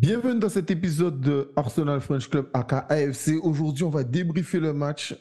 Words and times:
Bienvenue 0.00 0.40
dans 0.40 0.48
cet 0.48 0.70
épisode 0.70 1.20
de 1.20 1.52
Arsenal 1.56 2.00
French 2.00 2.30
Club 2.30 2.48
aka 2.54 2.86
AFC. 2.88 3.32
Aujourd'hui, 3.42 3.84
on 3.84 3.90
va 3.90 4.02
débriefer 4.02 4.58
le 4.58 4.72
match 4.72 5.14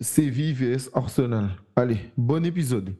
Séville 0.00 0.54
vs 0.54 0.88
Arsenal. 0.94 1.50
Allez, 1.76 1.98
bon 2.16 2.42
épisode. 2.46 2.94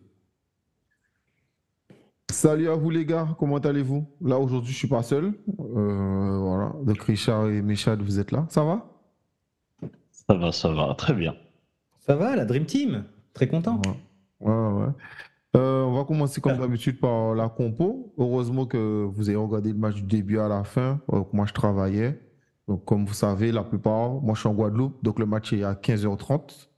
Salut 2.31 2.69
à 2.69 2.74
vous 2.74 2.90
les 2.90 3.06
gars, 3.06 3.35
comment 3.38 3.56
allez-vous? 3.56 4.06
Là 4.21 4.38
aujourd'hui 4.38 4.74
je 4.74 4.76
suis 4.76 4.88
pas 4.88 5.03
seul. 5.03 5.33
Euh, 5.58 6.38
voilà, 6.38 6.74
donc 6.83 7.03
Richard 7.03 7.49
et 7.49 7.62
Michad, 7.62 8.03
vous 8.03 8.19
êtes 8.19 8.30
là. 8.30 8.44
Ça 8.51 8.62
va? 8.62 8.87
Ça 10.10 10.35
va, 10.35 10.53
ça 10.53 10.69
va, 10.71 10.94
très 10.96 11.14
bien. 11.14 11.35
Ça 12.01 12.14
va, 12.14 12.37
la 12.37 12.44
Dream 12.44 12.67
Team 12.67 13.06
Très 13.33 13.49
content. 13.49 13.80
Ouais, 14.38 14.53
ouais. 14.53 14.92
Euh, 15.54 15.82
on 15.82 15.92
va 15.92 16.05
commencer 16.05 16.41
comme 16.41 16.56
d'habitude 16.59 16.98
par 16.98 17.34
la 17.34 17.48
compo. 17.48 18.14
Heureusement 18.16 18.64
que 18.66 19.05
vous 19.05 19.28
avez 19.28 19.37
regardé 19.37 19.70
le 19.73 19.78
match 19.78 19.96
du 19.96 20.02
début 20.02 20.38
à 20.38 20.48
la 20.48 20.64
fin. 20.64 21.01
Euh, 21.12 21.23
moi 21.33 21.45
je 21.47 21.52
travaillais. 21.52 22.19
Donc 22.69 22.84
comme 22.84 23.05
vous 23.05 23.12
savez, 23.15 23.52
la 23.52 23.62
plupart, 23.62 24.12
moi 24.23 24.34
je 24.34 24.41
suis 24.41 24.48
en 24.48 24.55
Guadeloupe, 24.55 25.02
donc 25.05 25.19
le 25.19 25.27
match 25.27 25.52
est 25.52 25.62
à 25.65 25.74
15h30. 25.74 26.69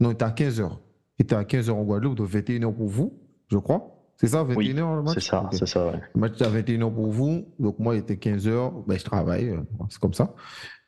Non, 0.00 0.10
il 0.10 0.12
était 0.14 0.24
à 0.24 0.30
15h. 0.30 0.70
Il 1.18 1.24
était 1.24 1.34
à 1.34 1.42
15h 1.42 1.70
en 1.72 1.82
Guadeloupe, 1.82 2.14
donc 2.16 2.28
21h 2.30 2.72
pour 2.74 2.88
vous, 2.88 3.12
je 3.48 3.58
crois. 3.58 3.88
C'est 4.16 4.28
ça, 4.28 4.44
21h 4.44 4.96
le 4.96 5.02
match? 5.02 5.14
C'est 5.14 5.20
ça, 5.30 5.48
c'est 5.52 5.66
ça, 5.66 5.86
ouais. 5.86 6.00
Le 6.14 6.20
match 6.20 6.34
était 6.34 6.44
à 6.44 6.50
21h 6.50 6.94
pour 6.94 7.08
vous, 7.08 7.44
donc 7.58 7.78
moi 7.80 7.96
il 7.96 7.98
était 7.98 8.14
15h, 8.14 8.84
ben, 8.86 8.96
je 8.98 9.04
travaille, 9.04 9.48
euh, 9.50 9.60
c'est 9.90 9.98
comme 10.00 10.14
ça. 10.14 10.32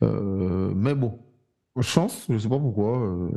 Euh, 0.03 0.73
mais 0.75 0.95
bon, 0.95 1.19
chance, 1.81 2.27
je 2.29 2.35
ne 2.35 2.39
sais 2.39 2.49
pas 2.49 2.59
pourquoi. 2.59 3.01
euh, 3.03 3.29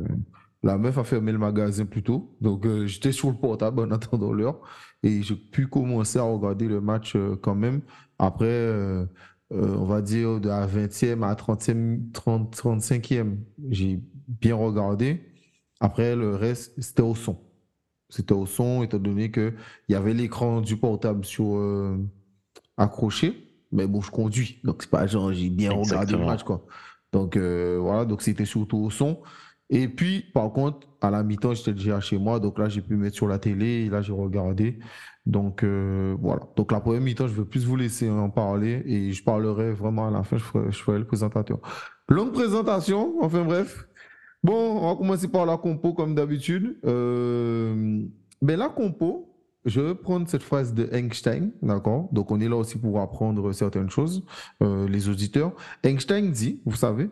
la 0.62 0.76
meuf 0.76 0.98
a 0.98 1.04
fermé 1.04 1.32
le 1.32 1.38
magasin 1.38 1.84
plus 1.86 2.02
tôt, 2.02 2.36
donc 2.40 2.66
euh, 2.66 2.86
j'étais 2.86 3.12
sur 3.12 3.30
le 3.30 3.36
portable 3.36 3.80
en 3.80 3.90
attendant 3.92 4.32
l'heure 4.32 4.60
et 5.02 5.22
j'ai 5.22 5.36
pu 5.36 5.68
commencer 5.68 6.18
à 6.18 6.22
regarder 6.22 6.66
le 6.66 6.80
match 6.80 7.14
euh, 7.14 7.36
quand 7.40 7.54
même. 7.54 7.82
Après, 8.18 8.46
euh, 8.46 9.06
on 9.50 9.84
va 9.84 10.02
dire 10.02 10.40
de 10.40 10.48
la 10.48 10.66
20e 10.66 11.22
à 11.22 11.34
30e, 11.34 12.10
30, 12.12 12.56
35e, 12.56 13.36
j'ai 13.70 14.00
bien 14.26 14.56
regardé. 14.56 15.22
Après, 15.80 16.16
le 16.16 16.34
reste, 16.34 16.74
c'était 16.82 17.02
au 17.02 17.14
son. 17.14 17.38
C'était 18.10 18.34
au 18.34 18.46
son, 18.46 18.82
étant 18.82 18.98
donné 18.98 19.30
qu'il 19.30 19.54
y 19.88 19.94
avait 19.94 20.14
l'écran 20.14 20.60
du 20.60 20.76
portable 20.76 21.24
sur 21.24 21.62
accroché. 22.76 23.44
Mais 23.70 23.86
bon, 23.86 24.00
je 24.00 24.10
conduis. 24.10 24.58
Donc, 24.64 24.82
c'est 24.82 24.90
pas 24.90 25.06
genre, 25.06 25.32
j'ai 25.32 25.50
bien 25.50 25.72
regardé 25.72 26.12
le 26.12 26.24
match, 26.24 26.42
quoi. 26.42 26.66
Donc, 27.12 27.36
voilà. 27.36 28.04
Donc, 28.04 28.22
c'était 28.22 28.44
surtout 28.44 28.78
au 28.78 28.90
son. 28.90 29.22
Et 29.70 29.88
puis, 29.88 30.24
par 30.32 30.52
contre, 30.52 30.86
à 31.00 31.10
la 31.10 31.22
mi-temps, 31.22 31.54
j'étais 31.54 31.72
déjà 31.72 32.00
chez 32.00 32.18
moi. 32.18 32.40
Donc 32.40 32.58
là, 32.58 32.68
j'ai 32.68 32.80
pu 32.80 32.96
mettre 32.96 33.16
sur 33.16 33.28
la 33.28 33.38
télé. 33.38 33.84
Et 33.84 33.88
là, 33.88 34.00
j'ai 34.00 34.12
regardé. 34.12 34.78
Donc, 35.26 35.62
euh, 35.62 36.16
voilà. 36.20 36.42
Donc, 36.56 36.72
la 36.72 36.80
première 36.80 37.02
mi-temps, 37.02 37.28
je 37.28 37.34
vais 37.34 37.44
plus 37.44 37.66
vous 37.66 37.76
laisser 37.76 38.08
en 38.08 38.30
parler. 38.30 38.82
Et 38.86 39.12
je 39.12 39.22
parlerai 39.22 39.72
vraiment 39.72 40.08
à 40.08 40.10
la 40.10 40.22
fin. 40.22 40.38
Je 40.38 40.44
ferai, 40.44 40.72
je 40.72 40.78
ferai 40.78 40.98
le 40.98 41.06
présentateur. 41.06 41.58
Longue 42.08 42.32
présentation. 42.32 43.16
Enfin, 43.20 43.44
bref. 43.44 43.88
Bon, 44.42 44.54
on 44.54 44.88
va 44.90 44.96
commencer 44.96 45.28
par 45.28 45.46
la 45.46 45.56
compo 45.56 45.92
comme 45.92 46.14
d'habitude. 46.14 46.78
Euh, 46.84 48.04
ben 48.40 48.56
la 48.56 48.68
compo, 48.68 49.34
je 49.64 49.80
vais 49.80 49.94
prendre 49.94 50.28
cette 50.28 50.44
phrase 50.44 50.72
de 50.74 50.88
Einstein, 50.92 51.50
d'accord? 51.60 52.08
Donc 52.12 52.30
on 52.30 52.40
est 52.40 52.48
là 52.48 52.56
aussi 52.56 52.78
pour 52.78 53.00
apprendre 53.00 53.52
certaines 53.52 53.90
choses, 53.90 54.24
euh, 54.62 54.88
les 54.88 55.08
auditeurs. 55.08 55.52
Einstein 55.82 56.30
dit, 56.30 56.62
vous 56.64 56.76
savez, 56.76 57.10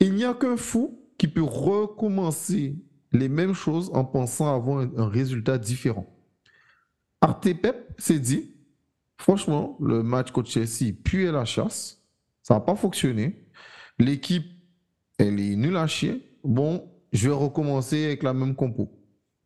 il 0.00 0.14
n'y 0.14 0.24
a 0.24 0.34
qu'un 0.34 0.58
fou 0.58 0.99
qui 1.20 1.28
peut 1.28 1.42
recommencer 1.42 2.76
les 3.12 3.28
mêmes 3.28 3.52
choses 3.52 3.90
en 3.92 4.06
pensant 4.06 4.54
avoir 4.54 4.86
un, 4.96 5.06
résultat 5.06 5.58
différent. 5.58 6.06
Arte 7.20 7.52
Pep 7.60 7.92
s'est 7.98 8.18
dit, 8.18 8.54
franchement, 9.18 9.76
le 9.82 10.02
match 10.02 10.30
contre 10.30 10.48
Chelsea 10.48 10.94
puis 11.04 11.30
la 11.30 11.44
chasse, 11.44 12.02
ça 12.42 12.54
n'a 12.54 12.60
pas 12.60 12.74
fonctionné. 12.74 13.44
L'équipe, 13.98 14.46
elle 15.18 15.38
est 15.40 15.56
nulle 15.56 15.76
à 15.76 15.86
chier. 15.86 16.26
Bon, 16.42 16.90
je 17.12 17.28
vais 17.28 17.34
recommencer 17.34 18.06
avec 18.06 18.22
la 18.22 18.32
même 18.32 18.54
compo. 18.54 18.90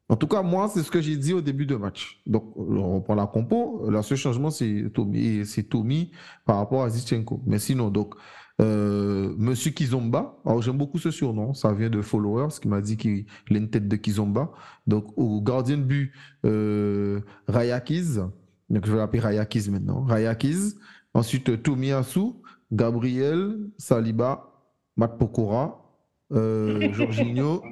En 0.09 0.15
tout 0.15 0.29
cas, 0.29 0.43
moi, 0.43 0.71
c'est 0.73 0.85
ce 0.85 0.93
que 0.93 1.01
j'ai 1.01 1.17
dit 1.17 1.33
au 1.33 1.41
début 1.41 1.67
de 1.67 1.75
match. 1.75 2.23
Donc, 2.25 2.57
on 2.57 2.95
reprend 2.95 3.17
la 3.17 3.27
compo. 3.27 3.91
Le 3.91 4.01
seul 4.03 4.17
changement, 4.17 4.51
c'est 4.51 4.93
Tommy, 4.95 5.45
c'est 5.45 5.65
Tommy 5.65 6.13
par 6.47 6.59
rapport 6.59 6.85
à 6.85 6.89
Zichenko. 6.89 7.43
Mais 7.45 7.59
sinon, 7.59 7.91
donc, 7.91 8.15
euh, 8.61 9.35
Monsieur 9.37 9.73
Kizomba, 9.73 10.37
alors 10.45 10.63
j'aime 10.63 10.79
beaucoup 10.79 10.99
ce 10.99 11.11
surnom, 11.11 11.55
ça 11.55 11.73
vient 11.73 11.91
de 11.91 12.01
Followers 12.01 12.61
qui 12.61 12.69
m'a 12.69 12.81
dit 12.81 12.97
qu'il 12.97 13.27
a 13.51 13.57
une 13.57 13.69
tête 13.69 13.89
de 13.89 13.97
Kizomba. 13.97 14.53
Donc, 14.87 15.07
au 15.17 15.41
gardien 15.41 15.77
de 15.77 15.83
but, 15.83 16.13
euh, 16.45 17.21
Rayakiz. 17.49 18.23
Donc, 18.71 18.87
je 18.87 18.93
vais 18.93 18.99
l'appeler 18.99 19.21
Rayakiz 19.21 19.71
maintenant. 19.71 20.05
Rayakiz. 20.05 20.79
Ensuite, 21.15 21.63
Tomiyasu, 21.63 22.35
Gabriel, 22.73 23.59
Saliba, 23.79 24.53
Matt 24.97 25.19
Pokora, 25.19 25.85
euh, 26.33 26.93
Jorginho, 26.93 27.63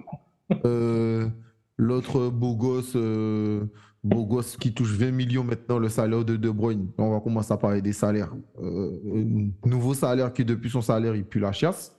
euh, 0.65 1.29
l'autre 1.77 2.29
beau 2.29 2.55
gosse, 2.57 2.95
euh, 2.97 3.65
beau 4.03 4.25
gosse 4.25 4.57
qui 4.57 4.73
touche 4.75 4.93
20 4.93 5.13
millions 5.13 5.45
maintenant, 5.45 5.79
le 5.79 5.89
salaire 5.89 6.25
de 6.25 6.37
De 6.37 6.51
Bruyne. 6.51 6.91
On 6.99 7.13
va 7.13 7.21
commencer 7.21 7.53
à 7.53 7.57
parler 7.57 7.83
des 7.83 7.93
salaires. 7.93 8.33
Euh, 8.61 9.53
un 9.65 9.69
nouveau 9.69 9.95
salaire 9.95 10.33
qui, 10.33 10.45
depuis 10.45 10.71
son 10.71 10.81
salaire, 10.81 11.15
il 11.15 11.25
pue 11.25 11.41
la 11.41 11.53
chasse. 11.53 11.97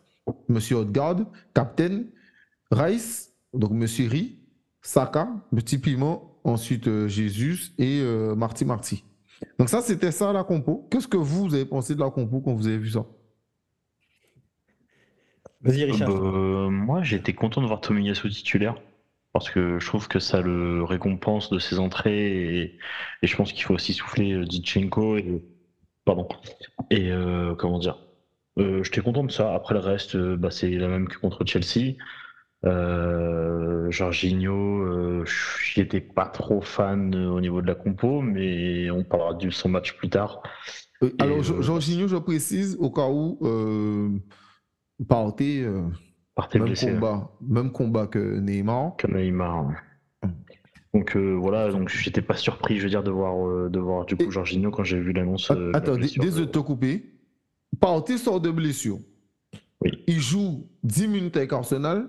Monsieur 0.48 0.78
Odegaard, 0.78 1.26
Captain, 1.54 2.04
Rice, 2.72 3.34
donc 3.54 3.72
Monsieur 3.72 4.08
Ri, 4.08 4.40
Saka, 4.82 5.28
Petit 5.56 5.78
Piment, 5.78 6.40
ensuite 6.44 6.88
euh, 6.88 7.08
Jésus 7.08 7.72
et 7.78 8.02
euh, 8.02 8.36
Marty 8.36 8.66
Marty. 8.66 9.04
Donc 9.60 9.70
ça, 9.70 9.82
c'était 9.82 10.12
ça 10.12 10.32
la 10.34 10.44
compo. 10.44 10.88
Qu'est-ce 10.90 11.08
que 11.08 11.18
vous, 11.18 11.48
vous 11.48 11.54
avez 11.54 11.66
pensé 11.66 11.96
de 11.96 12.00
la 12.00 12.10
compo 12.10 12.40
quand 12.42 12.54
vous 12.54 12.68
avez 12.68 12.78
vu 12.78 12.90
ça? 12.90 13.06
Vas-y, 15.62 15.86
Richard. 15.86 16.10
Euh, 16.10 16.70
moi, 16.70 17.04
j'étais 17.04 17.34
content 17.34 17.62
de 17.62 17.68
voir 17.68 17.82
Tomiyasu 17.82 18.30
titulaire 18.30 18.76
parce 19.34 19.50
que 19.50 19.80
je 19.80 19.86
trouve 19.88 20.08
que 20.08 20.20
ça 20.20 20.42
le 20.42 20.84
récompense 20.84 21.50
de 21.50 21.60
ses 21.60 21.80
entrées 21.80 22.58
et, 22.62 22.80
et 23.22 23.28
je 23.28 23.36
pense 23.36 23.52
qu'il 23.52 23.64
faut 23.64 23.74
aussi 23.74 23.94
souffler 23.94 24.34
euh, 24.34 24.46
Dichenko 24.46 25.18
et 25.18 25.44
pardon 26.06 26.28
et 26.90 27.12
euh, 27.12 27.56
comment 27.56 27.80
dire. 27.80 27.98
Euh, 28.60 28.84
j'étais 28.84 29.02
content 29.02 29.24
de 29.24 29.32
ça. 29.32 29.56
Après 29.56 29.74
le 29.74 29.80
reste, 29.80 30.16
euh, 30.16 30.38
bah, 30.38 30.52
c'est 30.52 30.70
la 30.70 30.88
même 30.88 31.08
que 31.08 31.18
contre 31.18 31.44
Chelsea. 31.46 31.96
Euh, 32.66 33.92
Jorginho, 33.92 34.84
euh, 34.84 35.26
j'y 35.26 35.82
étais 35.82 36.00
pas 36.00 36.28
trop 36.28 36.62
fan 36.62 37.14
euh, 37.16 37.30
au 37.30 37.42
niveau 37.42 37.62
de 37.62 37.68
la 37.68 37.76
compo, 37.76 38.22
mais 38.22 38.90
on 38.92 39.04
parlera 39.04 39.34
de 39.34 39.50
son 39.50 39.70
match 39.70 39.98
plus 39.98 40.10
tard. 40.10 40.42
Euh, 41.04 41.12
alors, 41.20 41.40
euh, 41.40 41.44
Jo- 41.44 41.62
Jorginho, 41.62 42.08
je 42.08 42.16
précise, 42.16 42.78
au 42.80 42.90
cas 42.90 43.10
où, 43.10 43.38
euh, 43.42 44.10
Partey, 45.10 45.64
Partey 46.36 46.58
même 46.60 46.68
blessé. 46.68 46.92
combat, 46.94 47.30
même 47.42 47.72
combat 47.72 48.08
que 48.08 48.40
Neymar. 48.40 48.96
Comme 48.98 49.16
Neymar. 49.18 49.68
ouais. 49.68 50.30
Donc 50.94 51.16
euh, 51.16 51.34
voilà, 51.34 51.72
donc 51.72 51.90
j'étais 51.90 52.22
pas 52.22 52.36
surpris, 52.36 52.78
je 52.78 52.84
veux 52.84 52.90
dire, 52.90 53.04
de 53.04 53.10
voir, 53.12 53.48
euh, 53.48 53.70
de 53.70 53.80
voir 53.80 54.06
du 54.06 54.16
coup 54.16 54.24
Et- 54.24 54.32
Jorginho 54.32 54.70
quand 54.72 54.84
j'ai 54.84 55.00
vu 55.00 55.12
l'annonce. 55.12 55.50
euh, 55.52 55.72
Attends, 55.74 55.96
désolé 55.98 56.32
de 56.32 56.46
te 56.46 56.60
couper. 56.60 57.12
Partey 57.80 58.18
sort 58.18 58.40
de 58.40 58.52
blessure. 58.52 59.00
Oui. 59.82 60.04
Il 60.08 60.20
joue 60.20 60.68
10 60.84 61.08
minutes 61.08 61.36
avec 61.38 61.52
Arsenal. 61.52 62.08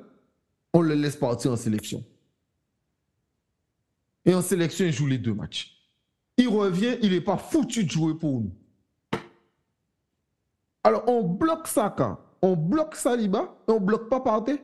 On 0.74 0.80
le 0.82 0.94
laisse 0.94 1.16
partir 1.16 1.52
en 1.52 1.56
sélection. 1.56 2.04
Et 4.26 4.34
en 4.34 4.42
sélection, 4.42 4.84
il 4.86 4.92
joue 4.92 5.06
les 5.06 5.18
deux 5.18 5.34
matchs. 5.34 5.76
Il 6.36 6.48
revient, 6.48 6.96
il 7.02 7.10
n'est 7.12 7.20
pas 7.20 7.36
foutu 7.36 7.84
de 7.84 7.90
jouer 7.90 8.14
pour 8.14 8.40
nous. 8.40 8.52
Alors, 10.82 11.04
on 11.08 11.22
bloque 11.22 11.66
Saka, 11.68 12.18
on 12.44 12.56
bloque 12.56 12.94
Saliba 12.94 13.56
et 13.68 13.72
on 13.72 13.80
bloque 13.80 14.08
pas 14.08 14.20
Partey. 14.20 14.62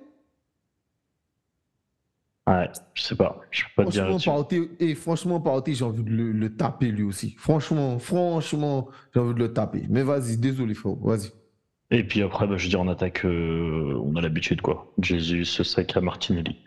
Ouais, 2.47 2.69
je 2.95 3.03
sais 3.03 3.15
pas, 3.15 3.41
je 3.51 3.63
peux 3.77 3.85
pas 3.85 3.91
dire 3.91 4.07
Franchement. 4.09 4.35
Partey, 4.35 4.71
et 4.81 4.95
franchement, 4.95 5.41
Partey, 5.41 5.75
j'ai 5.75 5.85
envie 5.85 6.03
de 6.03 6.11
le, 6.11 6.33
le 6.33 6.57
taper 6.57 6.91
lui 6.91 7.05
aussi. 7.05 7.35
Franchement, 7.39 7.99
franchement, 7.99 8.89
j'ai 9.15 9.21
envie 9.21 9.35
de 9.35 9.39
le 9.39 9.53
taper. 9.53 9.87
Mais 9.89 10.03
vas-y, 10.03 10.37
désolé, 10.37 10.75
frère, 10.75 10.94
vas-y. 11.00 11.31
Et 11.93 12.05
puis 12.05 12.23
après, 12.23 12.47
bah, 12.47 12.56
je 12.56 12.65
veux 12.65 12.71
dire, 12.71 12.81
en 12.81 12.88
attaque, 12.88 13.25
euh, 13.25 14.00
on 14.05 14.15
a 14.17 14.21
l'habitude, 14.21 14.61
quoi. 14.61 14.93
Jesus, 15.00 15.65
Saka, 15.65 16.00
Martinelli. 16.00 16.59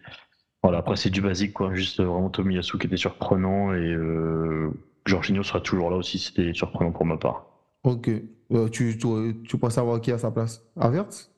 Voilà, 0.63 0.80
après, 0.80 0.95
c'est 0.95 1.09
du 1.09 1.21
basique, 1.21 1.54
quoi. 1.54 1.74
Juste 1.74 2.00
euh, 2.00 2.06
vraiment 2.06 2.30
Tomiyasu 2.30 2.77
qui 2.77 2.88
était 2.88 2.98
surprenant 2.98 3.74
et 3.74 3.94
euh, 3.94 4.71
Jorginho 5.06 5.44
sera 5.44 5.59
toujours 5.62 5.89
là 5.89 5.98
aussi, 5.98 6.18
c'était 6.19 6.54
surprenant 6.54 6.92
pour 6.92 7.06
ma 7.06 7.18
part. 7.18 7.52
Ok. 7.83 8.09
Euh, 8.51 8.69
tu, 8.69 8.97
tu, 8.97 9.07
tu 9.47 9.57
penses 9.57 9.74
savoir 9.74 10.00
qui 10.01 10.12
à 10.12 10.18
sa 10.18 10.31
place? 10.31 10.63
Avertz 10.80 11.31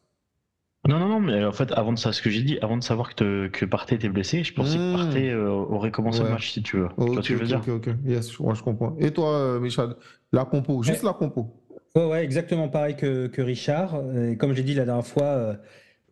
Non, 0.87 0.99
non, 0.99 1.07
non, 1.07 1.19
mais 1.19 1.43
en 1.45 1.51
fait, 1.51 1.71
avant 1.71 1.93
de 1.93 1.97
ça, 1.97 2.11
ce 2.13 2.21
que 2.21 2.29
j'ai 2.29 2.43
dit, 2.43 2.59
avant 2.61 2.77
de 2.77 2.83
savoir 2.83 3.09
que, 3.09 3.15
te- 3.15 3.47
que 3.47 3.65
Partey 3.65 3.95
était 3.95 4.09
blessé, 4.09 4.43
je 4.43 4.53
pensais 4.53 4.77
que 4.77 4.93
Partey 4.93 5.29
euh, 5.31 5.49
aurait 5.49 5.91
commencé 5.91 6.19
Ouais. 6.19 6.25
le 6.25 6.31
match, 6.31 6.51
si 6.51 6.61
tu 6.61 6.77
veux. 6.77 6.87
tu 6.89 6.95
vois 7.03 7.07
Ok, 7.17 7.23
ce 7.23 7.29
que 7.29 7.33
je 7.33 7.33
veux 7.35 7.41
ok, 7.41 7.47
dire? 7.47 7.75
ok, 7.75 7.87
ok. 7.87 7.95
Yes, 8.05 8.39
moi 8.39 8.53
je 8.53 8.61
comprends. 8.63 8.95
Et 8.99 9.11
toi, 9.11 9.29
euh, 9.37 9.59
Michel, 9.59 9.95
la 10.31 10.45
compo, 10.45 10.83
juste 10.83 11.03
la 11.03 11.13
compo. 11.13 11.47
Ouais, 11.95 12.05
ouais, 12.05 12.23
exactement 12.25 12.67
pareil 12.67 12.95
que, 12.97 13.27
que 13.27 13.41
Richard. 13.41 13.95
Et 14.15 14.35
comme 14.37 14.53
j'ai 14.53 14.63
dit 14.63 14.73
la 14.75 14.83
dernière 14.85 15.07
fois, 15.07 15.23
euh, 15.23 15.55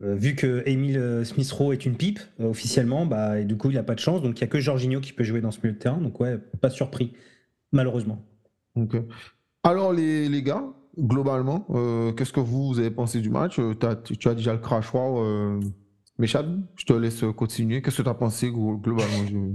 vu 0.01 0.33
que 0.35 0.63
Emile 0.65 0.97
euh, 0.97 1.23
Smith-Rowe 1.25 1.73
est 1.73 1.85
une 1.85 1.97
pipe 1.97 2.19
euh, 2.39 2.45
officiellement, 2.49 3.05
bah, 3.05 3.39
et 3.39 3.43
du 3.45 3.57
coup 3.57 3.69
il 3.69 3.73
n'a 3.75 3.83
pas 3.83 3.93
de 3.95 3.99
chance, 3.99 4.21
donc 4.21 4.39
il 4.39 4.43
n'y 4.43 4.45
a 4.45 4.47
que 4.47 4.59
Jorginho 4.59 5.01
qui 5.01 5.11
peut 5.11 5.23
jouer 5.25 5.41
dans 5.41 5.51
ce 5.51 5.59
milieu 5.59 5.73
de 5.73 5.77
terrain. 5.79 5.97
Donc 5.97 6.19
ouais, 6.21 6.37
pas 6.61 6.69
surpris, 6.69 7.11
malheureusement. 7.73 8.23
Ok. 8.75 8.95
Alors, 9.63 9.93
les, 9.93 10.29
les 10.29 10.43
gars, 10.43 10.63
globalement, 10.99 11.65
qu'est-ce 12.15 12.33
que 12.33 12.39
vous, 12.39 12.67
vous 12.67 12.79
avez 12.79 12.91
pensé 12.91 13.21
du 13.21 13.29
match? 13.29 13.59
Tu 13.79 14.27
as 14.27 14.35
déjà 14.35 14.53
le 14.53 14.59
crash 14.59 14.93
wow. 14.93 15.59
Chad, 16.25 16.61
je 16.75 16.85
te 16.85 16.93
laisse 16.93 17.23
continuer. 17.35 17.81
Qu'est-ce 17.81 17.97
que 17.97 18.03
tu 18.03 18.09
as 18.09 18.13
pensé 18.13 18.51
globalement 18.51 19.53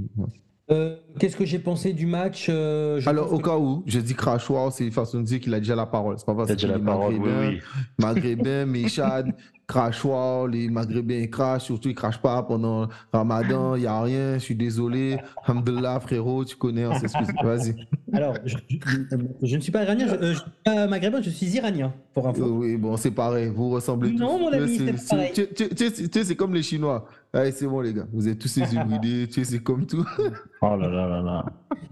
euh, 0.71 0.97
qu'est-ce 1.19 1.37
que 1.37 1.47
j'ai 1.47 1.59
pensé 1.59 1.95
du 1.95 2.05
match 2.05 2.49
euh, 2.51 3.01
Alors, 3.07 3.33
au 3.33 3.39
cas 3.39 3.57
où, 3.57 3.83
j'ai 3.87 4.03
dit 4.03 4.15
crachoir, 4.15 4.71
c'est 4.71 4.85
une 4.85 4.93
façon 4.93 5.21
de 5.21 5.25
dire 5.25 5.41
qu'il 5.41 5.55
a 5.55 5.61
déjà 5.61 5.75
la 5.75 5.87
parole. 5.87 6.19
C'est 6.19 6.27
pas 6.27 6.35
parce 6.35 6.55
qu'il 6.55 6.71
est 6.71 6.79
maghrébin, 6.79 7.49
oui, 7.49 7.61
maghrébin, 7.99 8.67
Méchad, 8.67 9.35
crachoir, 9.69 10.47
les 10.47 10.69
maghrébins 10.71 11.27
crachent, 11.27 11.65
surtout 11.65 11.91
ils 11.91 11.95
crachent 11.95 12.21
pas 12.21 12.43
pendant 12.43 12.89
Ramadan, 13.13 13.77
il 13.77 13.83
n'y 13.83 13.87
a 13.87 14.01
rien, 14.01 14.35
je 14.35 14.39
suis 14.39 14.55
désolé. 14.55 15.19
Alhamdulillah, 15.45 16.01
frérot, 16.01 16.47
tu 16.47 16.57
connais, 16.57 16.87
on 16.87 16.95
s'excuse. 16.99 17.29
Vas-y. 17.45 17.87
Alors, 18.15 18.35
je, 18.47 19.57
ne 19.57 19.61
suis 19.61 19.71
pas 19.71 19.83
iranien, 19.83 20.07
je, 20.09 20.15
euh, 20.15 20.33
je, 20.33 20.39
suis 20.39 20.51
pas 20.65 20.87
maghrébin, 20.87 21.21
je 21.21 21.29
suis 21.29 21.47
iranien, 21.49 21.93
pour 22.15 22.27
info. 22.27 22.45
oui, 22.47 22.79
bon, 22.79 22.97
c'est 22.97 23.11
pareil, 23.11 23.53
vous 23.55 23.69
ressemblez 23.69 24.11
non, 24.13 24.17
tous. 24.17 24.33
Non, 24.33 24.39
mon 24.39 24.53
ami, 24.53 24.79
c'est 24.79 25.09
pareil. 25.17 25.33
Tu 25.35 25.69
sais, 25.77 26.25
c'est 26.25 26.37
comme 26.37 26.55
les 26.55 26.63
Chinois. 26.63 27.07
Allez, 27.35 27.53
c'est 27.53 27.67
bon, 27.67 27.83
les 27.83 27.93
gars. 27.93 28.07
Vous 28.11 28.27
êtes 28.27 28.39
tous 28.39 28.49
ces 28.49 28.63
hybridés, 28.63 29.29
tu 29.29 29.45
sais, 29.45 29.53
c'est 29.53 29.63
comme 29.63 29.87
tout. 29.87 30.07
oh 30.63 30.77
là 30.77 30.89
là 30.89 31.09
là 31.09 31.21
là. 31.21 31.45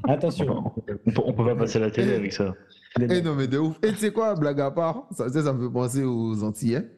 Attention. 0.09 0.73
On 0.75 0.81
peut, 0.81 0.97
peut 1.05 1.45
pas 1.45 1.57
passer 1.57 1.79
la 1.79 1.91
télé 1.91 2.15
avec 2.15 2.33
ça. 2.33 2.55
Eh 2.99 3.21
non, 3.21 3.35
mais 3.35 3.47
de 3.47 3.59
ouf. 3.59 3.77
Et 3.83 3.91
tu 3.93 3.97
sais 3.97 4.11
quoi, 4.11 4.35
blague 4.35 4.61
à 4.63 4.71
part, 4.71 5.07
ça, 5.11 5.29
ça, 5.29 5.53
me 5.53 5.67
fait 5.67 5.73
penser 5.73 6.05
aux 6.05 6.43
Antillais. 6.43 6.89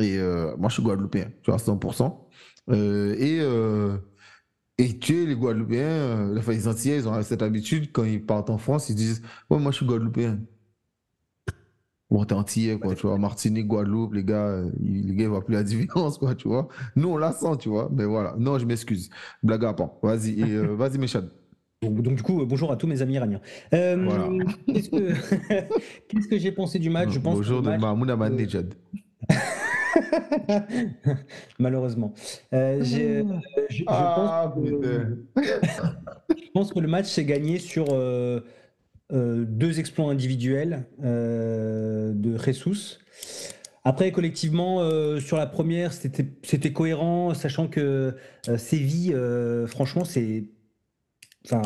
Et 0.00 0.18
euh, 0.18 0.56
moi, 0.56 0.68
je 0.68 0.74
suis 0.74 0.82
Guadeloupéen, 0.82 1.30
tu 1.42 1.50
vois, 1.50 1.58
100%. 1.58 2.16
Euh, 2.70 3.14
et, 3.18 3.38
euh, 3.40 3.96
et 4.78 4.98
tu 4.98 5.14
sais, 5.14 5.26
les 5.26 5.36
Guadeloupéens, 5.36 6.36
enfin, 6.36 6.52
les 6.52 6.66
Antillais, 6.66 6.96
ils 6.96 7.08
ont 7.08 7.22
cette 7.22 7.42
habitude, 7.42 7.92
quand 7.92 8.04
ils 8.04 8.24
partent 8.24 8.50
en 8.50 8.58
France, 8.58 8.88
ils 8.88 8.96
disent 8.96 9.22
Ouais, 9.50 9.58
moi, 9.58 9.70
je 9.70 9.76
suis 9.76 9.86
Guadeloupéen. 9.86 10.40
Bon, 12.10 12.24
t'es 12.24 12.34
antillais, 12.34 12.78
quoi, 12.78 12.94
tu 12.94 13.06
vois. 13.06 13.18
Martinique, 13.18 13.66
Guadeloupe, 13.66 14.14
les 14.14 14.24
gars, 14.24 14.62
les 14.80 15.14
gars, 15.14 15.24
ils 15.24 15.28
voient 15.28 15.44
plus 15.44 15.54
la 15.54 15.62
différence, 15.62 16.18
quoi, 16.18 16.34
tu 16.34 16.48
vois. 16.48 16.68
Nous, 16.96 17.08
on 17.08 17.16
la 17.16 17.32
sent, 17.32 17.56
tu 17.58 17.68
vois. 17.68 17.88
Mais 17.92 18.04
voilà. 18.04 18.34
Non, 18.38 18.58
je 18.58 18.66
m'excuse. 18.66 19.10
Blague 19.42 19.64
à 19.64 19.72
part. 19.72 19.92
Vas-y, 20.02 20.34
vas-y, 20.76 20.98
Méchad. 20.98 21.28
Donc, 21.82 22.02
donc, 22.02 22.14
du 22.16 22.22
coup, 22.22 22.44
bonjour 22.46 22.72
à 22.72 22.76
tous 22.76 22.86
mes 22.86 23.00
amis 23.02 23.14
iraniens. 23.14 23.40
Qu'est-ce 23.70 24.90
que, 24.90 26.28
que 26.30 26.38
j'ai 26.38 26.52
pensé 26.52 26.78
du 26.78 26.90
match? 26.90 27.10
Je 27.10 27.18
pense 27.18 27.36
Bonjour 27.36 27.62
de 27.62 27.76
Mahmoud 27.76 28.10
Ahmadinejad. 28.10 28.74
Malheureusement. 31.58 32.14
je, 32.52 33.24
ah, 33.86 34.52
pense 34.54 34.64
que, 34.64 35.24
je, 36.36 36.50
pense 36.52 36.72
que, 36.72 36.78
le 36.80 36.88
match 36.88 37.06
s'est 37.06 37.24
gagné 37.24 37.58
sur 37.58 37.86
euh, 39.12 39.44
deux 39.46 39.80
exploits 39.80 40.10
individuels 40.10 40.86
euh, 41.04 42.12
de 42.14 42.38
Jesus. 42.38 42.98
Après, 43.84 44.10
collectivement, 44.12 44.80
euh, 44.80 45.20
sur 45.20 45.36
la 45.36 45.46
première, 45.46 45.92
c'était 45.92 46.72
cohérent, 46.72 47.34
sachant 47.34 47.68
que 47.68 48.16
Séville, 48.56 49.14
franchement, 49.66 50.04
c'est 50.04 50.44
enfin, 51.44 51.62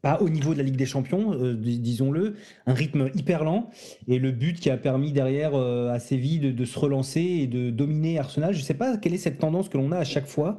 pas 0.00 0.20
au 0.20 0.28
niveau 0.28 0.52
de 0.52 0.58
la 0.58 0.64
Ligue 0.64 0.76
des 0.76 0.86
Champions, 0.86 1.34
disons-le, 1.54 2.36
un 2.66 2.74
rythme 2.74 3.10
hyper 3.14 3.44
lent, 3.44 3.70
et 4.08 4.18
le 4.18 4.32
but 4.32 4.58
qui 4.58 4.70
a 4.70 4.76
permis 4.76 5.12
derrière 5.12 5.54
à 5.54 5.98
Séville 5.98 6.54
de, 6.54 6.64
se 6.64 6.78
relancer 6.78 7.20
et 7.20 7.46
de 7.46 7.70
dominer 7.70 8.18
Arsenal. 8.18 8.54
Je 8.54 8.60
ne 8.60 8.64
sais 8.64 8.74
pas 8.74 8.96
quelle 8.96 9.14
est 9.14 9.18
cette 9.18 9.38
tendance 9.38 9.68
que 9.68 9.76
l'on 9.76 9.92
a 9.92 9.98
à 9.98 10.04
chaque 10.04 10.26
fois. 10.26 10.58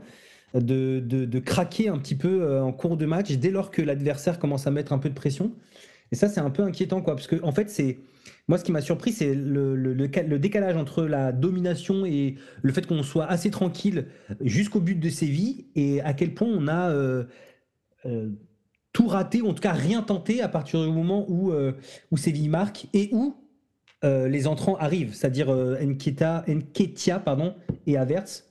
De, 0.53 1.00
de, 1.00 1.39
craquer 1.39 1.89
un 1.89 1.97
petit 1.97 2.13
peu 2.13 2.59
en 2.59 2.71
cours 2.71 2.95
de 2.95 3.07
match 3.07 3.31
dès 3.31 3.50
lors 3.50 3.71
que 3.71 3.81
l'adversaire 3.81 4.38
commence 4.38 4.68
à 4.68 4.71
mettre 4.71 4.94
un 4.94 5.00
peu 5.00 5.09
de 5.09 5.15
pression. 5.15 5.51
Et 6.12 6.15
ça, 6.15 6.30
c'est 6.30 6.41
un 6.41 6.51
peu 6.51 6.62
inquiétant, 6.62 7.01
quoi, 7.01 7.15
parce 7.15 7.25
que 7.25 7.41
en 7.41 7.51
fait, 7.51 7.71
c'est 7.71 7.97
moi, 8.47 8.57
ce 8.57 8.63
qui 8.63 8.71
m'a 8.74 8.81
surpris, 8.81 9.13
c'est 9.13 9.33
le, 9.33 9.75
le, 9.75 9.94
le, 9.94 10.39
décalage 10.39 10.75
entre 10.75 11.06
la 11.06 11.31
domination 11.31 12.06
et 12.06 12.35
le 12.62 12.74
fait 12.74 12.85
qu'on 12.85 13.01
soit 13.03 13.25
assez 13.25 13.50
tranquille 13.50 14.07
jusqu'au 14.41 14.81
but 14.81 15.00
de 15.00 15.09
Séville, 15.09 15.65
et 15.75 16.01
à 16.01 16.13
quel 16.13 16.33
point 16.33 16.50
on 16.50 16.68
a 16.68 16.89
euh, 16.89 17.24
euh, 18.06 18.30
tout 18.94 19.07
raté, 19.07 19.42
en 19.42 19.54
tout 19.54 19.62
cas 19.62 19.74
rien 19.74 20.01
tenté 20.01 20.42
à 20.42 20.48
partir 20.48 20.84
du 20.84 20.92
moment 20.92 21.25
où, 21.28 21.51
euh, 21.51 21.74
où 22.12 22.18
Séville 22.18 22.50
marque 22.50 22.88
et 22.94 23.10
où 23.12 23.36
les 24.04 24.48
entrants 24.48 24.75
arrivent, 24.75 25.13
c'est-à-dire 25.13 25.50
Nketia 25.80 27.19
pardon, 27.19 27.56
et 27.88 27.95
Avertz. 27.95 28.44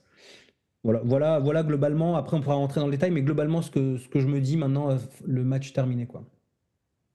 Voilà, 0.83 1.01
voilà, 1.05 1.39
voilà 1.39 1.61
globalement. 1.61 2.15
Après, 2.15 2.35
on 2.35 2.41
pourra 2.41 2.55
rentrer 2.55 2.79
dans 2.79 2.87
le 2.87 2.91
détail, 2.91 3.11
mais 3.11 3.21
globalement, 3.21 3.61
ce 3.61 3.69
que, 3.69 3.97
ce 3.97 4.07
que 4.09 4.19
je 4.19 4.25
me 4.25 4.41
dis 4.41 4.57
maintenant, 4.57 4.97
le 5.23 5.43
match 5.43 5.71
terminé, 5.71 6.07
quoi. 6.07 6.25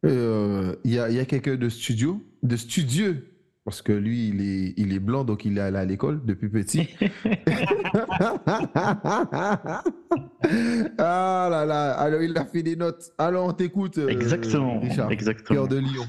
Euh, 0.07 0.77
il 0.85 0.93
y 0.95 0.99
a, 0.99 1.11
y 1.11 1.19
a 1.19 1.25
quelqu'un 1.25 1.57
de 1.57 1.69
studio, 1.69 2.23
de 2.43 2.57
studieux, 2.57 3.27
parce 3.69 3.83
que 3.83 3.93
lui, 3.93 4.29
il 4.29 4.41
est, 4.41 4.73
il 4.79 4.95
est 4.95 4.99
blanc, 4.99 5.25
donc 5.25 5.45
il 5.45 5.59
est 5.59 5.61
allé 5.61 5.77
à 5.77 5.85
l'école 5.85 6.25
depuis 6.25 6.49
petit. 6.49 6.89
ah 10.99 11.49
là 11.51 11.67
là, 11.67 11.93
alors 11.93 12.23
il 12.23 12.35
a 12.39 12.47
fait 12.47 12.63
des 12.63 12.77
notes. 12.77 13.13
Alors 13.19 13.47
on 13.47 13.53
t'écoute, 13.53 13.99
euh, 13.99 14.09
exactement, 14.09 14.81
Richard, 14.81 15.13
exactement. 15.13 15.61
Cœur 15.61 15.69
de 15.69 15.77
Lyon. 15.77 16.07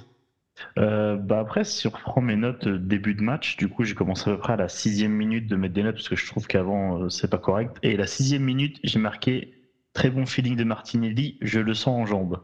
Euh, 0.78 1.18
bah 1.18 1.40
après, 1.40 1.66
si 1.66 1.86
on 1.88 1.90
reprend 1.90 2.22
mes 2.22 2.38
notes 2.38 2.66
début 2.70 3.14
de 3.14 3.24
match, 3.24 3.58
du 3.58 3.68
coup, 3.68 3.84
j'ai 3.84 3.94
commencé 3.94 4.30
à 4.30 4.36
peu 4.36 4.40
près 4.40 4.54
à 4.54 4.58
la 4.58 4.70
sixième 4.70 5.12
minute 5.12 5.48
de 5.48 5.58
mettre 5.58 5.74
des 5.74 5.84
notes 5.84 5.96
parce 5.96 6.08
que 6.08 6.16
je 6.16 6.28
trouve 6.28 6.48
qu'avant, 6.48 7.10
c'est 7.10 7.30
pas 7.30 7.40
correct. 7.40 7.76
Et 7.84 7.98
la 7.98 8.08
sixième 8.08 8.44
minute, 8.44 8.80
j'ai 8.86 9.00
marqué 9.00 9.54
très 9.92 10.10
bon 10.10 10.26
feeling 10.26 10.56
de 10.56 10.64
Martinelli, 10.64 11.38
je 11.42 11.60
le 11.60 11.74
sens 11.74 12.04
en 12.04 12.06
jambes. 12.06 12.40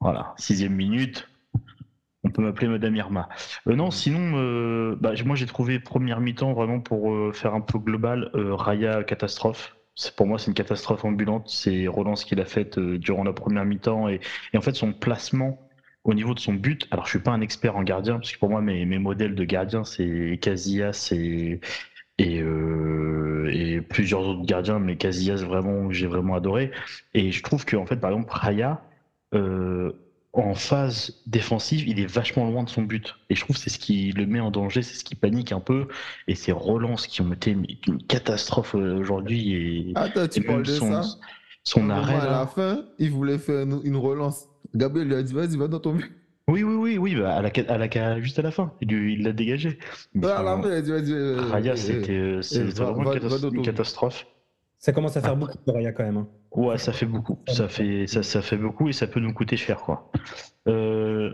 Voilà, 0.00 0.32
sixième 0.38 0.74
minute. 0.74 1.28
Peut 2.34 2.42
m'appeler 2.42 2.66
Madame 2.66 2.96
Irma. 2.96 3.28
Euh, 3.68 3.76
non, 3.76 3.92
sinon, 3.92 4.32
euh, 4.34 4.96
bah, 5.00 5.12
moi 5.24 5.36
j'ai 5.36 5.46
trouvé 5.46 5.78
première 5.78 6.20
mi-temps 6.20 6.52
vraiment 6.52 6.80
pour 6.80 7.12
euh, 7.12 7.32
faire 7.32 7.54
un 7.54 7.60
peu 7.60 7.78
global. 7.78 8.30
Raya 8.34 9.04
catastrophe. 9.04 9.76
Pour 10.16 10.26
moi, 10.26 10.38
c'est 10.38 10.48
une 10.48 10.54
catastrophe 10.54 11.04
ambulante. 11.04 11.48
C'est 11.48 11.86
relance 11.86 12.24
qu'il 12.24 12.40
a 12.40 12.44
faite 12.44 12.78
durant 12.78 13.22
la 13.22 13.32
première 13.32 13.64
mi-temps 13.64 14.08
et, 14.08 14.20
en 14.56 14.60
fait 14.60 14.74
son 14.74 14.92
placement 14.92 15.60
au 16.02 16.12
niveau 16.12 16.34
de 16.34 16.40
son 16.40 16.54
but. 16.54 16.88
Alors, 16.90 17.04
je 17.06 17.10
suis 17.10 17.20
pas 17.20 17.30
un 17.30 17.40
expert 17.40 17.76
en 17.76 17.84
gardien 17.84 18.14
parce 18.14 18.32
que 18.32 18.38
pour 18.38 18.50
moi, 18.50 18.60
mes, 18.60 18.84
modèles 18.98 19.36
de 19.36 19.44
gardien, 19.44 19.84
c'est 19.84 20.38
Casillas 20.42 21.12
et, 21.12 21.60
et, 22.18 23.80
plusieurs 23.88 24.22
autres 24.22 24.44
gardiens, 24.44 24.80
mais 24.80 24.96
Casillas 24.96 25.44
vraiment, 25.44 25.90
j'ai 25.92 26.08
vraiment 26.08 26.34
adoré. 26.34 26.72
Et 27.14 27.30
je 27.30 27.42
trouve 27.44 27.64
que 27.64 27.76
en 27.76 27.86
fait, 27.86 27.96
par 27.96 28.10
exemple, 28.10 28.32
Raya 28.32 28.82
euh, 29.34 29.92
en 30.34 30.54
phase 30.54 31.22
défensive, 31.26 31.86
il 31.86 32.00
est 32.00 32.06
vachement 32.06 32.50
loin 32.50 32.64
de 32.64 32.68
son 32.68 32.82
but. 32.82 33.14
Et 33.30 33.36
je 33.36 33.40
trouve 33.40 33.56
que 33.56 33.62
c'est 33.62 33.70
ce 33.70 33.78
qui 33.78 34.12
le 34.12 34.26
met 34.26 34.40
en 34.40 34.50
danger, 34.50 34.82
c'est 34.82 34.96
ce 34.96 35.04
qui 35.04 35.14
panique 35.14 35.52
un 35.52 35.60
peu. 35.60 35.86
Et 36.26 36.34
ces 36.34 36.52
relances 36.52 37.06
qui 37.06 37.20
ont 37.20 37.32
été 37.32 37.52
une 37.52 38.02
catastrophe 38.08 38.74
euh, 38.74 38.98
aujourd'hui. 38.98 39.54
Et, 39.54 39.92
Attends, 39.94 40.26
tu 40.26 40.42
parles 40.42 40.64
de 40.64 40.72
son, 40.72 41.02
ça 41.02 41.18
son 41.62 41.88
arrêt. 41.90 42.14
À 42.14 42.26
la 42.26 42.46
fin, 42.46 42.84
il 42.98 43.10
voulait 43.10 43.38
faire 43.38 43.62
une, 43.62 43.96
relance. 43.96 44.48
Gabriel 44.74 45.08
lui 45.08 45.14
a 45.14 45.22
dit 45.22 45.32
vas-y, 45.32 45.56
va 45.56 45.68
dans 45.68 45.80
ton 45.80 45.94
but. 45.94 46.12
Oui, 46.46 46.62
oui, 46.62 46.74
oui, 46.74 46.98
oui, 46.98 47.14
bah, 47.14 47.36
à 47.36 47.40
la, 47.40 47.50
à 47.68 47.78
la, 47.78 48.20
juste 48.20 48.38
à 48.38 48.42
la 48.42 48.50
fin. 48.50 48.72
Il 48.82 49.22
l'a 49.22 49.32
dégagé. 49.32 49.78
Mais, 50.12 50.26
à 50.26 50.42
la 50.42 50.60
fin, 50.60 50.68
il 50.68 50.74
a 50.74 50.82
dit 50.82 50.90
vas-y. 50.90 51.50
Raya, 51.50 51.76
c'était 51.76 52.40
vraiment 52.74 53.12
une 53.14 53.62
catastrophe. 53.62 54.26
Ça 54.84 54.92
commence 54.92 55.16
à 55.16 55.22
faire 55.22 55.34
beaucoup 55.34 55.56
pour 55.56 55.72
Raya 55.72 55.92
quand 55.92 56.04
même. 56.04 56.18
Hein. 56.18 56.28
Ouais, 56.52 56.76
ça 56.76 56.92
fait 56.92 57.06
beaucoup. 57.06 57.38
Ça 57.48 57.68
fait, 57.68 58.06
ça, 58.06 58.22
ça 58.22 58.42
fait 58.42 58.58
beaucoup 58.58 58.86
et 58.86 58.92
ça 58.92 59.06
peut 59.06 59.18
nous 59.18 59.32
coûter 59.32 59.56
cher, 59.56 59.78
quoi. 59.78 60.10
Euh, 60.68 61.32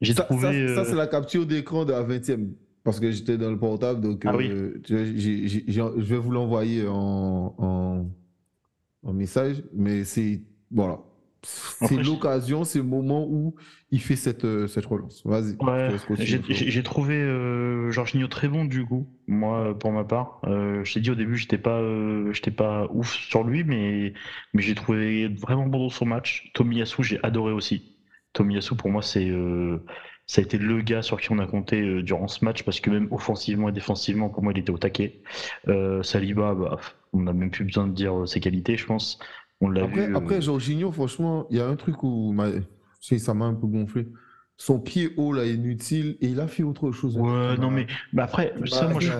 j'ai 0.00 0.14
trouvé. 0.14 0.74
Ça, 0.74 0.86
c'est 0.86 0.94
la 0.94 1.06
capture 1.06 1.44
d'écran 1.44 1.84
de 1.84 1.92
la 1.92 2.02
20e. 2.02 2.48
Parce 2.84 2.98
que 2.98 3.10
j'étais 3.10 3.36
dans 3.36 3.50
le 3.50 3.58
portable, 3.58 4.00
donc 4.00 4.24
ah 4.24 4.34
euh, 4.34 4.80
je 4.88 6.02
vais 6.02 6.16
vous 6.16 6.30
l'envoyer 6.30 6.88
en, 6.88 7.54
en, 7.58 8.06
en, 9.02 9.12
message. 9.12 9.62
Mais 9.74 10.04
c'est. 10.04 10.40
Voilà. 10.70 10.98
C'est 11.42 12.02
l'occasion, 12.02 12.64
c'est 12.64 12.78
le 12.78 12.84
moment 12.84 13.26
où 13.28 13.54
il 13.90 14.00
fait 14.00 14.16
cette, 14.16 14.44
euh, 14.44 14.66
cette 14.66 14.86
relance. 14.86 15.22
Vas-y. 15.24 15.56
j'ai 16.48 16.82
trouvé 16.82 17.14
euh, 17.14 17.90
Jorginho 17.90 18.26
très 18.26 18.48
bon 18.48 18.64
du 18.64 18.84
coup, 18.84 19.08
moi 19.26 19.78
pour 19.78 19.92
ma 19.92 20.04
part. 20.04 20.40
Euh, 20.44 20.84
je 20.84 20.94
t'ai 20.94 21.00
dit 21.00 21.10
au 21.10 21.14
début, 21.14 21.36
j'étais 21.36 21.58
pas, 21.58 21.80
euh, 21.80 22.32
j'étais 22.32 22.50
pas 22.50 22.88
ouf 22.90 23.12
sur 23.12 23.44
lui, 23.44 23.64
mais, 23.64 24.14
mais 24.52 24.62
j'ai 24.62 24.74
trouvé 24.74 25.28
vraiment 25.28 25.66
bon 25.66 25.78
dans 25.78 25.90
son 25.90 26.06
match. 26.06 26.50
Tomiyasu, 26.54 27.02
j'ai 27.02 27.20
adoré 27.22 27.52
aussi. 27.52 27.96
Tomiyasu, 28.32 28.74
pour 28.74 28.90
moi, 28.90 29.02
c'est 29.02 29.32
ça 30.26 30.42
a 30.42 30.44
été 30.44 30.58
le 30.58 30.82
gars 30.82 31.00
sur 31.00 31.18
qui 31.18 31.32
on 31.32 31.38
a 31.38 31.46
compté 31.46 32.02
durant 32.02 32.28
ce 32.28 32.44
match 32.44 32.62
parce 32.62 32.80
que 32.80 32.90
même 32.90 33.08
offensivement 33.10 33.70
et 33.70 33.72
défensivement, 33.72 34.28
pour 34.28 34.42
moi, 34.42 34.52
il 34.54 34.58
était 34.58 34.70
au 34.70 34.78
taquet. 34.78 35.22
Saliba, 36.02 36.54
bah, 36.54 36.78
on 37.12 37.20
n'a 37.20 37.32
même 37.32 37.50
plus 37.50 37.64
besoin 37.64 37.86
de 37.86 37.92
dire 37.92 38.28
ses 38.28 38.40
qualités, 38.40 38.76
je 38.76 38.84
pense. 38.84 39.18
On 39.60 39.70
l'a 39.70 39.84
après, 39.84 40.06
vu. 40.06 40.16
Après, 40.16 40.40
Jorginho, 40.40 40.92
franchement, 40.92 41.46
il 41.50 41.56
y 41.56 41.60
a 41.60 41.66
un 41.66 41.76
truc 41.76 42.02
où 42.02 42.34
ça 43.00 43.34
m'a 43.34 43.46
un 43.46 43.54
peu 43.54 43.66
gonflé. 43.66 44.08
Son 44.60 44.80
pied 44.80 45.10
haut 45.16 45.32
là 45.32 45.44
est 45.44 45.54
inutile 45.54 46.16
et 46.20 46.26
il 46.26 46.40
a 46.40 46.48
fait 46.48 46.64
autre 46.64 46.90
chose. 46.90 47.16
Ouais, 47.16 47.56
non 47.58 47.70
mais 47.70 47.86
après, 48.16 48.52
ça, 48.66 48.88
moi, 48.88 49.00
je 49.00 49.12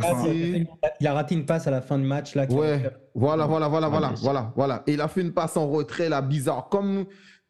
il 1.00 1.06
a 1.06 1.14
raté 1.14 1.36
une 1.36 1.46
passe 1.46 1.68
à 1.68 1.70
la 1.70 1.80
fin 1.80 1.96
du 1.96 2.04
match 2.04 2.34
là. 2.34 2.44
Ouais, 2.50 2.90
voilà, 3.14 3.46
voilà, 3.46 3.68
voilà, 3.68 3.88
voilà, 3.88 4.12
voilà, 4.20 4.52
voilà. 4.56 4.82
Et 4.88 4.94
il 4.94 5.00
a 5.00 5.06
fait 5.06 5.20
une 5.20 5.32
passe 5.32 5.56
en 5.56 5.68
retrait 5.68 6.08
là, 6.08 6.22
bizarre, 6.22 6.68
comme 6.68 7.04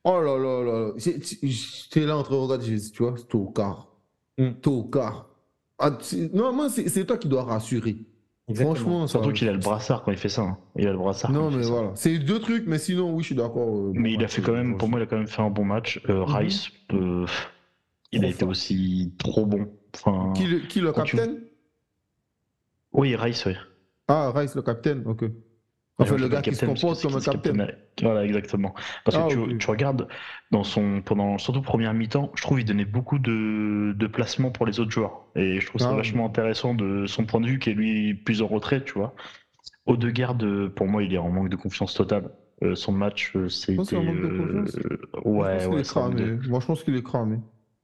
oh 0.05 0.21
là 0.21 0.39
là 0.39 0.65
là. 0.65 0.93
J'étais 0.99 2.05
là 2.05 2.19
entre 2.19 2.37
regarde, 2.37 2.63
tu 2.63 3.03
vois, 3.03 3.15
c'est 3.17 3.35
au 3.35 3.47
quart. 3.47 3.89
mm. 4.37 4.51
Toka. 4.61 5.27
Ah, 5.79 5.97
normalement, 6.35 6.69
c'est 6.69 7.07
toi 7.07 7.17
qui 7.17 7.29
dois 7.29 7.45
rassurer. 7.45 7.97
Franchement, 8.55 9.07
surtout 9.07 9.33
qu'il 9.33 9.49
a 9.49 9.53
le 9.53 9.59
brassard 9.59 10.03
quand 10.03 10.11
il 10.11 10.17
fait 10.17 10.29
ça. 10.29 10.43
Hein. 10.43 10.59
Il 10.77 10.87
a 10.89 10.93
le 10.93 10.99
brassard. 10.99 11.31
Non, 11.31 11.51
mais 11.51 11.63
voilà. 11.65 11.91
C'est 11.95 12.19
deux 12.19 12.41
trucs, 12.41 12.67
mais 12.67 12.79
sinon, 12.79 13.13
oui, 13.13 13.23
je 13.23 13.27
suis 13.27 13.35
d'accord. 13.35 13.69
Euh, 13.69 13.93
mais 13.95 14.13
il 14.13 14.25
a 14.25 14.29
fait 14.29 14.41
quand 14.41 14.53
même, 14.53 14.79
pour 14.79 14.89
moi, 14.89 14.99
il 15.01 15.03
a 15.03 15.07
quand 15.07 15.19
même 15.19 15.27
fait 15.27 15.43
un 15.43 15.51
bon 15.51 15.65
match. 15.65 16.01
Euh, 16.09 16.25
mhm. 16.25 16.35
Rice, 16.35 16.69
euh, 16.93 17.27
il 18.13 18.25
a 18.25 18.29
été 18.29 18.45
aussi 18.45 19.13
trop 19.19 19.45
bon. 19.45 19.69
Enfin, 19.95 20.33
qui, 20.35 20.47
le, 20.47 20.61
qui, 20.61 20.81
le 20.81 20.93
capitaine? 20.93 21.41
Oui, 22.93 23.15
Rice, 23.17 23.45
oui. 23.45 23.55
Ah, 24.09 24.33
Rice, 24.35 24.55
le 24.55 24.63
capitaine, 24.63 25.03
ok. 25.05 25.25
Enfin, 26.01 26.17
le 26.17 26.29
gars 26.29 26.43
qui 26.43 26.55
se 26.55 26.65
comporte 26.65 27.03
comme 27.03 27.17
un 27.17 27.21
capitaine. 27.21 27.73
Voilà, 28.01 28.25
exactement. 28.25 28.75
Parce 29.05 29.17
que 29.17 29.23
ah, 29.23 29.57
tu, 29.59 29.71
regardes, 29.71 30.07
dans 30.53 30.63
son, 30.63 31.03
pendant, 31.05 31.39
surtout 31.39 31.61
première 31.61 31.93
mi-temps, 31.93 32.31
je 32.37 32.43
trouve 32.43 32.59
qu'il 32.59 32.67
donnait 32.67 32.85
beaucoup 32.85 33.19
de, 33.19 33.93
de 33.97 34.07
placements 34.07 34.51
pour 34.51 34.65
les 34.65 34.79
autres 34.79 34.93
joueurs. 34.93 35.25
Et 35.35 35.61
je 35.61 35.67
trouve 35.67 35.81
ça 35.81 35.91
ah, 35.91 35.97
vachement 35.97 36.27
intéressant 36.27 36.75
de 36.75 37.07
son 37.07 37.25
point 37.25 37.41
de 37.41 37.47
vue, 37.47 37.59
qui 37.59 37.71
est 37.71 37.75
lui 37.75 38.15
plus 38.15 38.43
en 38.43 38.47
retrait, 38.47 38.85
tu 38.85 38.93
vois. 38.93 39.15
Odegaard, 39.87 40.37
pour 40.77 40.87
moi, 40.87 41.03
il 41.03 41.13
est 41.13 41.19
en 41.19 41.31
manque 41.31 41.49
de 41.49 41.57
confiance 41.57 41.95
totale. 41.95 42.31
Euh, 42.63 42.75
son 42.75 42.93
match, 42.93 43.33
c'était. 43.49 43.97
Euh, 43.97 44.65
ouais, 45.25 45.67
ouais. 45.67 45.83
Moi, 46.49 46.61
je 46.61 46.67
pense 46.67 46.83
qu'il 46.83 46.97
est 46.97 47.03
cramé. 47.03 47.39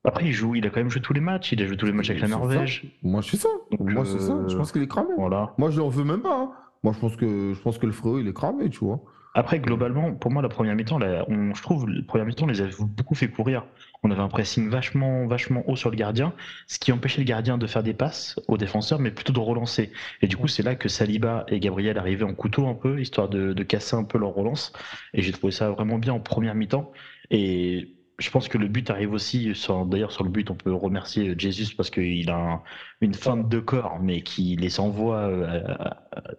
Après, 0.05 0.27
il 0.27 0.33
joue, 0.33 0.55
il 0.55 0.67
a 0.67 0.71
quand 0.71 0.81
même 0.81 0.91
joué 0.91 1.01
tous 1.01 1.15
les 1.15 1.21
matchs. 1.21 1.53
Il 1.53 1.63
a 1.63 1.67
joué 1.67 1.77
tous 1.77 1.87
les 1.87 1.93
matchs 1.93 2.11
avec 2.11 2.23
la 2.23 2.29
Norvège. 2.29 2.99
Moi, 3.03 3.21
je 3.23 3.29
suis 3.29 3.39
ça. 3.39 3.49
moi, 3.79 4.05
c'est 4.05 4.21
ça. 4.21 4.39
Je 4.49 4.57
pense 4.57 4.71
qu'il 4.71 4.83
est 4.83 4.89
cramé. 4.89 5.11
Voilà. 5.17 5.55
Moi, 5.59 5.71
je 5.71 5.79
l'en 5.81 5.89
veux 5.89 6.05
même 6.05 6.21
pas. 6.21 6.41
Hein. 6.41 6.51
Moi, 6.85 6.93
je 6.95 7.01
pense 7.01 7.79
que 7.79 7.87
le 7.87 7.93
frérot, 7.93 8.21
il 8.21 8.29
est 8.29 8.33
cramé, 8.35 8.71
tu 8.71 8.81
vois. 8.81 9.03
Après, 9.37 9.59
globalement, 9.59 10.15
pour 10.15 10.31
moi, 10.31 10.43
la 10.43 10.49
première 10.49 10.77
mi-temps, 10.77 11.01
je 11.01 11.63
trouve, 11.63 11.89
la 11.89 12.03
première 12.05 12.27
mi-temps, 12.27 12.47
les 12.47 12.61
a 12.63 12.67
beaucoup 12.81 13.17
fait 13.17 13.29
courir. 13.29 13.67
On 14.05 14.11
avait 14.13 14.21
un 14.21 14.29
pressing 14.29 14.69
vachement, 14.71 15.27
vachement 15.27 15.65
haut 15.69 15.75
sur 15.77 15.91
le 15.91 15.97
gardien, 15.97 16.35
ce 16.69 16.79
qui 16.79 16.93
empêchait 16.93 17.21
le 17.21 17.25
gardien 17.27 17.59
de 17.59 17.67
faire 17.67 17.83
des 17.83 17.95
passes 17.95 18.39
aux 18.49 18.59
défenseurs, 18.59 19.01
mais 19.01 19.11
plutôt 19.11 19.33
de 19.33 19.41
relancer. 19.41 19.93
Et 20.23 20.29
du 20.29 20.37
coup, 20.37 20.47
c'est 20.47 20.63
là 20.63 20.77
que 20.77 20.89
Saliba 20.89 21.45
et 21.49 21.59
Gabriel 21.59 21.99
arrivaient 21.99 22.25
en 22.25 22.35
couteau 22.35 22.69
un 22.69 22.75
peu, 22.75 23.01
histoire 23.01 23.29
de, 23.29 23.53
de 23.55 23.63
casser 23.65 23.97
un 23.97 24.05
peu 24.05 24.19
leur 24.19 24.35
relance. 24.35 24.73
Et 25.15 25.23
j'ai 25.23 25.33
trouvé 25.33 25.53
ça 25.53 25.71
vraiment 25.71 25.99
bien 25.99 26.13
en 26.13 26.21
première 26.21 26.55
mi-temps. 26.55 26.93
Et 27.31 27.94
je 28.19 28.31
pense 28.31 28.49
que 28.49 28.59
le 28.59 28.69
but 28.69 28.91
arrive 28.91 29.13
aussi, 29.13 29.53
d'ailleurs 29.87 30.13
sur 30.13 30.25
le 30.25 30.31
but, 30.31 30.51
on 30.51 30.55
peut 30.55 30.73
remercier 30.73 31.35
Jésus 31.37 31.75
parce 31.75 31.91
qu'il 31.91 32.31
a 32.31 32.63
une 33.01 33.15
feinte 33.15 33.49
de 33.49 33.59
corps, 33.59 33.99
mais 34.01 34.23
qui 34.23 34.57
les 34.57 34.79
envoie 34.79 35.29
euh, 35.29 35.63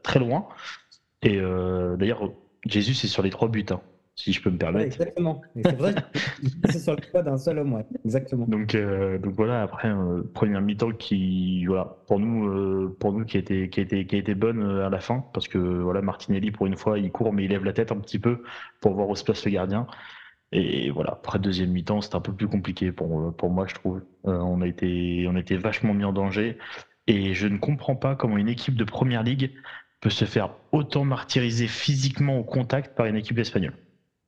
très 0.04 0.20
loin. 0.20 0.48
Et 1.22 1.38
euh, 1.38 1.98
d'ailleurs, 1.98 2.32
Jésus 2.66 2.92
est 2.92 3.10
sur 3.10 3.24
les 3.24 3.30
trois 3.30 3.50
buts, 3.50 3.66
hein, 3.72 3.82
si 4.16 4.32
je 4.32 4.42
peux 4.42 4.50
me 4.50 4.58
permettre. 4.58 4.86
exactement. 4.86 5.42
C'est 5.64 5.78
vrai, 5.78 5.96
c'est 6.70 6.80
sur 6.80 6.96
le 6.96 7.02
choix 7.12 7.24
d'un 7.24 7.38
seul 7.38 7.60
homme, 7.60 7.74
ouais. 7.74 7.86
exactement. 8.06 8.46
Donc, 8.48 8.74
euh, 8.74 9.18
donc 9.18 9.34
voilà, 9.34 9.62
après, 9.62 9.94
première 10.34 10.62
mi-temps 10.62 10.92
qui, 10.92 11.66
voilà, 11.66 11.98
pour 12.08 12.20
nous, 12.20 12.90
pour 13.00 13.12
nous 13.12 13.26
qui, 13.26 13.38
était, 13.38 13.68
qui, 13.70 13.82
était, 13.82 14.06
qui 14.06 14.16
a 14.16 14.20
été 14.20 14.34
bonne 14.34 14.64
à 14.64 14.90
la 14.90 15.00
fin, 15.02 15.26
parce 15.34 15.50
que 15.50 15.58
voilà, 15.58 16.02
Martinelli, 16.02 16.52
pour 16.52 16.68
une 16.68 16.78
fois, 16.78 17.00
il 17.00 17.12
court, 17.12 17.34
mais 17.34 17.44
il 17.44 17.50
lève 17.52 17.66
la 17.66 17.74
tête 17.74 17.92
un 17.92 18.00
petit 18.00 18.20
peu 18.20 18.44
pour 18.80 18.94
voir 18.94 19.10
où 19.10 19.16
se 19.18 19.26
place 19.26 19.44
le 19.44 19.52
gardien. 19.52 19.88
Et 20.52 20.90
voilà, 20.92 21.12
après 21.12 21.40
deuxième 21.40 21.72
mi-temps, 21.72 22.02
c'était 22.02 22.16
un 22.16 22.22
peu 22.22 22.34
plus 22.34 22.48
compliqué 22.48 22.92
pour, 22.92 23.08
moi, 23.08 23.68
je 23.68 23.76
trouve. 23.76 24.04
Euh, 24.26 24.38
on, 24.38 24.62
a 24.62 24.68
été, 24.68 25.26
on 25.28 25.36
a 25.36 25.40
été 25.40 25.58
vachement 25.58 25.94
mis 25.94 26.06
en 26.06 26.14
danger. 26.14 26.58
Et 27.08 27.34
je 27.34 27.48
ne 27.48 27.58
comprends 27.58 27.96
pas 27.96 28.16
comment 28.16 28.38
une 28.38 28.50
équipe 28.50 28.76
de 28.76 28.84
première 28.84 29.24
ligue 29.24 29.54
peut 30.02 30.10
se 30.10 30.26
faire 30.26 30.52
autant 30.72 31.06
martyriser 31.06 31.68
physiquement 31.68 32.38
au 32.40 32.44
contact 32.44 32.96
par 32.96 33.06
une 33.06 33.16
équipe 33.16 33.38
espagnole. 33.40 33.74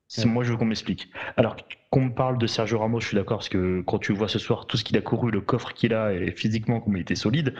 C'est 0.10 0.26
moi, 0.26 0.44
je 0.44 0.52
veux 0.52 0.58
qu'on 0.58 0.66
m'explique. 0.66 1.10
Alors 1.36 1.58
qu'on 1.90 2.06
me 2.06 2.14
parle 2.14 2.38
de 2.38 2.48
Sergio 2.48 2.80
Ramos, 2.80 3.02
je 3.02 3.08
suis 3.08 3.16
d'accord, 3.16 3.38
parce 3.38 3.50
que 3.50 3.82
quand 3.82 4.00
tu 4.00 4.14
vois 4.14 4.30
ce 4.30 4.40
soir 4.40 4.66
tout 4.66 4.78
ce 4.78 4.86
qu'il 4.86 4.96
a 4.98 5.02
couru, 5.02 5.32
le 5.32 5.42
coffre 5.42 5.74
qu'il 5.74 5.94
a, 5.94 6.14
et 6.14 6.32
physiquement, 6.32 6.80
comme 6.80 6.96
il 6.96 7.02
était 7.02 7.16
solide, 7.16 7.54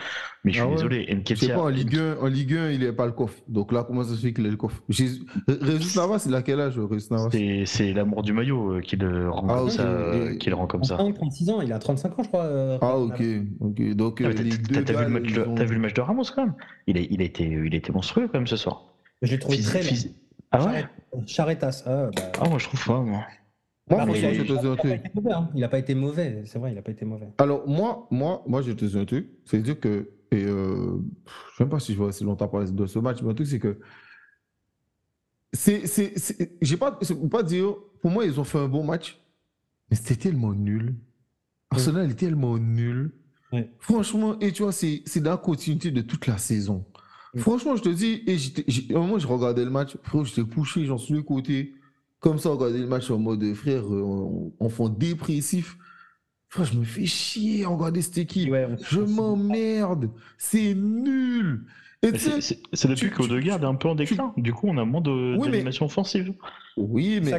mais 0.44 0.54
je 0.54 0.60
suis 0.60 0.68
ah 0.68 0.72
désolé. 0.72 1.24
C'est 1.36 1.50
pas 1.50 1.62
en 1.62 1.68
Ligue 1.68 1.98
1, 1.98 2.18
en 2.22 2.28
Ligue 2.28 2.54
1, 2.54 2.72
il 2.72 2.86
n'a 2.86 2.94
pas 2.94 3.06
le 3.06 3.12
coffre. 3.12 3.38
Donc 3.50 3.74
là, 3.74 3.84
comment 3.86 4.04
ça 4.04 4.16
se 4.16 4.22
fait 4.22 4.32
qu'il 4.32 4.46
a 4.46 4.50
le 4.50 4.56
coffre? 4.56 4.82
Régis 4.88 5.96
Navas, 5.98 6.24
il 6.26 6.36
a 6.36 6.42
quel 6.42 6.62
âge, 6.62 6.80
C'est 7.66 7.92
l'amour 7.94 8.24
du 8.24 8.32
maillot 8.32 8.76
euh, 8.76 8.82
qui 8.82 8.96
le 8.96 9.30
rend, 9.30 9.48
ah, 9.50 9.58
comme, 9.60 9.70
ça, 9.70 10.36
qui 10.40 10.50
le 10.50 10.56
rend 10.56 10.68
comme 10.68 10.84
ça. 10.86 10.96
36 10.96 11.50
ans, 11.50 11.62
il 11.62 11.74
a 11.74 11.80
35 11.80 12.18
ans, 12.18 12.24
je 12.24 12.28
crois. 12.30 12.46
Euh, 12.46 12.78
ah, 12.82 12.98
ok. 12.98 13.22
Donc, 13.94 14.22
ah, 14.22 14.28
euh, 14.28 14.34
t'as 14.34 15.04
vu, 15.04 15.20
vu, 15.66 15.76
le 15.76 15.80
match 15.80 15.94
de 15.94 16.02
Ramos 16.02 16.24
quand 16.34 16.46
même? 16.46 16.56
Il 16.88 16.98
a, 16.98 17.02
il, 17.02 17.22
a 17.22 17.26
été, 17.26 17.44
il 17.44 17.74
a 17.74 17.78
été 17.78 17.92
monstrueux 17.92 18.28
quand 18.28 18.40
même 18.40 18.48
ce 18.48 18.58
soir. 18.58 18.86
Je 19.22 19.32
l'ai 19.32 19.40
trouvé 19.40 19.60
très 19.60 19.84
ah 20.52 20.66
ouais 20.66 20.86
Charetas. 21.26 21.84
Ah, 21.86 22.10
bah... 22.16 22.32
ah, 22.40 22.50
moi 22.50 22.58
je 22.58 22.66
trouve 22.68 22.86
pas, 22.86 23.02
moi. 23.02 23.26
Moi, 23.90 24.06
franchement, 24.06 24.34
je 24.34 24.44
te 24.44 24.60
dis 24.60 24.68
un 24.68 24.76
truc. 24.76 25.02
Il 25.56 25.62
n'a 25.62 25.70
pas 25.70 25.80
été 25.80 25.96
mauvais, 25.96 26.44
c'est 26.46 26.60
vrai, 26.60 26.72
il 26.72 26.76
n'a 26.76 26.82
pas 26.82 26.92
été 26.92 27.06
mauvais. 27.06 27.28
Alors, 27.38 27.68
moi, 27.68 28.08
moi, 28.12 28.44
moi 28.46 28.62
je 28.62 28.74
te 28.74 28.84
dis 28.84 28.98
un 28.98 29.06
truc. 29.06 29.30
C'est-à-dire 29.46 29.80
que, 29.80 30.12
et 30.32 30.44
euh, 30.44 30.98
je 31.26 31.32
ne 31.32 31.58
sais 31.58 31.64
même 31.64 31.70
pas 31.70 31.80
si 31.80 31.94
je 31.94 31.98
vois 31.98 32.12
si 32.12 32.26
longtemps 32.26 32.50
parler 32.50 32.70
de 32.70 32.86
ce 32.86 33.00
match, 33.00 33.22
mais 33.22 33.32
un 33.32 33.34
truc, 33.34 33.48
c'est 33.48 33.60
que. 33.60 33.80
C'est, 35.54 35.88
c'est, 35.88 36.58
j'ai 36.62 36.76
pas, 36.76 37.00
pas 37.32 37.44
dire, 37.44 37.76
pour 38.02 38.12
moi, 38.12 38.26
ils 38.26 38.38
ont 38.40 38.44
fait 38.44 38.60
un 38.60 38.68
bon 38.68 38.84
match, 38.84 39.18
mais 39.90 39.96
c'était 39.96 40.30
tellement 40.30 40.54
nul. 40.54 40.96
Arsenal 41.70 42.12
est 42.12 42.16
tellement 42.16 42.58
nul. 42.58 43.14
Franchement, 43.80 44.38
et 44.40 44.52
tu 44.52 44.64
vois, 44.64 44.74
c'est, 44.74 45.04
c'est 45.06 45.22
dans 45.22 45.32
la 45.32 45.38
continuité 45.38 45.92
de 45.92 46.02
toute 46.02 46.28
la 46.28 46.38
saison. 46.38 46.86
Franchement, 47.36 47.76
je 47.76 47.82
te 47.82 47.90
dis, 47.90 48.24
et 48.26 48.38
j'étais, 48.38 48.96
un 48.96 49.00
moment, 49.00 49.20
je 49.20 49.28
regardais 49.28 49.66
le 49.66 49.70
match, 49.70 49.98
frère, 50.04 50.24
j'étais 50.26 50.44
couché, 50.44 50.86
j'en 50.86 50.98
suis 50.98 51.14
le 51.14 51.24
côté, 51.24 51.74
comme 52.20 52.40
ça, 52.40 52.50
regarder 52.50 52.80
le 52.80 52.88
match 52.88 53.12
en 53.12 53.20
mode, 53.20 53.54
frère, 53.54 53.84
euh, 53.94 54.52
enfant 54.60 54.90
dépressif. 54.90 55.78
Frère, 56.50 56.66
je 56.66 56.78
me 56.78 56.86
fais 56.86 57.06
chier 57.06 57.66
à 57.66 57.70
regarder 57.70 58.02
cette 58.02 58.18
équipe. 58.18 58.54
je 58.90 59.02
m'emmerde. 59.02 60.10
C'est 60.38 60.74
nul. 60.74 61.66
C'est 62.74 62.88
depuis 62.88 63.10
qu'Odegaard 63.10 63.62
est 63.62 63.66
un 63.66 63.76
peu 63.76 63.90
en 63.90 63.96
déclin. 63.96 64.34
Du 64.38 64.54
coup, 64.54 64.68
on 64.68 64.78
a 64.78 64.86
moins 64.86 65.02
d'animation 65.02 65.86
offensive. 65.86 66.34
Oui, 66.78 67.20
mais 67.24 67.32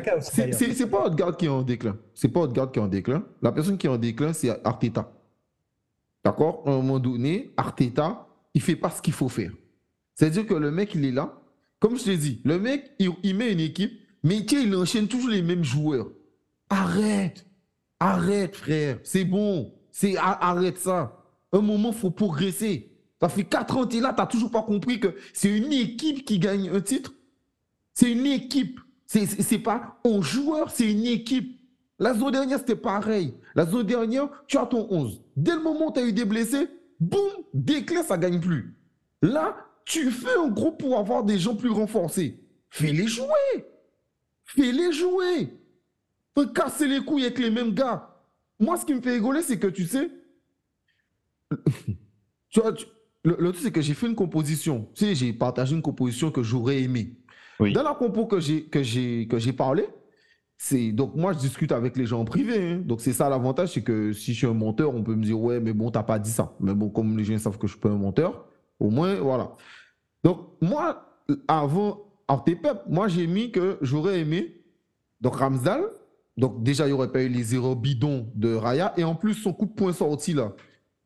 c'est 0.53 0.91
pas 0.91 1.07
Odegaard 1.07 1.37
qui 1.37 1.47
est 1.47 1.49
en 1.49 1.63
déclin. 1.63 1.97
C'est 2.15 2.29
pas 2.29 2.41
Odegaard 2.41 2.73
qui 2.73 2.79
est 2.79 2.83
en 2.83 2.89
déclin. 2.89 3.25
La 3.41 3.53
personne 3.53 3.79
qui 3.79 3.87
est 3.87 3.91
en 3.91 3.99
déclin, 3.99 4.33
c'est 4.33 4.51
Arteta. 4.65 5.13
D'accord? 6.25 6.63
À 6.67 6.71
un 6.71 6.77
moment 6.77 6.99
donné, 6.99 7.53
Arteta, 7.57 8.27
il 8.53 8.61
fait 8.61 8.77
pas 8.77 8.91
ce 8.91 9.01
qu'il 9.01 9.13
faut 9.13 9.29
faire. 9.29 9.53
C'est-à-dire 10.19 10.47
que 10.47 10.55
le 10.55 10.73
mec, 10.73 10.97
il 10.97 11.05
est 11.05 11.13
là. 11.13 11.41
Comme 11.79 11.97
je 11.97 12.03
t'ai 12.03 12.17
dit, 12.17 12.41
le 12.45 12.59
mec, 12.59 12.91
il, 12.99 13.37
met 13.37 13.53
une 13.53 13.61
équipe, 13.61 14.01
mais 14.25 14.39
il 14.39 14.75
enchaîne 14.75 15.07
toujours 15.07 15.31
les 15.31 15.43
mêmes 15.43 15.63
joueurs. 15.63 16.09
Arrête. 16.71 17.47
Arrête, 18.01 18.57
frère. 18.57 18.99
C'est 19.05 19.25
bon. 19.25 19.73
C'est 19.93 20.17
Arrête 20.17 20.79
ça. 20.79 21.25
Un 21.53 21.61
moment, 21.61 21.91
il 21.91 21.99
faut 21.99 22.11
progresser. 22.11 22.91
Ça 23.21 23.29
fait 23.29 23.45
4 23.45 23.77
ans 23.77 23.87
tu 23.87 23.99
es 23.99 24.01
là, 24.01 24.13
tu 24.13 24.21
n'as 24.21 24.27
toujours 24.27 24.51
pas 24.51 24.63
compris 24.63 24.99
que 24.99 25.15
c'est 25.33 25.57
une 25.57 25.73
équipe 25.73 26.25
qui 26.25 26.41
gagne 26.41 26.69
un 26.69 26.81
titre. 26.81 27.15
C'est 27.95 28.11
une 28.11 28.27
équipe. 28.27 28.81
C'est 29.07 29.59
pas 29.59 30.01
un 30.05 30.21
joueur, 30.21 30.71
c'est 30.71 30.91
une 30.91 31.07
équipe. 31.07 31.61
La 32.01 32.13
zone 32.15 32.33
dernière, 32.33 32.59
c'était 32.59 32.77
pareil. 32.77 33.35
La 33.55 33.67
zone 33.67 33.87
dernière, 33.87 34.29
tu 34.49 34.59
as 34.59 34.67
ton 34.67 34.89
11. 34.91 35.23
Dès 35.37 35.55
le 35.55 35.63
moment 35.63 35.91
où 35.91 35.93
tu 35.93 36.01
as 36.01 36.05
eu 36.05 36.13
des 36.13 36.25
blessés, 36.25 36.67
boum, 36.99 37.31
déclin, 37.55 38.03
ça 38.03 38.19
gagne 38.19 38.41
plus. 38.41 38.75
Là, 39.23 39.57
tu 39.89 40.11
fais 40.11 40.37
un 40.39 40.49
groupe 40.49 40.79
pour 40.79 40.99
avoir 40.99 41.25
des 41.25 41.39
gens 41.39 41.57
plus 41.57 41.71
renforcés. 41.71 42.39
Fais-les 42.69 43.09
jouer. 43.09 43.65
Fais-les 44.45 44.93
jouer. 44.93 45.49
Fais 46.37 46.53
casser 46.55 46.87
les 46.87 47.01
couilles 47.01 47.25
avec 47.25 47.39
les 47.39 47.51
mêmes 47.51 47.73
gars. 47.73 48.15
Moi, 48.61 48.77
ce 48.77 48.85
qui 48.85 48.95
me 48.95 49.01
fait 49.01 49.13
rigoler, 49.13 49.41
c'est 49.41 49.59
que 49.59 49.67
tu 49.67 49.87
sais. 49.87 50.11
tu 52.51 52.61
vois, 52.61 52.75
le, 53.25 53.37
truc, 53.53 53.63
c'est 53.63 53.73
que 53.73 53.81
j'ai 53.81 53.95
fait 53.95 54.07
une 54.07 54.15
composition. 54.15 54.87
Tu 54.95 55.07
sais, 55.07 55.15
j'ai 55.15 55.33
partagé 55.33 55.75
une 55.75 55.83
composition 55.83 56.31
que 56.31 56.43
j'aurais 56.43 56.83
aimé. 56.83 57.17
Dans 57.59 57.83
la 57.83 57.95
compo 57.95 58.27
que 58.27 58.41
j'ai, 58.41 58.65
que 58.65 58.83
j'ai, 58.83 59.27
que 59.27 59.39
j'ai 59.39 59.53
parlé, 59.53 59.89
c'est 60.59 60.93
donc 60.93 61.17
moi 61.17 61.33
je 61.33 61.39
discute 61.39 61.73
avec 61.73 61.97
les 61.97 62.07
gens 62.07 62.21
en 62.21 62.25
privé. 62.25 62.73
Hein. 62.73 62.83
Donc 62.85 63.01
c'est 63.01 63.13
ça 63.13 63.29
l'avantage, 63.29 63.73
c'est 63.73 63.83
que 63.83 64.13
si 64.13 64.33
je 64.33 64.39
suis 64.39 64.47
un 64.47 64.55
monteur, 64.55 64.95
on 64.95 65.03
peut 65.03 65.17
me 65.17 65.25
dire 65.25 65.41
ouais 65.41 65.59
mais 65.59 65.73
bon 65.73 65.91
t'as 65.91 66.05
pas 66.05 66.21
dit 66.21 66.31
ça. 66.31 66.55
Mais 66.61 66.73
bon 66.73 66.89
comme 66.89 67.19
les 67.19 67.25
gens 67.25 67.37
savent 67.37 67.59
que 67.59 67.67
je 67.67 67.73
suis 67.73 67.81
pas 67.81 67.89
un 67.89 67.97
monteur, 67.97 68.49
au 68.81 68.91
moins 68.91 69.15
voilà. 69.17 69.57
Donc, 70.25 70.49
moi, 70.61 71.23
avant 71.47 72.09
Artepep, 72.27 72.83
moi, 72.89 73.09
j'ai 73.09 73.27
mis 73.27 73.51
que 73.51 73.79
j'aurais 73.81 74.21
aimé 74.21 74.63
donc 75.21 75.37
Ramsdal. 75.37 75.83
Donc, 76.37 76.63
déjà, 76.63 76.85
il 76.85 76.89
n'y 76.89 76.93
aurait 76.93 77.11
pas 77.11 77.23
eu 77.23 77.29
les 77.29 77.43
zéro 77.43 77.75
bidons 77.75 78.31
de 78.35 78.55
Raya. 78.55 78.95
Et 78.97 79.05
en 79.05 79.15
plus, 79.15 79.35
son 79.35 79.53
coup 79.53 79.67
de 79.67 79.73
poing 79.73 79.93
sorti 79.93 80.35
là, 80.35 80.53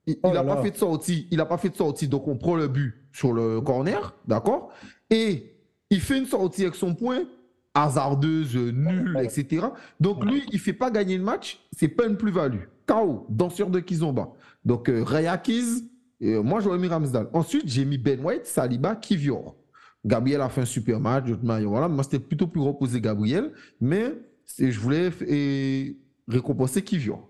il 0.07 0.19
n'a 0.23 0.43
oh 0.43 0.47
pas 0.47 0.62
fait 0.62 0.73
de 0.73 0.76
sortie. 0.76 1.29
Il 1.31 1.38
n'a 1.38 1.47
pas 1.47 1.57
fait 1.57 1.71
de 1.71 1.76
sortie. 1.76 2.09
Donc, 2.09 2.29
on 2.29 2.37
prend 2.37 2.57
le 2.57 2.69
but 2.69 3.07
sur 3.12 3.33
le 3.33 3.61
corner. 3.61 4.14
D'accord? 4.26 4.73
Et 5.09 5.57
il 5.91 6.00
fait 6.00 6.19
une 6.19 6.26
sortie 6.26 6.62
avec 6.62 6.75
son 6.75 6.95
poing 6.95 7.21
hasardeuse, 7.75 8.57
nulle, 8.57 9.19
etc. 9.23 9.67
Donc, 10.00 10.25
lui, 10.25 10.43
il 10.49 10.57
ne 10.57 10.61
fait 10.61 10.75
pas 10.75 10.91
gagner 10.91 11.17
le 11.17 11.25
match. 11.25 11.61
C'est 11.73 11.88
pas 11.88 12.07
une 12.07 12.17
plus-value. 12.17 12.64
KO, 12.87 13.26
danseur 13.31 13.71
de 13.71 13.81
Kizomba. 13.81 14.33
Donc, 14.64 14.91
euh, 14.91 15.02
Raya 15.02 15.38
Kiz, 15.38 15.85
euh, 16.23 16.43
moi, 16.43 16.61
j'aurais 16.61 16.79
mis 16.79 16.88
Ramsdale. 16.88 17.29
Ensuite, 17.33 17.69
j'ai 17.69 17.85
mis 17.85 17.99
Ben 17.99 18.21
White, 18.25 18.47
Saliba, 18.47 18.97
Kivior. 18.97 19.57
Gabriel 20.05 20.41
a 20.41 20.49
fait 20.49 20.62
un 20.62 20.67
super 20.67 21.00
match. 21.00 21.26
Voilà. 21.43 21.88
Moi, 21.88 22.05
c'était 22.05 22.19
plutôt 22.19 22.47
plus 22.47 22.61
reposer 22.61 23.00
Gabriel, 23.00 23.52
mais 23.81 24.14
je 24.59 24.79
voulais 24.79 25.11
récompenser 26.29 26.83
Kivior. 26.83 27.29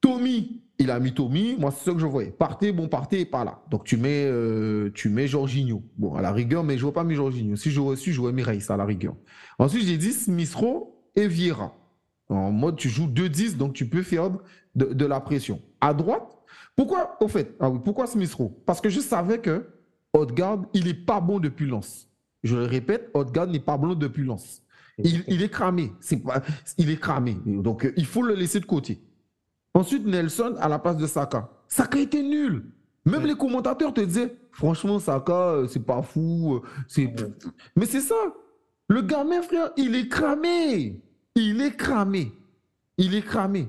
Tommy, 0.00 0.62
il 0.78 0.90
a 0.90 1.00
mis 1.00 1.12
Tommy, 1.12 1.56
moi 1.58 1.72
c'est 1.72 1.86
ce 1.86 1.90
que 1.90 1.98
je 1.98 2.06
voyais. 2.06 2.30
Partez, 2.30 2.70
bon, 2.72 2.88
partez, 2.88 3.24
pas 3.24 3.44
là. 3.44 3.62
Donc 3.68 3.84
tu 3.84 3.96
mets, 3.96 4.26
euh, 4.26 4.90
tu 4.94 5.08
mets 5.08 5.26
Jorginho. 5.26 5.82
Bon, 5.96 6.14
à 6.14 6.22
la 6.22 6.30
rigueur, 6.30 6.62
mais 6.62 6.74
je 6.74 6.78
ne 6.78 6.82
vois 6.84 6.92
pas 6.92 7.04
mis 7.04 7.16
Jorginho. 7.16 7.56
Si 7.56 7.70
j'aurais 7.70 7.96
su, 7.96 8.12
j'aurais 8.12 8.32
mis 8.32 8.42
Reis 8.42 8.64
à 8.68 8.76
la 8.76 8.84
rigueur. 8.84 9.16
Ensuite, 9.58 9.84
j'ai 9.86 9.96
dit 9.96 10.12
Smithro 10.12 11.04
et 11.16 11.26
Vieira. 11.26 11.74
En 12.28 12.52
mode, 12.52 12.76
tu 12.76 12.88
joues 12.88 13.06
2-10, 13.06 13.56
donc 13.56 13.72
tu 13.72 13.88
peux 13.88 14.02
faire 14.02 14.30
de, 14.74 15.06
la 15.06 15.18
pression. 15.18 15.60
À 15.80 15.94
droite, 15.94 16.37
pourquoi, 16.78 17.16
au 17.20 17.26
fait, 17.26 17.56
ah 17.58 17.68
oui, 17.68 17.80
pourquoi 17.84 18.06
Smithro 18.06 18.62
Parce 18.64 18.80
que 18.80 18.88
je 18.88 19.00
savais 19.00 19.40
que 19.40 19.66
Odegaard, 20.12 20.60
il 20.72 20.84
n'est 20.84 20.94
pas 20.94 21.20
bon 21.20 21.40
depuis 21.40 21.66
Lens. 21.66 22.08
Je 22.44 22.54
le 22.54 22.66
répète, 22.66 23.10
Odegaard 23.14 23.48
n'est 23.48 23.58
pas 23.58 23.76
bon 23.76 23.96
depuis 23.96 24.22
Lens. 24.22 24.62
Il, 24.96 25.24
il 25.26 25.42
est 25.42 25.48
cramé. 25.48 25.90
Pas, 26.24 26.40
il 26.76 26.88
est 26.88 27.00
cramé. 27.00 27.36
Donc, 27.44 27.92
il 27.96 28.06
faut 28.06 28.22
le 28.22 28.34
laisser 28.34 28.60
de 28.60 28.64
côté. 28.64 29.02
Ensuite, 29.74 30.06
Nelson 30.06 30.54
à 30.60 30.68
la 30.68 30.78
place 30.78 30.96
de 30.96 31.08
Saka. 31.08 31.50
Saka 31.66 31.98
était 31.98 32.22
nul. 32.22 32.70
Même 33.04 33.26
les 33.26 33.34
commentateurs 33.34 33.92
te 33.92 34.00
disaient, 34.00 34.36
franchement, 34.52 35.00
Saka, 35.00 35.32
euh, 35.32 35.66
c'est 35.66 35.84
pas 35.84 36.02
fou. 36.02 36.60
Euh, 36.62 36.68
c'est... 36.86 37.12
Mais 37.74 37.86
c'est 37.86 38.02
ça. 38.02 38.14
Le 38.86 39.02
gamin, 39.02 39.42
frère, 39.42 39.72
il 39.76 39.96
est 39.96 40.06
cramé. 40.06 41.02
Il 41.34 41.60
est 41.60 41.76
cramé. 41.76 42.32
Il 42.98 43.16
est 43.16 43.22
cramé. 43.22 43.68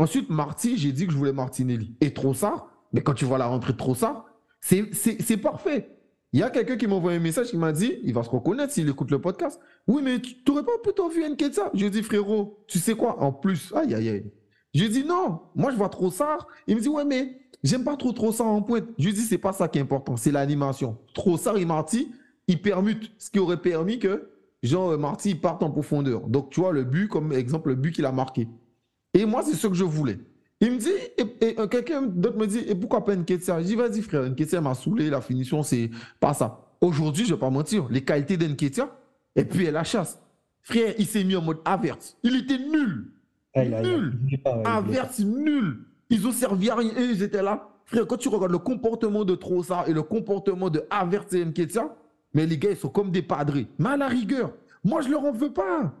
Ensuite, 0.00 0.30
Marty, 0.30 0.78
j'ai 0.78 0.92
dit 0.92 1.06
que 1.06 1.12
je 1.12 1.18
voulais 1.18 1.32
Martinelli. 1.34 1.94
Et 2.00 2.10
ça. 2.32 2.68
mais 2.94 3.02
quand 3.02 3.12
tu 3.12 3.26
vois 3.26 3.36
la 3.36 3.46
rentrée 3.46 3.74
de 3.74 3.76
Trossard, 3.76 4.24
c'est, 4.58 5.36
parfait. 5.36 5.90
Il 6.32 6.40
y 6.40 6.42
a 6.42 6.48
quelqu'un 6.48 6.78
qui 6.78 6.86
m'a 6.86 6.94
envoyé 6.94 7.18
un 7.18 7.20
message 7.20 7.50
qui 7.50 7.58
m'a 7.58 7.70
dit, 7.70 7.98
il 8.02 8.14
va 8.14 8.22
se 8.22 8.30
reconnaître 8.30 8.72
s'il 8.72 8.88
écoute 8.88 9.10
le 9.10 9.20
podcast. 9.20 9.60
Oui, 9.86 10.00
mais 10.02 10.18
tu 10.18 10.36
n'aurais 10.48 10.64
pas 10.64 10.78
plutôt 10.82 11.10
vu 11.10 11.22
Nketsa 11.28 11.70
Je 11.74 11.86
dis, 11.86 12.02
frérot, 12.02 12.64
tu 12.66 12.78
sais 12.78 12.94
quoi? 12.94 13.20
En 13.20 13.30
plus, 13.30 13.74
aïe, 13.74 13.94
aïe, 13.94 14.08
aïe. 14.08 14.32
Je 14.72 14.86
dis 14.86 15.04
non, 15.04 15.40
moi 15.54 15.70
je 15.70 15.76
vois 15.76 15.88
trop 15.88 16.10
ça. 16.10 16.38
Il 16.66 16.76
me 16.76 16.80
dit 16.80 16.88
ouais 16.88 17.04
mais 17.04 17.40
j'aime 17.64 17.82
pas 17.82 17.96
trop 17.96 18.12
trop 18.12 18.32
ça 18.32 18.44
en 18.44 18.62
pointe. 18.62 18.84
Je 18.98 19.06
lui 19.06 19.12
dis 19.12 19.22
c'est 19.22 19.36
pas 19.36 19.52
ça 19.52 19.66
qui 19.66 19.78
est 19.78 19.82
important, 19.82 20.16
c'est 20.16 20.30
l'animation. 20.30 20.96
Trop 21.12 21.36
ça 21.36 21.54
et 21.56 21.64
Marty, 21.64 22.12
ils 22.46 22.62
permutent, 22.62 23.10
ce 23.18 23.30
qui 23.30 23.40
aurait 23.40 23.60
permis 23.60 23.98
que 23.98 24.30
Jean 24.62 24.92
euh, 24.92 24.96
Marty 24.96 25.34
parte 25.34 25.64
en 25.64 25.70
profondeur. 25.70 26.28
Donc 26.28 26.50
tu 26.50 26.60
vois 26.60 26.72
le 26.72 26.84
but 26.84 27.08
comme 27.08 27.32
exemple 27.32 27.70
le 27.70 27.74
but 27.74 27.92
qu'il 27.92 28.06
a 28.06 28.12
marqué. 28.12 28.46
Et 29.14 29.24
moi 29.24 29.42
c'est 29.42 29.54
ce 29.54 29.66
que 29.66 29.74
je 29.74 29.84
voulais. 29.84 30.18
Il 30.60 30.72
me 30.72 30.76
dit, 30.78 30.90
et, 31.16 31.58
euh, 31.58 31.66
quelqu'un 31.68 32.02
d'autre 32.02 32.36
me 32.36 32.46
dit, 32.46 32.58
et 32.58 32.74
pourquoi 32.74 33.02
pas 33.02 33.16
Nketiah 33.16 33.60
Je 33.62 33.66
dis, 33.66 33.76
vas-y 33.76 34.02
frère, 34.02 34.24
Nketiah 34.28 34.60
m'a 34.60 34.74
saoulé, 34.74 35.08
la 35.08 35.22
finition, 35.22 35.62
c'est 35.62 35.90
pas 36.18 36.34
ça. 36.34 36.60
Aujourd'hui, 36.82 37.24
je 37.24 37.32
vais 37.32 37.40
pas 37.40 37.48
mentir, 37.48 37.86
les 37.88 38.04
qualités 38.04 38.36
d'Nketiah, 38.36 38.94
et 39.36 39.44
puis 39.44 39.64
elle 39.64 39.74
la 39.74 39.84
chasse. 39.84 40.20
Frère, 40.60 40.92
il 40.98 41.06
s'est 41.06 41.24
mis 41.24 41.34
en 41.34 41.40
mode 41.40 41.60
averse. 41.64 42.18
Il 42.22 42.36
était 42.36 42.58
nul 42.58 43.10
nul. 43.56 44.18
Averse, 44.64 45.20
nul. 45.20 45.84
Ils 46.08 46.26
ont 46.26 46.32
servi 46.32 46.70
à 46.70 46.76
rien. 46.76 46.92
Et 46.96 47.04
ils 47.04 47.22
étaient 47.22 47.42
là. 47.42 47.68
Frère, 47.84 48.06
quand 48.06 48.16
tu 48.16 48.28
regardes 48.28 48.52
le 48.52 48.58
comportement 48.58 49.24
de 49.24 49.34
Trossard 49.34 49.88
et 49.88 49.92
le 49.92 50.02
comportement 50.02 50.70
de 50.70 50.84
Averse 50.90 51.32
et 51.32 51.44
Nketiah, 51.44 51.94
mais 52.34 52.46
les 52.46 52.58
gars, 52.58 52.70
ils 52.70 52.76
sont 52.76 52.88
comme 52.88 53.10
des 53.10 53.22
padrés. 53.22 53.66
Mais 53.78 53.90
à 53.90 53.96
la 53.96 54.08
rigueur, 54.08 54.52
moi, 54.84 55.02
je 55.02 55.08
leur 55.08 55.24
en 55.24 55.32
veux 55.32 55.52
pas. 55.52 55.92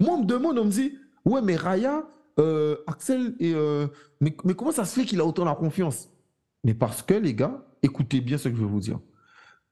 Moi, 0.00 0.14
on 0.14 0.22
me 0.22 0.26
demande, 0.26 0.58
on 0.58 0.64
me 0.64 0.70
dit, 0.70 0.98
ouais, 1.24 1.40
mais 1.42 1.56
Raya, 1.56 2.04
euh, 2.38 2.76
Axel, 2.86 3.34
et, 3.40 3.54
euh, 3.54 3.88
mais, 4.20 4.32
comment 4.32 4.72
ça 4.72 4.84
se 4.84 4.98
fait 4.98 5.06
qu'il 5.06 5.20
a 5.20 5.24
autant 5.24 5.44
la 5.44 5.54
confiance? 5.54 6.08
Mais 6.64 6.74
parce 6.74 7.02
que, 7.02 7.14
les 7.14 7.34
gars, 7.34 7.64
écoutez 7.82 8.20
bien 8.20 8.38
ce 8.38 8.48
que 8.48 8.56
je 8.56 8.60
vais 8.60 8.68
vous 8.68 8.80
dire. 8.80 9.00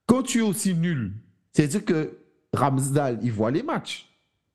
Quand 0.06 0.23
tu 0.23 0.38
es 0.38 0.42
aussi 0.42 0.75
nul, 0.75 1.12
c'est-à-dire 1.52 1.85
que 1.85 2.18
Ramsdal, 2.52 3.18
il 3.23 3.33
voit 3.33 3.50
les 3.50 3.62
matchs. 3.62 4.09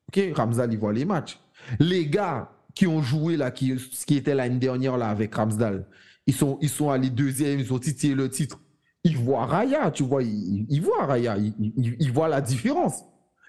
OK? 0.08 0.20
Ramsdal, 0.34 0.72
il 0.72 0.78
voit 0.78 0.92
les 0.92 1.04
matchs. 1.04 1.38
Les 1.78 2.06
gars, 2.06 2.50
qui 2.74 2.86
ont 2.86 3.02
joué 3.02 3.36
là, 3.36 3.50
qui, 3.50 3.78
ce 3.78 4.06
qui 4.06 4.16
était 4.16 4.34
l'année 4.34 4.58
dernière 4.58 4.96
là 4.96 5.08
avec 5.08 5.34
Ramsdal, 5.34 5.86
ils 6.26 6.34
sont, 6.34 6.58
ils 6.60 6.68
sont 6.68 6.90
allés 6.90 7.10
deuxième, 7.10 7.60
ils 7.60 7.72
ont 7.72 7.78
titillé 7.78 8.14
le 8.14 8.28
titre. 8.28 8.60
Ils 9.02 9.16
voient 9.16 9.46
Raya, 9.46 9.90
tu 9.90 10.02
vois, 10.02 10.22
ils, 10.22 10.80
voient 10.80 11.06
Raya, 11.06 11.36
ils, 11.38 12.12
voient 12.12 12.28
la 12.28 12.40
différence. 12.40 13.02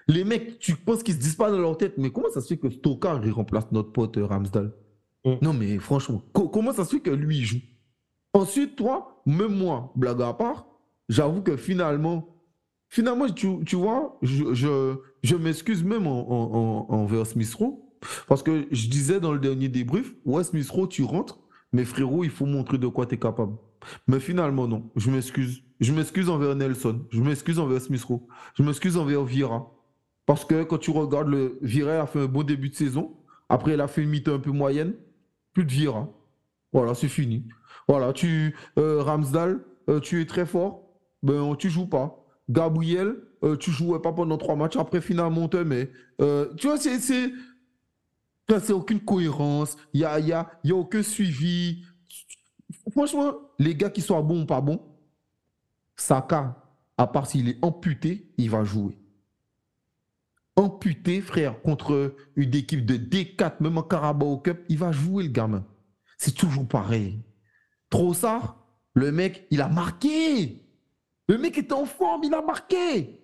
Les 0.08 0.24
mecs, 0.24 0.58
tu 0.58 0.74
penses 0.74 1.02
qu'ils 1.02 1.14
se 1.14 1.20
disent 1.20 1.36
pas 1.36 1.50
dans 1.50 1.58
leur 1.58 1.76
tête, 1.76 1.94
mais 1.98 2.10
comment 2.10 2.30
ça 2.30 2.40
se 2.40 2.48
fait 2.48 2.56
que 2.56 2.70
Stokar 2.70 3.24
il 3.24 3.32
remplace 3.32 3.70
notre 3.72 3.92
pote 3.92 4.16
euh, 4.16 4.26
Ramsdal 4.26 4.72
mm. 5.24 5.34
Non, 5.42 5.52
mais 5.52 5.78
franchement, 5.78 6.22
comment 6.32 6.72
ça 6.72 6.84
se 6.84 6.96
fait 6.96 7.00
que 7.00 7.10
lui 7.10 7.38
il 7.38 7.44
joue? 7.44 7.60
Ensuite, 8.34 8.76
toi, 8.76 9.22
même 9.26 9.54
moi, 9.54 9.92
blague 9.94 10.22
à 10.22 10.32
part, 10.32 10.66
j'avoue 11.08 11.42
que 11.42 11.56
finalement, 11.56 12.28
finalement, 12.88 13.28
tu, 13.28 13.62
tu 13.64 13.76
vois, 13.76 14.18
je, 14.22 14.54
je, 14.54 14.96
je 15.22 15.36
m'excuse 15.36 15.84
même 15.84 16.06
en, 16.06 16.30
en, 16.30 16.94
envers 16.94 17.26
Smith 17.26 17.54
parce 18.26 18.42
que 18.42 18.66
je 18.70 18.88
disais 18.88 19.20
dans 19.20 19.32
le 19.32 19.38
dernier 19.38 19.68
débrief, 19.68 20.12
ouais, 20.24 20.42
Smith 20.44 20.70
tu 20.90 21.04
rentres, 21.04 21.38
mais 21.72 21.84
frérot, 21.84 22.24
il 22.24 22.30
faut 22.30 22.46
montrer 22.46 22.78
de 22.78 22.86
quoi 22.86 23.06
tu 23.06 23.14
es 23.14 23.18
capable. 23.18 23.56
Mais 24.06 24.20
finalement, 24.20 24.68
non. 24.68 24.90
Je 24.96 25.10
m'excuse. 25.10 25.62
Je 25.80 25.92
m'excuse 25.92 26.28
envers 26.28 26.54
Nelson. 26.54 27.04
Je 27.10 27.20
m'excuse 27.20 27.58
envers 27.58 27.80
Smith 27.80 28.04
Je 28.54 28.62
m'excuse 28.62 28.96
envers 28.96 29.24
Vira. 29.24 29.70
Parce 30.26 30.44
que 30.44 30.62
quand 30.62 30.78
tu 30.78 30.90
regardes, 30.90 31.28
le 31.28 31.58
Vira 31.62 32.00
a 32.00 32.06
fait 32.06 32.20
un 32.20 32.26
bon 32.26 32.42
début 32.42 32.68
de 32.70 32.74
saison. 32.74 33.16
Après, 33.48 33.74
il 33.74 33.80
a 33.80 33.88
fait 33.88 34.02
une 34.02 34.10
mi-temps 34.10 34.34
un 34.34 34.38
peu 34.38 34.50
moyenne. 34.50 34.94
Plus 35.52 35.64
de 35.64 35.70
Vira. 35.70 36.08
Voilà, 36.72 36.94
c'est 36.94 37.08
fini. 37.08 37.48
Voilà, 37.88 38.12
tu. 38.12 38.54
Euh, 38.78 39.04
euh, 39.88 40.00
tu 40.00 40.20
es 40.20 40.26
très 40.26 40.46
fort. 40.46 40.88
Ben, 41.22 41.54
tu 41.56 41.70
joues 41.70 41.86
pas. 41.86 42.24
Gabriel, 42.48 43.16
euh, 43.44 43.56
tu 43.56 43.70
jouais 43.70 44.00
pas 44.00 44.12
pendant 44.12 44.38
trois 44.38 44.56
matchs. 44.56 44.76
Après, 44.76 45.00
finalement, 45.00 45.48
mais. 45.66 45.90
tu 46.56 46.66
vois, 46.66 46.78
c'est 46.78 46.98
c'est 48.60 48.72
aucune 48.72 49.00
cohérence, 49.00 49.76
il 49.92 50.00
n'y 50.00 50.04
a, 50.04 50.18
y 50.20 50.32
a, 50.32 50.50
y 50.64 50.72
a 50.72 50.74
aucun 50.74 51.02
suivi. 51.02 51.84
Franchement, 52.90 53.34
les 53.58 53.74
gars 53.74 53.90
qui 53.90 54.02
soient 54.02 54.22
bons 54.22 54.42
ou 54.42 54.46
pas 54.46 54.60
bons, 54.60 54.80
Saka, 55.96 56.62
à 56.98 57.06
part 57.06 57.26
s'il 57.26 57.48
est 57.48 57.58
amputé, 57.62 58.32
il 58.36 58.50
va 58.50 58.64
jouer. 58.64 58.98
Amputé, 60.56 61.20
frère, 61.20 61.60
contre 61.62 62.14
une 62.36 62.54
équipe 62.54 62.84
de 62.84 62.96
D4, 62.96 63.54
même 63.60 63.78
en 63.78 63.82
Carabao 63.82 64.36
Cup, 64.38 64.60
il 64.68 64.78
va 64.78 64.92
jouer 64.92 65.24
le 65.24 65.30
gamin. 65.30 65.64
C'est 66.18 66.34
toujours 66.34 66.68
pareil. 66.68 67.22
Trop 67.88 68.12
ça, 68.14 68.56
le 68.94 69.12
mec, 69.12 69.46
il 69.50 69.60
a 69.62 69.68
marqué. 69.68 70.62
Le 71.28 71.38
mec 71.38 71.56
était 71.56 71.72
en 71.72 71.86
forme, 71.86 72.24
il 72.24 72.34
a 72.34 72.42
marqué. 72.42 73.20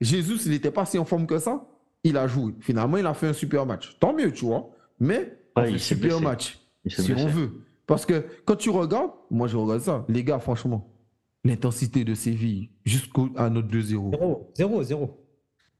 Jésus, 0.00 0.38
il 0.44 0.50
n'était 0.50 0.70
pas 0.70 0.84
si 0.84 0.98
en 0.98 1.04
forme 1.04 1.26
que 1.26 1.38
ça 1.38 1.68
il 2.04 2.16
a 2.18 2.28
joué. 2.28 2.54
Finalement, 2.60 2.98
il 2.98 3.06
a 3.06 3.14
fait 3.14 3.28
un 3.28 3.32
super 3.32 3.66
match. 3.66 3.96
Tant 3.98 4.12
mieux, 4.12 4.30
tu 4.30 4.44
vois. 4.44 4.70
Mais 5.00 5.36
un 5.56 5.76
super 5.78 6.20
match, 6.20 6.60
si 6.86 7.12
on 7.12 7.26
veut. 7.26 7.64
Parce 7.86 8.06
que 8.06 8.24
quand 8.44 8.56
tu 8.56 8.70
regardes, 8.70 9.10
moi 9.30 9.48
je 9.48 9.56
regarde 9.56 9.80
ça, 9.80 10.04
les 10.08 10.22
gars, 10.22 10.38
franchement, 10.38 10.94
l'intensité 11.42 12.04
de 12.04 12.14
Séville 12.14 12.70
jusqu'à 12.84 13.50
notre 13.50 13.68
2-0. 13.68 14.46
0, 14.54 14.82
0, 14.82 15.26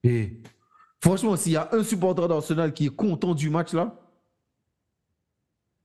Et 0.03 0.43
franchement, 1.05 1.37
s'il 1.37 1.53
y 1.53 1.57
a 1.57 1.69
un 1.73 1.83
supporter 1.83 2.27
d'Arsenal 2.29 2.73
qui 2.73 2.87
est 2.87 2.97
content 2.97 3.35
du 3.35 3.51
match 3.51 3.75
là, 3.75 4.01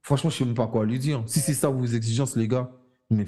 franchement, 0.02 0.30
je 0.30 0.36
ne 0.36 0.38
sais 0.38 0.44
même 0.46 0.54
pas 0.54 0.66
quoi 0.66 0.86
lui 0.86 0.98
dire. 0.98 1.22
Si 1.26 1.40
c'est 1.40 1.52
ça 1.52 1.68
vos 1.68 1.84
exigences, 1.84 2.36
les 2.36 2.48
gars, 2.48 2.70
mais 3.10 3.26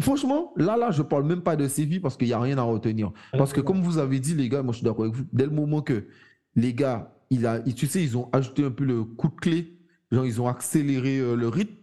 franchement, 0.00 0.52
là, 0.56 0.76
là, 0.76 0.90
je 0.90 1.02
parle 1.02 1.24
même 1.24 1.40
pas 1.40 1.56
de 1.56 1.66
Séville 1.66 2.00
parce 2.00 2.16
qu'il 2.18 2.26
n'y 2.26 2.34
a 2.34 2.40
rien 2.40 2.58
à 2.58 2.62
retenir. 2.62 3.12
Parce 3.32 3.52
que 3.52 3.62
comme 3.62 3.80
vous 3.80 3.98
avez 3.98 4.20
dit, 4.20 4.34
les 4.34 4.48
gars, 4.50 4.62
moi 4.62 4.72
je 4.72 4.78
suis 4.78 4.84
d'accord 4.84 5.04
avec 5.04 5.16
vous, 5.16 5.24
dès 5.32 5.46
le 5.46 5.52
moment 5.52 5.80
que 5.80 6.06
les 6.54 6.74
gars, 6.74 7.14
il 7.30 7.46
a, 7.46 7.60
tu 7.60 7.86
sais, 7.86 8.02
ils 8.02 8.16
ont 8.18 8.28
ajouté 8.32 8.64
un 8.64 8.70
peu 8.70 8.84
le 8.84 9.04
coup 9.04 9.28
de 9.28 9.36
clé, 9.36 9.78
genre 10.10 10.26
ils 10.26 10.40
ont 10.40 10.48
accéléré 10.48 11.18
euh, 11.18 11.34
le 11.34 11.48
rythme, 11.48 11.74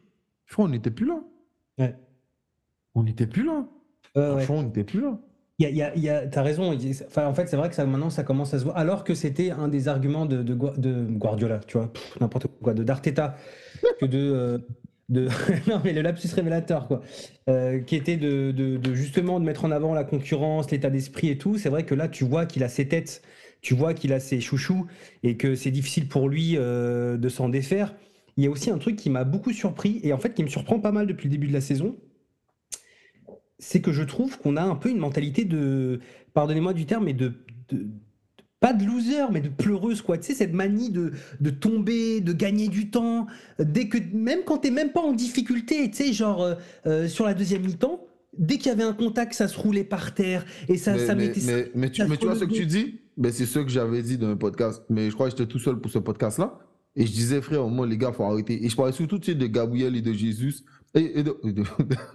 on 0.58 0.68
n'était 0.68 0.92
plus 0.92 1.08
là. 1.08 1.20
Ouais. 1.80 1.96
On 2.94 3.04
n'était 3.04 3.28
plus 3.28 3.44
là. 3.44 3.66
franchement, 4.14 4.58
on 4.58 4.64
n'était 4.64 4.84
plus 4.84 5.02
là. 5.02 5.20
Y 5.58 5.82
a, 5.82 5.96
y 5.96 6.10
a, 6.10 6.28
t'as 6.28 6.42
raison. 6.42 6.74
En 7.16 7.34
fait, 7.34 7.48
c'est 7.48 7.56
vrai 7.56 7.70
que 7.70 7.76
ça, 7.76 7.86
maintenant, 7.86 8.10
ça 8.10 8.24
commence 8.24 8.54
à 8.54 8.60
se 8.60 8.66
voir. 8.66 8.76
Alors 8.76 9.06
que 9.06 9.14
c'était 9.14 9.52
un 9.52 9.70
des 9.70 9.88
arguments 9.88 10.26
de, 10.26 10.54
Guardiola, 10.54 11.60
tu 11.66 11.78
vois, 11.78 11.92
n'importe 12.20 12.48
quoi, 12.62 12.74
de 12.74 12.84
D'Arteta, 12.84 13.38
que 14.00 14.06
de, 14.06 14.18
euh, 14.18 14.58
non 15.68 15.82
mais 15.84 15.94
le 15.94 16.02
lapsus 16.02 16.34
révélateur 16.34 16.88
quoi 16.88 17.02
euh, 17.48 17.80
qui 17.80 17.96
était 17.96 18.18
de, 18.18 18.80
justement 18.94 19.40
de 19.40 19.46
mettre 19.46 19.64
en 19.66 19.70
avant 19.70 19.94
la 19.94 20.04
concurrence 20.04 20.72
l'état 20.72 20.90
d'esprit 20.90 21.30
et 21.30 21.38
tout 21.38 21.60
c'est 21.60 21.70
vrai 21.70 21.84
que 21.84 21.94
là 21.94 22.08
tu 22.08 22.26
vois 22.26 22.48
qu'il 22.48 22.64
a 22.64 22.70
ses 22.70 22.88
têtes 22.88 23.22
tu 23.62 23.76
vois 23.76 23.94
qu'il 23.94 24.14
a 24.14 24.20
ses 24.20 24.42
chouchous 24.42 24.88
et 25.22 25.38
que 25.38 25.54
c'est 25.54 25.70
difficile 25.70 26.08
pour 26.08 26.28
lui 26.28 26.56
euh, 26.58 27.18
de 27.18 27.30
s'en 27.30 27.50
défaire 27.50 27.94
il 28.38 28.44
y 28.44 28.48
a 28.48 28.50
aussi 28.50 28.72
un 28.72 28.80
truc 28.80 28.96
qui 28.96 29.12
m'a 29.12 29.26
beaucoup 29.26 29.52
surpris 29.52 30.00
et 30.04 30.12
en 30.12 30.18
fait 30.18 30.34
qui 30.34 30.44
me 30.44 30.50
surprend 30.50 30.80
pas 30.80 30.92
mal 30.92 31.06
depuis 31.06 31.26
le 31.26 31.32
début 31.32 31.48
de 31.48 31.54
la 31.54 31.62
saison 31.62 31.96
c'est 33.60 33.82
que 33.82 33.92
je 33.92 34.04
trouve 34.04 34.38
qu'on 34.40 34.58
a 34.58 34.64
un 34.64 34.76
peu 34.76 34.90
une 34.90 34.98
mentalité 34.98 35.46
de 35.46 36.00
pardonnez-moi 36.34 36.74
du 36.74 36.86
terme 36.86 37.06
mais 37.06 37.14
de 37.14 37.34
pas 38.60 38.74
de 38.74 38.86
loser, 38.86 39.32
mais 39.32 39.42
de 39.42 39.50
pleureuse, 39.50 40.02
quoi. 40.02 40.18
Tu 40.18 40.28
sais, 40.28 40.34
cette 40.34 40.54
manie 40.54 40.90
de, 40.90 41.12
de 41.40 41.50
tomber, 41.52 42.22
de 42.22 42.34
gagner 42.34 42.68
du 42.68 42.90
temps, 42.90 43.28
dès 43.60 43.90
que, 43.90 43.98
même 44.14 44.40
quand 44.44 44.60
t'es 44.60 44.72
même 44.72 44.92
pas 44.92 45.02
en 45.02 45.14
difficulté, 45.14 45.90
tu 45.92 45.98
sais, 45.98 46.14
genre, 46.14 46.42
euh, 46.42 46.56
euh, 46.88 47.08
sur 47.08 47.26
la 47.26 47.36
deuxième 47.36 47.64
mi-temps, 47.64 48.04
dès 48.38 48.58
qu'il 48.58 48.68
y 48.68 48.70
avait 48.70 48.84
un 48.84 48.94
contact, 48.94 49.34
ça 49.34 49.48
se 49.48 49.60
roulait 49.60 49.84
par 49.84 50.16
terre, 50.16 50.46
et 50.68 50.78
ça, 50.78 50.94
mais, 50.94 51.06
ça 51.06 51.16
mettait... 51.16 51.42
Mais, 51.46 51.72
mais, 51.76 51.92
tu, 51.92 52.04
mais 52.06 52.18
tu 52.18 52.26
vois 52.26 52.36
ce 52.36 52.46
que 52.46 52.54
tu 52.54 52.66
dis? 52.66 53.02
Ben, 53.18 53.32
C'est 53.32 53.46
ce 53.46 53.60
que 53.60 53.70
j'avais 53.70 54.02
dit 54.02 54.18
dans 54.18 54.30
le 54.30 54.38
podcast, 54.38 54.84
mais 54.90 55.10
je 55.10 55.14
crois 55.14 55.30
que 55.30 55.38
j'étais 55.38 55.48
tout 55.52 55.60
seul 55.60 55.80
pour 55.80 55.92
ce 55.92 56.00
podcast-là. 56.00 56.58
Et 56.96 57.06
je 57.06 57.12
disais, 57.12 57.42
frère, 57.42 57.68
moi, 57.68 57.86
les 57.86 57.98
gars, 57.98 58.14
faut 58.14 58.24
arrêter. 58.24 58.66
Et 58.66 58.70
je 58.70 58.76
parlais 58.76 58.94
surtout 58.94 59.20
de 59.20 59.48
Gabriel 59.48 59.96
et 59.98 60.02
de 60.02 60.14
Jésus. 60.14 60.56
Et, 60.96 61.24
de, 61.24 61.36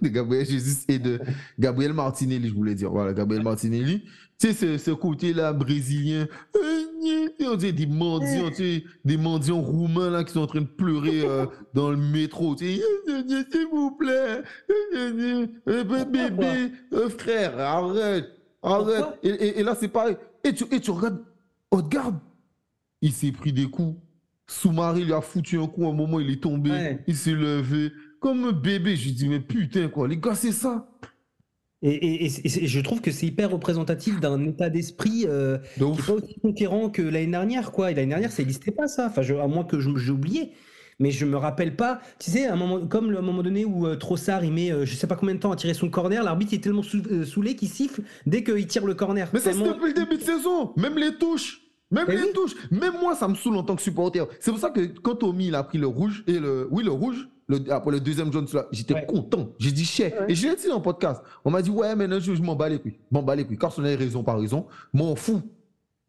Gabriel 0.09 0.45
Jésus 0.45 0.77
et 0.87 0.97
de 0.97 1.19
Gabriel 1.59 1.93
Martinelli, 1.93 2.49
je 2.49 2.53
voulais 2.53 2.73
dire. 2.73 2.89
Voilà, 2.89 3.13
Gabriel 3.13 3.43
Martinelli. 3.43 4.03
Tu 4.39 4.53
sais, 4.53 4.77
ce, 4.79 4.91
côté-là 4.91 5.53
brésilien, 5.53 6.27
on 7.45 7.55
dit 7.55 7.73
des 7.73 7.85
mendiants, 7.85 8.49
tu 8.49 8.55
sais, 8.55 8.83
des 9.05 9.17
mendiants 9.17 9.61
roumains 9.61 10.09
là, 10.09 10.23
qui 10.23 10.33
sont 10.33 10.41
en 10.41 10.47
train 10.47 10.61
de 10.61 10.65
pleurer 10.65 11.21
euh, 11.23 11.45
dans 11.75 11.91
le 11.91 11.97
métro. 11.97 12.55
Tu 12.55 12.77
sais, 12.77 12.81
s'il 13.51 13.67
vous 13.71 13.91
plaît, 13.91 14.41
bébé, 15.65 16.71
euh, 16.93 17.09
frère, 17.09 17.59
arrête, 17.59 18.29
arrête. 18.63 19.05
Et, 19.21 19.61
là, 19.61 19.77
c'est 19.79 19.89
pareil. 19.89 20.17
Et 20.43 20.53
tu, 20.53 20.63
et 20.71 20.79
tu 20.79 20.89
regardes, 20.89 21.21
garde 21.87 22.19
il 23.01 23.11
s'est 23.11 23.31
pris 23.31 23.53
des 23.53 23.69
coups. 23.69 23.95
Soumari 24.47 25.05
lui 25.05 25.13
a 25.13 25.21
foutu 25.21 25.59
un 25.59 25.67
coup, 25.67 25.85
à 25.85 25.89
un 25.89 25.93
moment, 25.93 26.19
il 26.19 26.29
est 26.29 26.41
tombé, 26.41 26.97
il 27.07 27.15
s'est 27.15 27.31
levé. 27.31 27.91
Comme 28.21 28.45
un 28.45 28.51
bébé, 28.51 28.95
je 28.95 29.05
lui 29.05 29.11
dis, 29.13 29.27
mais 29.27 29.39
putain, 29.39 29.89
quoi, 29.89 30.07
les 30.07 30.15
gars, 30.15 30.35
c'est 30.35 30.51
ça. 30.51 30.87
Et, 31.81 32.29
je 32.29 32.79
trouve 32.81 33.01
que 33.01 33.09
c'est 33.09 33.25
hyper 33.25 33.49
représentatif 33.49 34.19
d'un 34.19 34.45
état 34.45 34.69
d'esprit 34.69 35.25
euh, 35.27 35.57
qui 35.75 35.83
n'est 35.83 35.97
pas 35.97 36.13
aussi 36.13 36.39
conquérant 36.39 36.91
que 36.91 37.01
l'année 37.01 37.31
dernière. 37.31 37.71
Quoi. 37.71 37.91
L'année 37.91 38.05
dernière, 38.05 38.31
ça 38.31 38.43
n'existait 38.43 38.69
pas, 38.69 38.87
ça. 38.87 39.07
Enfin, 39.07 39.23
à 39.39 39.47
moins 39.47 39.63
que 39.63 39.79
j'ai 39.79 40.11
oublié. 40.11 40.51
Mais 40.99 41.09
je 41.09 41.25
me 41.25 41.35
rappelle 41.35 41.75
pas, 41.75 41.99
tu 42.19 42.29
sais, 42.29 42.45
un 42.45 42.55
moment, 42.55 42.85
comme 42.85 43.09
le 43.09 43.21
moment 43.21 43.41
donné 43.41 43.65
où 43.65 43.87
euh, 43.87 43.95
Trossard, 43.95 44.45
il 44.45 44.53
met 44.53 44.67
je 44.67 44.73
euh, 44.73 44.85
je 44.85 44.93
sais 44.93 45.07
pas 45.07 45.15
combien 45.15 45.33
de 45.33 45.39
temps 45.39 45.51
à 45.51 45.55
tirer 45.55 45.73
son 45.73 45.89
corner, 45.89 46.23
l'arbitre 46.23 46.53
est 46.53 46.59
tellement 46.59 46.83
saoulé 46.83 47.55
qu'il 47.55 47.69
siffle 47.69 48.03
dès 48.27 48.43
qu'il 48.43 48.67
tire 48.67 48.85
le 48.85 48.93
corner. 48.93 49.27
Mais 49.33 49.39
ça, 49.39 49.51
c'était 49.51 49.67
depuis 49.69 49.87
le 49.87 49.93
début 49.93 50.17
de 50.17 50.23
saison. 50.23 50.73
Même 50.77 50.99
les 50.99 51.15
touches. 51.15 51.61
Même 51.89 52.05
les 52.07 52.31
touches. 52.33 52.53
Même 52.69 52.93
moi, 53.01 53.15
ça 53.15 53.27
me 53.27 53.33
saoule 53.33 53.57
en 53.57 53.63
tant 53.63 53.75
que 53.75 53.81
supporter. 53.81 54.23
C'est 54.39 54.51
pour 54.51 54.59
ça 54.59 54.69
que 54.69 54.81
quand 55.01 55.15
Tommy 55.15 55.47
il 55.47 55.55
a 55.55 55.63
pris 55.63 55.79
le 55.79 55.87
rouge, 55.87 56.23
et 56.27 56.39
le, 56.39 56.67
oui, 56.69 56.83
le 56.83 56.91
rouge, 56.91 57.27
après 57.69 57.91
le 57.91 57.99
deuxième 57.99 58.31
jaune, 58.31 58.47
j'étais 58.71 59.05
content. 59.05 59.49
J'ai 59.59 59.71
dit 59.71 59.85
chef. 59.85 60.13
Et 60.27 60.35
je 60.35 60.47
l'ai 60.47 60.55
dit 60.55 60.67
dans 60.67 60.77
le 60.77 60.81
podcast. 60.81 61.21
On 61.43 61.51
m'a 61.51 61.61
dit, 61.61 61.69
ouais, 61.69 61.95
mais 61.95 62.07
je, 62.19 62.35
je 62.35 62.41
m'en 62.41 62.55
bats 62.55 62.69
les 62.69 62.79
couilles. 62.79 62.99
M'en 63.11 63.23
bats 63.23 63.35
les 63.35 63.45
couilles. 63.45 63.57
Carson 63.57 63.83
a 63.83 63.95
raison 63.95 64.23
par 64.23 64.39
raison. 64.39 64.67
M'en 64.93 65.15
fous. 65.15 65.41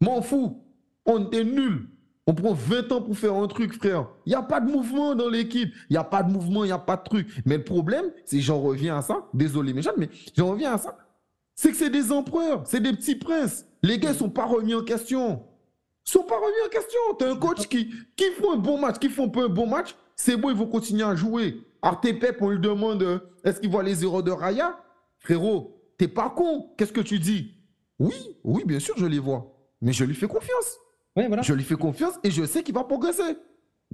M'en 0.01 0.21
fous. 0.21 0.61
On 1.05 1.29
est 1.31 1.43
nul. 1.43 1.87
On 2.25 2.33
prend 2.33 2.53
20 2.53 2.91
ans 2.93 3.01
pour 3.01 3.17
faire 3.17 3.33
un 3.33 3.47
truc, 3.47 3.73
frère. 3.73 4.07
Il 4.25 4.29
n'y 4.29 4.35
a 4.35 4.41
pas 4.41 4.61
de 4.61 4.71
mouvement 4.71 5.13
dans 5.13 5.27
l'équipe. 5.27 5.73
Il 5.89 5.93
n'y 5.93 5.97
a 5.97 6.05
pas 6.05 6.23
de 6.23 6.31
mouvement, 6.31 6.63
il 6.63 6.67
n'y 6.67 6.73
a 6.73 6.77
pas 6.77 6.95
de 6.95 7.03
truc. 7.03 7.27
Mais 7.45 7.57
le 7.57 7.63
problème, 7.65 8.05
c'est, 8.23 8.39
j'en 8.39 8.61
reviens 8.61 8.97
à 8.97 9.01
ça. 9.01 9.27
Désolé, 9.33 9.73
méchant, 9.73 9.91
mais 9.97 10.09
j'en 10.37 10.51
reviens 10.51 10.73
à 10.73 10.77
ça. 10.77 10.97
C'est 11.55 11.71
que 11.71 11.77
c'est 11.77 11.89
des 11.89 12.11
empereurs. 12.11 12.63
C'est 12.65 12.79
des 12.79 12.93
petits 12.93 13.15
princes. 13.15 13.65
Les 13.81 13.99
gars 13.99 14.13
ne 14.13 14.17
sont 14.17 14.29
pas 14.29 14.45
remis 14.45 14.73
en 14.73 14.83
question. 14.83 15.43
Ils 16.07 16.11
sont 16.11 16.23
pas 16.23 16.37
remis 16.37 16.65
en 16.65 16.69
question. 16.69 16.99
Tu 17.19 17.25
as 17.25 17.31
un 17.31 17.35
coach 17.35 17.67
qui, 17.67 17.89
qui 18.15 18.25
font 18.39 18.53
un 18.53 18.57
bon 18.57 18.79
match, 18.79 18.99
qui 18.99 19.09
font 19.09 19.31
un 19.35 19.49
bon 19.49 19.67
match. 19.67 19.93
C'est 20.15 20.37
bon, 20.37 20.49
ils 20.49 20.55
vont 20.55 20.67
continuer 20.67 21.03
à 21.03 21.15
jouer. 21.15 21.61
Pep, 22.01 22.37
on 22.41 22.49
lui 22.49 22.59
demande 22.59 23.03
euh, 23.03 23.19
est-ce 23.43 23.59
qu'il 23.59 23.69
voit 23.69 23.83
les 23.83 24.03
erreurs 24.03 24.23
de 24.23 24.31
Raya? 24.31 24.79
Frérot, 25.19 25.81
t'es 25.97 26.07
pas 26.07 26.29
con. 26.29 26.73
Qu'est-ce 26.77 26.93
que 26.93 27.01
tu 27.01 27.19
dis? 27.19 27.55
Oui, 27.99 28.15
oui, 28.43 28.63
bien 28.65 28.79
sûr, 28.79 28.95
je 28.97 29.05
les 29.05 29.19
vois. 29.19 29.53
Mais 29.81 29.93
je 29.93 30.05
lui 30.05 30.15
fais 30.15 30.27
confiance. 30.27 30.77
Je 31.15 31.53
lui 31.53 31.63
fais 31.63 31.75
confiance 31.75 32.15
et 32.23 32.31
je 32.31 32.45
sais 32.45 32.63
qu'il 32.63 32.73
va 32.73 32.83
progresser. 32.83 33.37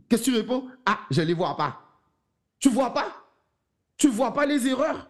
Qu'est-ce 0.08 0.26
que 0.26 0.32
tu 0.32 0.38
réponds? 0.38 0.66
Ah, 0.86 1.00
je 1.12 1.22
les 1.22 1.34
vois 1.34 1.58
pas. 1.58 1.82
Tu 2.60 2.70
vois 2.70 2.94
pas? 2.94 3.08
Tu 3.98 4.08
vois 4.08 4.34
pas 4.34 4.46
les 4.46 4.68
erreurs? 4.68 5.10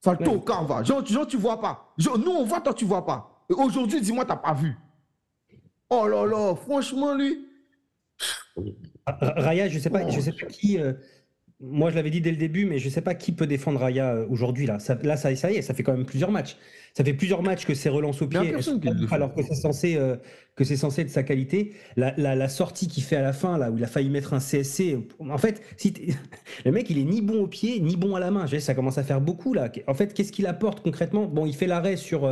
Salto, 0.00 0.32
ouais. 0.32 0.44
Carva. 0.44 0.82
Genre, 0.82 1.04
genre, 1.06 1.26
tu 1.26 1.36
vois 1.36 1.60
pas. 1.60 1.94
nous, 1.98 2.30
on 2.30 2.44
voit, 2.44 2.60
toi, 2.60 2.74
tu 2.74 2.84
vois 2.84 3.06
pas. 3.06 3.44
Et 3.48 3.54
aujourd'hui, 3.54 4.00
dis-moi, 4.00 4.24
t'as 4.24 4.36
pas 4.36 4.52
vu. 4.52 4.76
Oh 5.88 6.06
là 6.06 6.26
là, 6.26 6.54
franchement, 6.54 7.14
lui. 7.14 7.48
Raya, 9.06 9.68
je 9.68 9.78
sais 9.78 9.90
pas, 9.90 10.08
je 10.08 10.20
sais 10.20 10.32
pas 10.32 10.46
qui. 10.46 10.78
Euh, 10.78 10.92
moi, 11.60 11.90
je 11.90 11.96
l'avais 11.96 12.10
dit 12.10 12.20
dès 12.20 12.32
le 12.32 12.36
début, 12.36 12.66
mais 12.66 12.78
je 12.78 12.88
sais 12.90 13.00
pas 13.00 13.14
qui 13.14 13.32
peut 13.32 13.46
défendre 13.46 13.80
Raya 13.80 14.12
euh, 14.12 14.26
aujourd'hui. 14.28 14.66
Là, 14.66 14.78
ça, 14.78 14.98
là, 15.02 15.16
ça, 15.16 15.34
ça, 15.36 15.50
y 15.50 15.56
est, 15.56 15.62
ça 15.62 15.72
fait 15.72 15.82
quand 15.82 15.92
même 15.92 16.04
plusieurs 16.04 16.30
matchs. 16.30 16.56
Ça 16.92 17.02
fait 17.04 17.14
plusieurs 17.14 17.42
matchs 17.42 17.64
que 17.64 17.74
c'est 17.74 17.88
relance 17.88 18.20
au 18.20 18.26
pied, 18.26 18.54
alors 19.10 19.34
que 19.34 19.42
c'est 19.42 19.54
censé, 19.54 19.96
euh, 19.96 20.16
que 20.54 20.64
c'est 20.64 20.76
censé 20.76 21.02
être 21.02 21.10
sa 21.10 21.22
qualité. 21.22 21.74
La, 21.96 22.14
la, 22.16 22.48
sortie 22.48 22.88
qu'il 22.88 23.02
fait 23.02 23.16
à 23.16 23.22
la 23.22 23.32
fin, 23.32 23.56
là 23.58 23.70
où 23.70 23.78
il 23.78 23.84
a 23.84 23.86
failli 23.86 24.10
mettre 24.10 24.34
un 24.34 24.38
CSC. 24.38 24.98
En 25.20 25.38
fait, 25.38 25.62
si 25.76 25.94
le 26.64 26.72
mec, 26.72 26.90
il 26.90 26.98
est 26.98 27.04
ni 27.04 27.22
bon 27.22 27.42
au 27.42 27.46
pied, 27.46 27.80
ni 27.80 27.96
bon 27.96 28.16
à 28.16 28.20
la 28.20 28.30
main. 28.30 28.46
Ça 28.46 28.74
commence 28.74 28.98
à 28.98 29.02
faire 29.02 29.20
beaucoup 29.20 29.54
là. 29.54 29.70
En 29.86 29.94
fait, 29.94 30.12
qu'est-ce 30.14 30.32
qu'il 30.32 30.46
apporte 30.46 30.82
concrètement? 30.82 31.26
Bon, 31.26 31.46
il 31.46 31.54
fait 31.54 31.66
l'arrêt 31.66 31.96
sur 31.96 32.28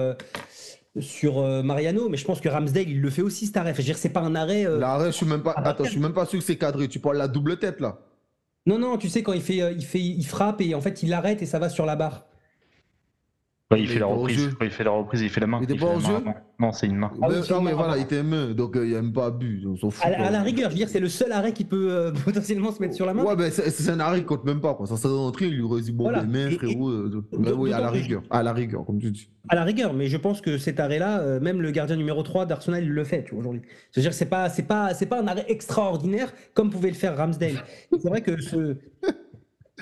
sur 1.00 1.38
euh, 1.38 1.62
Mariano, 1.62 2.09
mais 2.09 2.16
je 2.16 2.24
pense 2.24 2.40
que 2.40 2.48
Ramsdale, 2.48 2.88
il 2.88 3.00
le 3.00 3.11
fait 3.11 3.22
aussi 3.22 3.46
cet 3.46 3.57
arrêt. 3.57 3.70
Enfin, 3.70 3.83
je 3.83 3.83
veux 3.83 3.92
dire, 3.92 3.98
c'est 3.98 4.11
pas 4.11 4.20
un 4.20 4.35
arrêt. 4.35 4.66
Euh, 4.66 4.78
L'arrêt, 4.78 5.07
je 5.07 5.16
suis 5.16 5.26
même 5.26 5.42
pas. 5.42 5.52
Attends, 5.57 5.85
je 5.85 5.90
suis 5.90 6.00
même 6.00 6.12
pas 6.12 6.26
sûr 6.26 6.38
que 6.38 6.44
c'est 6.44 6.57
cadré. 6.57 6.88
Tu 6.88 7.00
parles 7.00 7.16
la 7.16 7.28
double 7.28 7.59
tête 7.59 7.80
là. 7.80 7.98
Non, 8.66 8.78
non, 8.78 8.96
tu 8.96 9.09
sais 9.09 9.22
quand 9.22 9.33
il 9.33 9.42
fait, 9.42 9.61
euh, 9.61 9.72
il 9.72 9.85
fait, 9.85 10.00
il 10.00 10.24
frappe 10.24 10.61
et 10.61 10.74
en 10.74 10.80
fait 10.80 11.02
il 11.02 11.12
arrête 11.12 11.42
et 11.42 11.46
ça 11.46 11.59
va 11.59 11.68
sur 11.68 11.85
la 11.85 11.96
barre 11.96 12.26
il, 13.72 13.88
fait 13.88 13.98
la 13.98 14.07
reprise, 14.07 14.50
il 14.61 14.70
fait 14.70 14.85
la 14.85 14.90
reprise, 14.90 15.22
il 15.22 15.31
fait 15.31 15.40
la 15.40 15.46
main. 15.46 15.59
Il 15.62 15.64
était 15.64 15.81
pas 15.81 15.87
en 15.87 15.98
jeu 15.98 16.14
Non, 16.61 16.72
c'est 16.72 16.87
une 16.87 16.96
main. 16.96 17.11
Ah, 17.22 17.29
non, 17.50 17.62
mais 17.62 17.72
voilà, 17.72 17.96
il 17.96 18.03
était 18.03 18.22
main, 18.22 18.53
donc 18.53 18.77
euh, 18.77 18.85
il 18.85 18.90
n'y 18.90 18.96
a 18.96 19.03
même 19.03 19.12
pas 19.12 19.31
but. 19.31 19.64
On 19.66 19.77
s'en 19.77 19.90
fout. 19.90 20.05
À, 20.05 20.31
la 20.31 20.42
rigueur, 20.42 20.70
je 20.70 20.74
veux 20.74 20.79
dire, 20.79 20.88
c'est 20.88 21.00
le 21.00 21.09
seul 21.09 21.33
arrêt 21.33 21.53
qui 21.53 21.64
peut 21.64 21.88
euh, 21.90 22.12
potentiellement 22.24 22.72
se 22.72 22.81
mettre 22.81 22.94
sur 22.94 23.07
la 23.07 23.14
main. 23.14 23.24
Ouais, 23.24 23.35
mais 23.37 23.50
c'est 23.50 23.90
un 23.90 24.00
arrêt 24.00 24.20
qui 24.20 24.27
compte 24.27 24.44
même 24.44 24.61
pas. 24.61 24.74
Quoi. 24.74 24.87
Ça 24.87 24.96
serait 24.96 25.14
rentré, 25.14 25.46
il 25.46 25.55
lui 25.55 25.62
aurait 25.62 25.81
dit 25.81 25.92
bon, 25.92 26.05
voilà. 26.05 26.22
mais 26.24 26.44
main, 26.44 26.50
frérot. 26.50 26.90
Euh, 26.90 27.24
mais 27.38 27.53
oui, 27.53 27.72
à 27.72 27.81
la 27.81 27.90
rigueur. 27.90 28.22
À 28.31 28.42
la 28.42 28.53
rigueur, 28.53 28.85
comme 28.85 29.00
tu 29.00 29.11
dis. 29.11 29.31
À 29.48 29.55
la 29.55 29.64
rigueur, 29.64 29.92
mais 29.94 30.07
je 30.09 30.16
pense 30.16 30.40
que 30.40 30.59
cet 30.59 30.79
arrêt-là, 30.79 31.40
même 31.40 31.61
le 31.61 31.70
gardien 31.70 31.96
numéro 31.96 32.22
3 32.22 32.46
d'Arsenal, 32.46 32.83
il 32.83 32.90
le 32.90 33.05
fait 33.05 33.27
aujourd'hui. 33.33 33.62
C'est-à-dire 33.90 34.11
que 34.11 34.16
c'est 34.16 34.24
pas, 34.27 34.48
c'est 34.48 34.62
pas, 34.62 34.94
c'est 34.94 35.07
pas 35.07 35.20
un 35.20 35.27
arrêt 35.27 35.44
extraordinaire 35.48 36.33
comme 36.55 36.70
pouvait 36.70 36.88
le 36.88 36.94
faire 36.94 37.16
Ramsdale. 37.16 37.62
C'est 37.92 38.09
vrai 38.09 38.22
que 38.22 38.40
ce, 38.40 38.77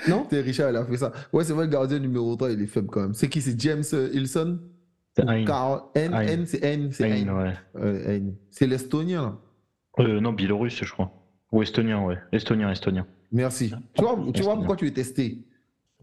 non? 0.07 0.27
C'est 0.29 0.41
Richard, 0.41 0.69
il 0.71 0.75
a 0.75 0.85
fait 0.85 0.97
ça. 0.97 1.11
Ouais, 1.31 1.43
c'est 1.43 1.53
vrai, 1.53 1.65
le 1.65 1.71
gardien 1.71 1.99
numéro 1.99 2.35
3, 2.35 2.51
il 2.51 2.61
est 2.61 2.67
faible 2.67 2.87
quand 2.87 3.01
même. 3.01 3.13
C'est 3.13 3.29
qui? 3.29 3.41
C'est 3.41 3.59
James 3.59 3.83
euh, 3.93 4.09
Hilson 4.13 4.59
C'est 5.15 5.23
N, 5.23 5.47
N, 5.95 6.45
c'est 6.45 6.63
N, 6.63 6.91
c'est 6.91 7.09
N. 7.09 7.29
Ouais. 7.29 7.53
Euh, 7.77 8.19
c'est 8.49 8.67
l'estonien, 8.67 9.37
là 9.97 10.05
euh, 10.05 10.19
Non, 10.19 10.33
biélorusse, 10.33 10.83
je 10.83 10.91
crois. 10.91 11.11
Ou 11.51 11.61
estonien, 11.61 12.01
ouais. 12.03 12.17
Estonien, 12.31 12.71
estonien. 12.71 13.05
Merci. 13.31 13.73
Tu 13.95 14.03
vois, 14.03 14.19
tu 14.33 14.41
vois 14.41 14.55
pourquoi 14.55 14.75
tu 14.75 14.87
es 14.87 14.91
testé 14.91 15.45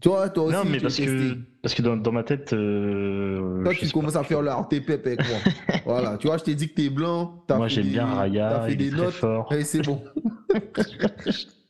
tu 0.01 0.09
vois, 0.09 0.27
toi 0.29 0.45
aussi, 0.45 0.55
non, 0.55 0.63
mais 0.65 0.79
parce, 0.79 0.97
que, 0.97 1.37
parce 1.61 1.75
que 1.75 1.83
dans, 1.83 1.95
dans 1.95 2.11
ma 2.11 2.23
tête. 2.23 2.53
Euh, 2.53 3.63
toi, 3.63 3.73
tu 3.75 3.87
commences 3.91 4.15
à 4.15 4.23
faire 4.23 4.41
le 4.41 4.49
RTP 4.49 4.89
avec 4.89 5.19
moi. 5.19 5.37
voilà, 5.85 6.17
tu 6.17 6.25
vois, 6.25 6.37
je 6.37 6.43
t'ai 6.43 6.55
dit 6.55 6.69
que 6.69 6.73
t'es 6.73 6.89
blanc. 6.89 7.43
Moi, 7.49 7.67
j'aime 7.67 7.85
bien 7.85 8.07
Raya. 8.07 8.49
T'as 8.49 8.67
fait 8.67 8.75
des 8.75 8.89
notes. 8.89 9.11
Fort. 9.11 9.53
Et 9.53 9.63
c'est 9.63 9.83
bon. 9.83 10.03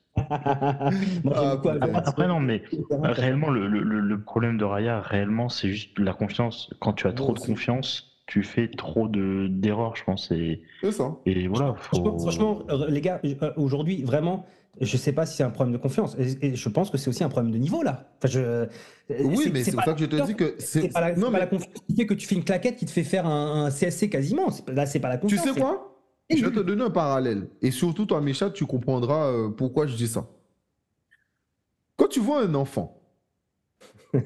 Ah, 1.34 1.58
après, 1.94 2.28
non, 2.28 2.40
mais 2.40 2.64
réellement, 2.90 3.50
le, 3.50 3.68
le, 3.68 3.82
le, 3.82 4.22
problème 4.22 4.58
de 4.58 4.66
Raya, 4.66 5.02
réellement, 5.02 5.50
c'est 5.50 5.70
juste 5.70 5.98
la 6.00 6.14
confiance. 6.14 6.70
Quand 6.80 6.94
tu 6.94 7.08
as 7.08 7.14
trop 7.14 7.34
de 7.34 7.40
confiance, 7.40 8.12
tu 8.26 8.44
fais 8.44 8.70
trop 8.70 9.08
d'erreurs, 9.10 9.96
je 9.96 10.04
pense. 10.04 10.32
Et, 10.32 10.62
ça. 10.92 11.16
Et 11.26 11.48
voilà. 11.48 11.76
Franchement, 11.76 12.64
euh, 12.70 12.88
les 12.90 13.02
gars, 13.02 13.20
euh, 13.26 13.52
aujourd'hui, 13.58 14.04
vraiment, 14.04 14.46
je 14.80 14.96
sais 14.98 15.12
pas 15.12 15.26
si 15.26 15.38
c'est 15.38 15.44
un 15.44 15.50
problème 15.50 15.74
de 15.74 15.78
confiance. 15.78 16.16
Et, 16.18 16.56
je 16.56 16.70
pense 16.70 16.90
que 16.90 16.98
c'est 16.98 17.10
aussi 17.10 17.24
un 17.24 17.30
problème 17.30 17.52
de 17.52 17.58
niveau, 17.58 17.84
là. 17.84 18.06
Enfin, 18.18 18.32
je, 18.32 18.68
oui, 19.24 19.50
mais 19.52 19.64
c'est 19.64 19.74
pour 19.74 19.84
ça 19.84 19.94
que 19.94 20.00
je 20.00 20.06
te 20.06 20.26
dis 20.26 20.36
que 20.36 20.56
c'est 20.60 20.90
pas, 20.90 21.02
la, 21.02 21.14
pas 21.14 21.40
la 21.40 21.48
confiance 21.48 21.74
qui 21.88 21.96
fait 21.96 22.06
que 22.06 22.14
tu 22.14 22.28
fais 22.28 22.36
une 22.36 22.44
claquette 22.44 22.78
qui 22.78 22.86
te 22.86 22.92
fait 22.92 23.04
faire 23.04 23.26
un, 23.26 23.66
un 23.66 23.70
CSC 23.70 24.10
quasiment. 24.10 24.48
Là, 24.68 24.86
c'est 24.86 25.00
pas 25.00 25.10
la 25.10 25.18
confiance. 25.18 25.44
Tu 25.44 25.54
sais 25.54 25.60
quoi? 25.60 25.91
Je 26.38 26.46
vais 26.46 26.52
te 26.52 26.60
donner 26.60 26.84
un 26.84 26.90
parallèle. 26.90 27.50
Et 27.62 27.72
surtout, 27.72 28.06
toi, 28.06 28.22
Micha, 28.22 28.50
tu 28.50 28.66
comprendras 28.66 29.28
euh, 29.28 29.50
pourquoi 29.50 29.88
je 29.88 29.96
dis 29.96 30.08
ça. 30.08 30.28
Quand 31.96 32.08
tu 32.08 32.20
vois 32.20 32.44
un 32.44 32.56
enfant, 32.56 33.02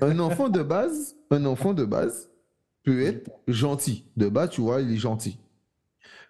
un 0.02 0.20
enfant 0.20 0.50
de 0.50 0.64
base, 0.64 1.16
un 1.30 1.46
enfant 1.46 1.74
de 1.74 1.86
base 1.86 2.30
peut 2.84 3.02
être 3.02 3.30
gentil. 3.48 4.06
De 4.16 4.30
base, 4.30 4.52
tu 4.52 4.62
vois, 4.62 4.82
il 4.82 4.92
est 4.92 4.98
gentil. 4.98 5.40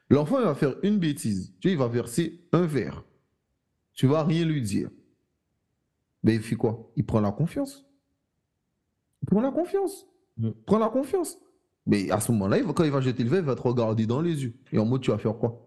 L'enfant, 0.09 0.39
il 0.39 0.45
va 0.45 0.55
faire 0.55 0.75
une 0.83 0.99
bêtise. 0.99 1.53
Tu 1.59 1.71
il 1.71 1.77
va 1.77 1.88
verser 1.88 2.41
un 2.51 2.65
verre. 2.65 3.03
Tu 3.93 4.07
vas 4.07 4.23
rien 4.23 4.45
lui 4.45 4.61
dire. 4.61 4.89
Mais 6.23 6.35
il 6.35 6.41
fait 6.41 6.55
quoi? 6.55 6.91
Il 6.95 7.05
prend 7.05 7.21
la 7.21 7.31
confiance. 7.31 7.85
Il 9.21 9.27
prend 9.27 9.41
la 9.41 9.51
confiance. 9.51 10.05
Il 10.38 10.53
prend 10.53 10.79
la 10.79 10.89
confiance. 10.89 11.38
Mais 11.85 12.09
à 12.11 12.19
ce 12.19 12.31
moment-là, 12.31 12.61
quand 12.73 12.83
il 12.83 12.91
va 12.91 13.01
jeter 13.01 13.23
le 13.23 13.29
verre, 13.29 13.39
il 13.41 13.45
va 13.45 13.55
te 13.55 13.61
regarder 13.61 14.05
dans 14.05 14.21
les 14.21 14.43
yeux. 14.43 14.53
Et 14.71 14.79
en 14.79 14.85
mode, 14.85 15.01
tu 15.01 15.11
vas 15.11 15.17
faire 15.17 15.38
quoi? 15.38 15.64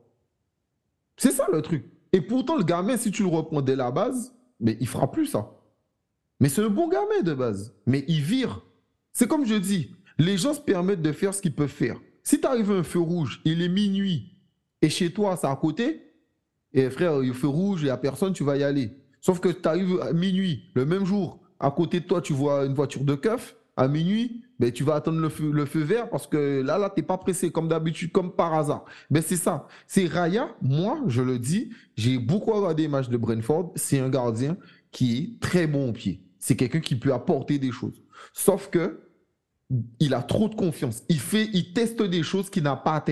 C'est 1.18 1.33
ça 1.33 1.46
le 1.52 1.61
truc. 1.61 1.85
Et 2.12 2.22
pourtant, 2.22 2.57
le 2.57 2.64
gamin, 2.64 2.96
si 2.96 3.11
tu 3.11 3.22
le 3.22 3.28
reprends 3.28 3.61
dès 3.61 3.76
la 3.76 3.90
base, 3.90 4.35
mais 4.61 4.78
il 4.81 4.88
fera 4.88 5.11
plus 5.11 5.26
ça. 5.26 5.50
Mais 6.40 6.48
c'est 6.48 6.62
un 6.62 6.70
bon 6.70 6.88
gamin 6.88 7.22
de 7.22 7.35
base. 7.35 7.74
Mais 7.85 8.04
il 8.09 8.22
vire. 8.22 8.62
C'est 9.12 9.28
comme 9.28 9.44
je 9.44 9.57
dis, 9.57 9.90
les 10.18 10.38
gens 10.38 10.54
se 10.54 10.61
permettent 10.61 11.02
de 11.02 11.12
faire 11.12 11.35
ce 11.35 11.42
qu'ils 11.42 11.54
peuvent 11.54 11.68
faire. 11.68 12.00
Si 12.22 12.40
tu 12.40 12.46
arrives 12.46 12.70
à 12.70 12.76
un 12.76 12.83
feu 12.83 13.00
rouge, 13.00 13.40
il 13.44 13.62
est 13.62 13.68
minuit, 13.68 14.37
et 14.81 14.90
chez 14.90 15.12
toi, 15.12 15.37
c'est 15.37 15.46
à 15.46 15.57
côté, 15.57 16.02
et 16.72 16.90
frère, 16.90 17.22
il 17.22 17.35
feu 17.35 17.48
rouge, 17.48 17.81
il 17.81 17.85
n'y 17.85 17.90
a 17.90 17.96
personne, 17.96 18.33
tu 18.33 18.44
vas 18.44 18.57
y 18.57 18.62
aller. 18.62 18.92
Sauf 19.20 19.40
que 19.40 19.48
tu 19.48 19.66
arrives 19.68 20.00
à 20.00 20.12
minuit, 20.12 20.70
le 20.74 20.85
même 20.85 21.04
jour, 21.04 21.40
à 21.59 21.70
côté 21.70 22.00
de 22.00 22.04
toi, 22.04 22.20
tu 22.20 22.33
vois 22.33 22.66
une 22.66 22.74
voiture 22.74 23.02
de 23.02 23.14
keuf, 23.14 23.57
à 23.78 23.86
minuit, 23.86 24.42
ben, 24.58 24.72
tu 24.72 24.82
vas 24.82 24.96
attendre 24.96 25.20
le 25.20 25.28
feu, 25.64 25.80
vert 25.80 26.10
parce 26.10 26.26
que 26.26 26.62
là, 26.62 26.78
là, 26.78 26.90
tu 26.90 27.00
n'es 27.00 27.06
pas 27.06 27.16
pressé 27.16 27.52
comme 27.52 27.68
d'habitude, 27.68 28.10
comme 28.10 28.32
par 28.32 28.52
hasard. 28.54 28.84
Ben, 29.08 29.22
c'est 29.24 29.36
ça. 29.36 29.68
C'est 29.86 30.06
Raya, 30.06 30.48
moi, 30.60 31.00
je 31.06 31.22
le 31.22 31.38
dis, 31.38 31.70
j'ai 31.96 32.18
beaucoup 32.18 32.50
regardé 32.50 32.82
les 32.82 32.88
matchs 32.88 33.08
de 33.08 33.16
Brentford. 33.16 33.72
C'est 33.76 34.00
un 34.00 34.08
gardien 34.08 34.56
qui 34.90 35.16
est 35.16 35.40
très 35.40 35.68
bon 35.68 35.90
au 35.90 35.92
pied. 35.92 36.20
C'est 36.40 36.56
quelqu'un 36.56 36.80
qui 36.80 36.96
peut 36.96 37.14
apporter 37.14 37.60
des 37.60 37.70
choses. 37.70 38.02
Sauf 38.32 38.68
que 38.68 39.00
il 40.00 40.12
a 40.12 40.22
trop 40.22 40.48
de 40.48 40.56
confiance. 40.56 41.04
Il 41.08 41.20
fait, 41.20 41.48
il 41.52 41.72
teste 41.72 42.02
des 42.02 42.24
choses 42.24 42.50
qu'il 42.50 42.64
n'a 42.64 42.74
pas 42.74 42.96
à. 42.96 43.04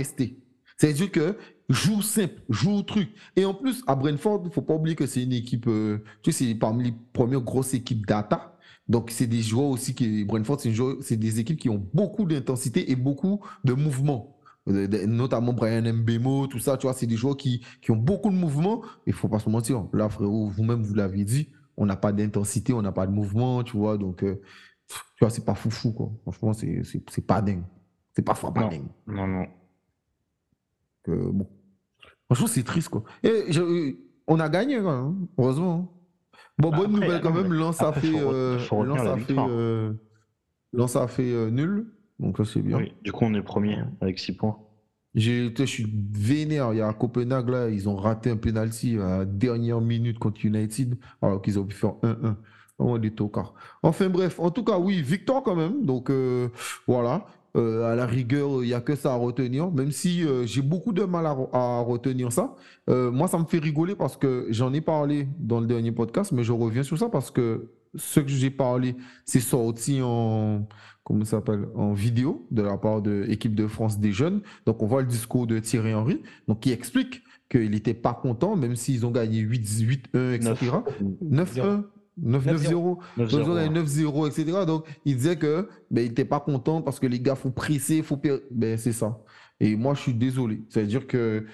C'est-à-dire 0.78 1.12
que 1.12 1.36
joue 1.68 2.02
simple, 2.02 2.42
joue 2.48 2.72
au 2.72 2.82
truc. 2.82 3.10
Et 3.36 3.44
en 3.44 3.54
plus, 3.54 3.84
à 3.86 3.94
Brentford, 3.94 4.42
il 4.46 4.50
faut 4.50 4.62
pas 4.62 4.74
oublier 4.74 4.96
que 4.96 5.06
c'est 5.06 5.22
une 5.22 5.32
équipe, 5.32 5.68
euh, 5.68 5.98
tu 6.22 6.32
sais, 6.32 6.44
c'est 6.44 6.54
parmi 6.56 6.84
les 6.84 6.94
premières 7.12 7.40
grosses 7.40 7.74
équipes 7.74 8.04
data. 8.04 8.55
Donc, 8.88 9.10
c'est 9.10 9.26
des 9.26 9.42
joueurs 9.42 9.70
aussi 9.70 9.94
qui, 9.94 10.24
Brentford, 10.24 10.60
c'est 11.00 11.16
des 11.16 11.40
équipes 11.40 11.58
qui 11.58 11.68
ont 11.68 11.84
beaucoup 11.92 12.24
d'intensité 12.24 12.90
et 12.90 12.96
beaucoup 12.96 13.40
de 13.64 13.72
mouvement. 13.72 14.36
Euh, 14.68 15.06
notamment 15.06 15.52
Brian 15.52 15.92
Mbemo, 15.92 16.48
tout 16.48 16.58
ça, 16.58 16.76
tu 16.76 16.86
vois, 16.86 16.94
c'est 16.94 17.06
des 17.06 17.16
joueurs 17.16 17.36
qui, 17.36 17.64
qui 17.80 17.90
ont 17.90 17.96
beaucoup 17.96 18.30
de 18.30 18.36
mouvement. 18.36 18.82
Il 19.06 19.12
faut 19.12 19.28
pas 19.28 19.38
se 19.38 19.48
mentir. 19.48 19.86
Là, 19.92 20.08
frérot, 20.08 20.48
vous-même, 20.48 20.82
vous, 20.82 20.94
l'avez 20.94 21.24
dit, 21.24 21.50
on 21.76 21.86
n'a 21.86 21.96
pas 21.96 22.12
d'intensité, 22.12 22.72
on 22.72 22.82
n'a 22.82 22.92
pas 22.92 23.06
de 23.06 23.12
mouvement, 23.12 23.62
tu 23.62 23.76
vois. 23.76 23.96
Donc, 23.96 24.22
euh, 24.22 24.40
tu 24.88 24.96
vois, 25.20 25.30
c'est 25.30 25.44
pas 25.44 25.54
foufou, 25.54 25.92
quoi. 25.92 26.12
Franchement, 26.22 26.52
c'est 26.52 27.26
pas 27.26 27.42
dingue. 27.42 27.64
C'est 28.12 28.22
parfois 28.22 28.52
pas 28.52 28.68
dingue. 28.68 28.88
Non, 29.06 29.26
non. 29.26 29.46
bon. 31.06 31.48
Franchement, 32.26 32.46
c'est 32.46 32.64
triste, 32.64 32.88
quoi. 32.88 33.04
Et 33.22 33.96
on 34.26 34.40
a 34.40 34.48
gagné, 34.48 34.80
quoi, 34.80 34.92
hein, 34.92 35.14
heureusement. 35.38 35.92
Bon, 36.58 36.70
bonne 36.70 36.92
nouvelle 36.92 37.20
quand 37.20 37.32
même. 37.32 37.52
Lens 37.52 37.82
a 37.82 37.92
fait, 37.92 38.12
euh, 38.14 38.58
Lens 40.72 40.96
a 40.96 41.06
fait, 41.08 41.30
euh, 41.32 41.50
nul. 41.50 41.86
Donc 42.18 42.38
ça, 42.38 42.44
c'est 42.44 42.62
bien. 42.62 42.78
Oui, 42.78 42.94
du 43.02 43.12
coup, 43.12 43.24
on 43.24 43.34
est 43.34 43.42
premier 43.42 43.78
avec 44.00 44.18
6 44.18 44.32
points. 44.32 44.58
Je 45.14 45.64
suis 45.64 45.86
vénère. 46.12 46.72
Il 46.72 46.78
y 46.78 46.80
a 46.80 46.88
à 46.88 46.92
Copenhague, 46.92 47.48
là, 47.48 47.68
ils 47.68 47.88
ont 47.88 47.96
raté 47.96 48.30
un 48.30 48.36
penalty 48.36 48.98
à 48.98 49.18
la 49.18 49.24
dernière 49.24 49.80
minute 49.80 50.18
contre 50.18 50.44
United, 50.44 50.98
alors 51.22 51.40
qu'ils 51.42 51.58
ont 51.58 51.64
pu 51.64 51.74
faire 51.74 51.94
1-1. 52.02 52.36
Vraiment 52.78 52.98
des 52.98 53.10
tocards. 53.10 53.54
Enfin 53.82 54.10
bref, 54.10 54.38
en 54.38 54.50
tout 54.50 54.62
cas, 54.62 54.78
oui, 54.78 55.00
victoire 55.00 55.42
quand 55.42 55.56
même. 55.56 55.84
Donc 55.86 56.10
euh, 56.10 56.48
voilà. 56.86 57.26
Euh, 57.56 57.90
à 57.90 57.94
la 57.94 58.06
rigueur, 58.06 58.62
il 58.62 58.66
n'y 58.66 58.74
a 58.74 58.80
que 58.80 58.94
ça 58.94 59.12
à 59.12 59.16
retenir, 59.16 59.70
même 59.70 59.90
si 59.90 60.24
euh, 60.24 60.44
j'ai 60.46 60.62
beaucoup 60.62 60.92
de 60.92 61.04
mal 61.04 61.24
à, 61.26 61.80
retenir 61.80 62.32
ça. 62.32 62.54
Euh, 62.90 63.10
moi, 63.10 63.28
ça 63.28 63.38
me 63.38 63.44
fait 63.44 63.58
rigoler 63.58 63.94
parce 63.94 64.16
que 64.16 64.46
j'en 64.50 64.72
ai 64.72 64.80
parlé 64.80 65.26
dans 65.38 65.60
le 65.60 65.66
dernier 65.66 65.92
podcast, 65.92 66.32
mais 66.32 66.44
je 66.44 66.52
reviens 66.52 66.82
sur 66.82 66.98
ça 66.98 67.08
parce 67.08 67.30
que 67.30 67.70
ce 67.94 68.20
que 68.20 68.28
j'ai 68.28 68.50
parlé, 68.50 68.94
c'est 69.24 69.40
sorti 69.40 70.00
en, 70.02 70.68
comment 71.02 71.24
s'appelle, 71.24 71.66
en 71.74 71.94
vidéo 71.94 72.46
de 72.50 72.62
la 72.62 72.76
part 72.76 73.00
de 73.00 73.24
l'équipe 73.26 73.54
de 73.54 73.66
France 73.66 73.98
des 73.98 74.12
jeunes. 74.12 74.42
Donc, 74.66 74.82
on 74.82 74.86
voit 74.86 75.00
le 75.00 75.08
discours 75.08 75.46
de 75.46 75.58
Thierry 75.58 75.94
Henry, 75.94 76.20
donc 76.48 76.60
qui 76.60 76.72
explique 76.72 77.22
qu'il 77.48 77.70
n'était 77.70 77.94
pas 77.94 78.12
content, 78.12 78.56
même 78.56 78.76
s'ils 78.76 79.06
ont 79.06 79.12
gagné 79.12 79.40
8-1, 79.40 80.34
etc. 80.34 80.72
9-1. 81.24 81.84
9-0. 82.22 82.98
9-0, 83.18 84.26
etc. 84.28 84.64
Donc, 84.66 84.86
il 85.04 85.16
disait 85.16 85.36
que 85.36 85.68
ben, 85.90 86.02
il 86.02 86.08
n'était 86.08 86.24
pas 86.24 86.40
content 86.40 86.82
parce 86.82 86.98
que 86.98 87.06
les 87.06 87.20
gars, 87.20 87.34
faut 87.34 87.50
presser, 87.50 88.02
faut. 88.02 88.20
Ben, 88.50 88.78
c'est 88.78 88.92
ça. 88.92 89.18
Et 89.60 89.76
moi, 89.76 89.94
je 89.94 90.00
suis 90.00 90.14
désolé. 90.14 90.62
C'est-à-dire 90.68 91.06
que 91.06 91.46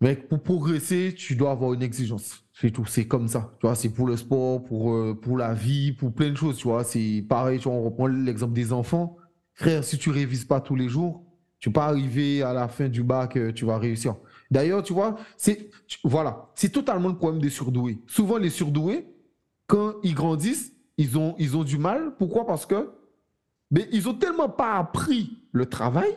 mec, 0.00 0.28
pour 0.28 0.42
progresser, 0.42 1.14
tu 1.16 1.34
dois 1.36 1.50
avoir 1.50 1.72
une 1.72 1.82
exigence. 1.82 2.44
C'est 2.52 2.70
tout. 2.70 2.86
C'est 2.86 3.06
comme 3.06 3.26
ça. 3.28 3.52
Tu 3.60 3.66
vois, 3.66 3.74
c'est 3.74 3.88
pour 3.88 4.06
le 4.06 4.16
sport, 4.16 4.62
pour, 4.64 4.94
euh, 4.94 5.18
pour 5.20 5.36
la 5.36 5.54
vie, 5.54 5.92
pour 5.92 6.12
plein 6.12 6.30
de 6.30 6.36
choses. 6.36 6.56
Tu 6.56 6.68
vois, 6.68 6.84
c'est 6.84 7.24
pareil. 7.28 7.58
Tu 7.58 7.64
vois, 7.64 7.76
on 7.76 7.82
reprend 7.82 8.06
l'exemple 8.06 8.52
des 8.52 8.72
enfants. 8.72 9.16
Frère, 9.54 9.84
si 9.84 9.98
tu 9.98 10.10
révises 10.10 10.44
pas 10.44 10.60
tous 10.60 10.74
les 10.74 10.88
jours, 10.88 11.24
tu 11.58 11.70
peux 11.70 11.74
pas 11.74 11.86
arriver 11.86 12.42
à 12.42 12.52
la 12.52 12.68
fin 12.68 12.88
du 12.88 13.02
bac, 13.02 13.36
euh, 13.36 13.52
tu 13.52 13.64
vas 13.64 13.78
réussir. 13.78 14.16
D'ailleurs, 14.50 14.82
tu 14.82 14.92
vois, 14.92 15.16
c'est 15.36 15.70
voilà, 16.02 16.50
c'est 16.54 16.70
totalement 16.70 17.08
le 17.08 17.16
problème 17.16 17.40
des 17.40 17.50
surdoués. 17.50 18.02
Souvent, 18.06 18.36
les 18.36 18.50
surdoués, 18.50 19.06
quand 19.66 19.94
ils 20.02 20.14
grandissent, 20.14 20.72
ils 20.96 21.16
ont, 21.18 21.64
du 21.64 21.78
mal. 21.78 22.14
Pourquoi? 22.18 22.46
Parce 22.46 22.66
que 22.66 22.90
mais 23.70 23.88
ils 23.90 24.08
ont 24.08 24.14
tellement 24.14 24.48
pas 24.48 24.76
appris 24.76 25.38
le 25.50 25.66
travail, 25.66 26.14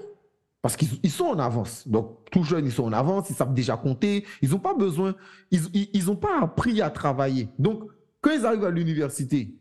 parce 0.61 0.75
qu'ils 0.75 1.11
sont 1.11 1.25
en 1.25 1.39
avance. 1.39 1.87
Donc, 1.87 2.29
tout 2.29 2.43
jeunes, 2.43 2.65
ils 2.65 2.71
sont 2.71 2.83
en 2.83 2.93
avance, 2.93 3.29
ils 3.29 3.35
savent 3.35 3.53
déjà 3.53 3.77
compter, 3.77 4.25
ils 4.41 4.51
n'ont 4.51 4.59
pas 4.59 4.75
besoin, 4.75 5.15
ils 5.51 6.05
n'ont 6.05 6.15
pas 6.15 6.39
appris 6.41 6.81
à 6.81 6.89
travailler. 6.91 7.49
Donc, 7.57 7.83
quand 8.21 8.31
ils 8.31 8.45
arrivent 8.45 8.65
à 8.65 8.69
l'université 8.69 9.55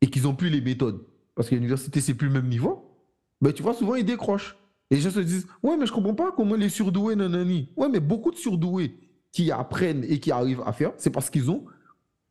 et 0.00 0.08
qu'ils 0.08 0.22
n'ont 0.22 0.34
plus 0.34 0.48
les 0.48 0.60
méthodes, 0.60 1.04
parce 1.34 1.48
que 1.48 1.54
l'université, 1.54 2.00
c'est 2.00 2.14
plus 2.14 2.28
le 2.28 2.32
même 2.32 2.48
niveau, 2.48 2.98
ben, 3.40 3.52
tu 3.52 3.62
vois, 3.62 3.74
souvent, 3.74 3.94
ils 3.94 4.04
décrochent. 4.04 4.56
Et 4.90 4.96
les 4.96 5.00
gens 5.00 5.10
se 5.10 5.20
disent, 5.20 5.46
ouais, 5.62 5.76
mais 5.76 5.86
je 5.86 5.92
comprends 5.92 6.14
pas 6.14 6.32
comment 6.32 6.56
les 6.56 6.68
surdoués, 6.68 7.16
nanani. 7.16 7.68
Ouais, 7.76 7.88
mais 7.88 8.00
beaucoup 8.00 8.30
de 8.30 8.36
surdoués 8.36 8.98
qui 9.30 9.50
apprennent 9.50 10.04
et 10.04 10.20
qui 10.20 10.30
arrivent 10.30 10.62
à 10.64 10.72
faire, 10.72 10.92
c'est 10.96 11.10
parce 11.10 11.30
qu'ils 11.30 11.50
ont 11.50 11.64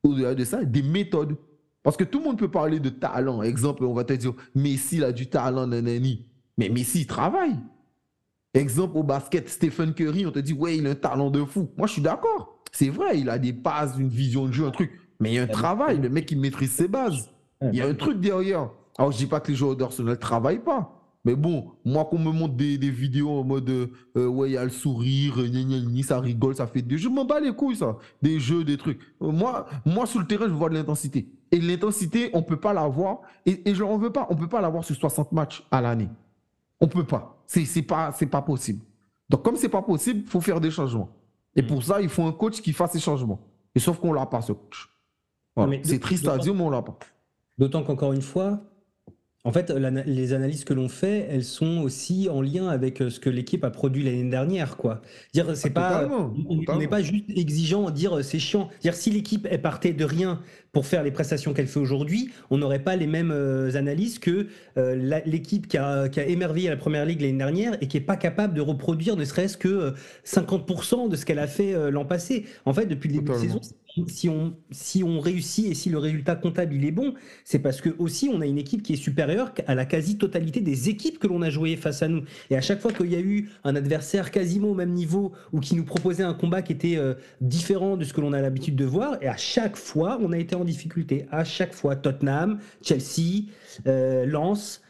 au-delà 0.04 0.36
de 0.36 0.44
ça, 0.44 0.64
des 0.64 0.84
méthodes. 0.84 1.36
Parce 1.82 1.98
que 1.98 2.04
tout 2.04 2.20
le 2.20 2.26
monde 2.26 2.38
peut 2.38 2.52
parler 2.52 2.80
de 2.80 2.90
talent. 2.90 3.42
Exemple, 3.42 3.84
on 3.84 3.94
va 3.94 4.04
te 4.04 4.14
dire, 4.14 4.34
Messi 4.56 4.98
il 4.98 5.04
a 5.04 5.12
du 5.12 5.28
talent, 5.28 5.68
nanani. 5.68 6.26
Mais 6.58 6.70
Messi, 6.70 7.02
il 7.02 7.08
travaille. 7.08 7.58
Exemple, 8.54 8.98
au 8.98 9.04
basket, 9.04 9.50
Stephen 9.50 9.94
Curry, 9.94 10.26
on 10.26 10.32
te 10.32 10.40
dit, 10.40 10.54
ouais, 10.54 10.78
il 10.78 10.88
a 10.88 10.92
un 10.92 10.96
talent 10.96 11.30
de 11.30 11.44
fou. 11.44 11.70
Moi, 11.78 11.88
je 11.88 11.94
suis 11.94 12.02
d'accord. 12.02 12.64
C'est 12.72 12.90
vrai, 12.90 13.20
il 13.20 13.30
a 13.30 13.38
des 13.38 13.52
bases, 13.52 13.98
une 13.98 14.10
vision 14.10 14.46
de 14.46 14.54
jeu, 14.54 14.66
un 14.66 14.72
truc. 14.72 14.92
Mais 15.20 15.32
il 15.32 15.36
y 15.36 15.40
a 15.40 15.44
un 15.44 15.48
travail. 15.48 16.00
Le 16.00 16.10
mec, 16.10 16.32
il 16.32 16.40
maîtrise 16.40 16.72
ses 16.72 16.88
bases. 16.88 17.30
Il 17.62 17.76
y 17.76 17.82
a 17.82 17.88
un 17.88 17.94
truc 17.94 18.20
derrière. 18.20 18.70
Alors, 18.98 19.12
je 19.12 19.18
dis 19.18 19.26
pas 19.26 19.40
que 19.40 19.52
les 19.52 19.58
joueurs 19.58 19.76
d'Arsenal 19.76 20.12
ne 20.12 20.16
travaillent 20.16 20.64
pas. 20.64 21.03
Mais 21.26 21.36
bon, 21.36 21.72
moi, 21.86 22.06
qu'on 22.06 22.20
me 22.20 22.32
montre 22.32 22.56
des, 22.56 22.78
vidéos 22.78 23.30
en 23.30 23.44
mode 23.46 23.70
euh, 23.70 24.28
ouais, 24.28 24.50
il 24.50 24.54
y 24.54 24.58
a 24.58 24.64
le 24.64 24.70
sourire, 24.70 25.36
ça 26.04 26.20
rigole, 26.20 26.56
ça 26.56 26.68
fait 26.68 26.82
des 26.82 26.98
jeux. 26.98 27.10
Je 27.10 27.16
m'en 27.16 27.24
bats 27.24 27.40
les 27.40 27.54
couilles, 27.54 27.78
ça. 27.78 27.98
Des 28.22 28.40
jeux, 28.40 28.66
des 28.66 28.78
trucs. 28.78 29.00
Euh, 29.22 29.32
moi, 29.32 29.68
moi, 29.86 30.06
sur 30.06 30.20
le 30.20 30.28
terrain, 30.28 30.48
je 30.48 30.54
vois 30.54 30.70
de 30.70 30.74
l'intensité. 30.74 31.30
Et 31.52 31.60
l'intensité, 31.60 32.30
on 32.34 32.40
ne 32.40 32.44
peut 32.44 32.60
pas 32.60 32.74
l'avoir. 32.74 33.22
Et, 33.46 33.70
et 33.70 33.74
je 33.74 33.84
n'en 33.84 33.98
veux 33.98 34.10
pas. 34.10 34.28
On 34.30 34.36
ne 34.36 34.40
peut 34.40 34.50
pas 34.50 34.60
l'avoir 34.60 34.84
sur 34.84 34.96
60 34.96 35.32
matchs 35.32 35.66
à 35.72 35.80
l'année. 35.80 36.10
On 36.82 36.88
ne 36.88 36.92
peut 36.92 37.06
pas. 37.06 37.42
Ce 37.48 37.60
n'est 37.60 37.86
pas, 37.86 38.12
pas 38.12 38.42
possible. 38.42 38.82
Donc, 39.30 39.44
comme 39.44 39.56
ce 39.56 39.64
n'est 39.64 39.70
pas 39.70 39.82
possible, 39.82 40.22
il 40.26 40.30
faut 40.30 40.42
faire 40.42 40.60
des 40.60 40.72
changements. 40.72 41.10
Et 41.56 41.62
mm. 41.62 41.68
pour 41.68 41.84
ça, 41.84 42.02
il 42.02 42.10
faut 42.10 42.24
un 42.24 42.34
coach 42.34 42.62
qui 42.62 42.74
fasse 42.74 42.92
ces 42.92 43.00
changements. 43.00 43.40
Et 43.74 43.80
sauf 43.80 43.98
qu'on 43.98 44.10
ne 44.10 44.16
l'a 44.16 44.26
pas, 44.26 44.42
ce 44.42 44.52
coach. 44.52 44.90
C'est 45.84 46.00
triste 46.00 46.28
à 46.28 46.38
dire, 46.38 46.54
mais 46.54 46.62
on 46.62 46.70
ne 46.70 46.76
l'a 46.76 46.82
pas. 46.82 46.98
D'autant 47.58 47.84
qu'encore 47.84 48.12
une 48.12 48.22
fois, 48.22 48.60
en 49.46 49.52
fait, 49.52 49.72
les 49.72 50.32
analyses 50.32 50.64
que 50.64 50.74
l'on 50.74 50.88
fait, 50.88 51.28
elles 51.30 51.44
sont 51.44 51.80
aussi 51.80 52.30
en 52.30 52.42
lien 52.42 52.70
avec 52.70 53.02
euh, 53.02 53.10
ce 53.10 53.20
que 53.20 53.30
l'équipe 53.30 53.66
a 53.66 53.72
produit 53.72 54.02
l'année 54.02 54.30
dernière, 54.30 54.78
quoi. 54.78 55.02
Dire, 55.34 55.58
c'est 55.58 55.74
ah, 55.76 56.08
pas, 56.08 56.10
on 56.48 56.78
n'est 56.78 56.88
pas 56.88 57.02
juste 57.02 57.26
exigeant, 57.30 57.90
dire 57.90 58.20
euh, 58.20 58.22
c'est 58.22 58.40
chiant. 58.40 58.70
Dire 58.82 58.94
si 58.94 59.12
l'équipe 59.12 59.46
est 59.52 59.58
partait 59.58 59.92
de 59.92 60.06
rien 60.06 60.40
pour 60.72 60.86
faire 60.86 61.04
les 61.04 61.12
prestations 61.12 61.54
qu'elle 61.54 61.68
fait 61.68 61.82
aujourd'hui, 61.82 62.32
on 62.52 62.58
n'aurait 62.58 62.84
pas 62.84 62.96
les 62.96 63.06
mêmes 63.06 63.32
euh, 63.32 63.76
analyses 63.76 64.18
que 64.18 64.48
l'équipe 65.26 65.68
qui 65.68 65.78
a, 65.78 66.08
qui 66.08 66.22
a, 66.22 66.26
émerveillé 66.26 66.70
la 66.70 66.78
première 66.78 67.06
ligue 67.06 67.20
l'année 67.20 67.38
dernière 67.38 67.78
et 67.82 67.90
qui 67.90 67.98
est 67.98 68.02
pas 68.02 68.16
capable 68.16 68.54
de 68.54 68.62
reproduire 68.62 69.18
ne 69.18 69.26
serait-ce 69.26 69.58
que 69.58 69.94
50% 70.26 71.10
de 71.10 71.16
ce 71.18 71.26
qu'elle 71.26 71.40
a 71.40 71.48
fait 71.48 71.92
l'an 71.92 72.06
passé. 72.06 72.46
En 72.66 72.74
fait, 72.74 72.86
depuis 72.86 73.10
le 73.10 73.16
début 73.16 73.32
de 73.34 73.38
saison, 73.38 73.60
si 74.08 74.30
on, 74.30 74.56
si 74.72 75.04
on 75.04 75.20
réussit 75.20 75.68
et 75.68 75.74
si 75.74 75.90
le 75.90 75.98
résultat 75.98 76.36
comptable 76.36 76.74
il 76.76 76.86
est 76.86 76.92
bon, 76.92 77.14
c'est 77.46 77.60
parce 77.60 77.82
que 77.82 77.90
aussi 78.00 78.30
on 78.32 78.42
a 78.42 78.46
une 78.46 78.58
équipe 78.58 78.84
qui 78.84 78.94
est 78.94 78.98
supérieure 78.98 79.54
à 79.68 79.76
la 79.76 79.86
quasi-totalité 79.86 80.62
des 80.62 80.90
équipes 80.90 81.20
que 81.20 81.28
l'on 81.28 81.42
a 81.42 81.50
jouées 81.50 81.76
face 81.76 82.02
à 82.02 82.08
nous. 82.08 82.24
Et 82.50 82.56
à 82.56 82.62
chaque 82.62 82.80
fois 82.80 82.92
qu'il 82.92 83.12
y 83.12 83.16
a 83.16 83.20
eu 83.20 83.50
un 83.64 83.76
adversaire 83.76 84.32
quasiment 84.32 84.70
au 84.70 84.76
même 84.76 84.94
niveau 84.94 85.32
ou 85.52 85.60
qui 85.60 85.76
nous 85.76 85.86
proposait 85.86 86.24
un 86.24 86.34
combat 86.34 86.62
qui 86.62 86.74
était 86.74 86.98
euh, 86.98 87.14
différent 87.42 87.98
de 87.98 88.04
ce 88.04 88.14
que 88.14 88.22
l'on 88.22 88.34
a 88.34 88.42
l'habitude 88.42 88.76
de 88.76 88.86
voir, 88.86 89.18
et 89.22 89.28
à 89.28 89.38
chaque 89.38 89.76
fois 89.76 90.18
on 90.22 90.32
a 90.32 90.38
été 90.38 90.56
en 90.56 90.66
difficulté. 90.66 91.26
À 91.32 91.44
chaque 91.44 91.74
fois, 91.74 91.96
Tottenham, 91.96 92.60
Chelsea, 92.82 93.46
euh, 93.88 94.26
Lens, 94.26 94.82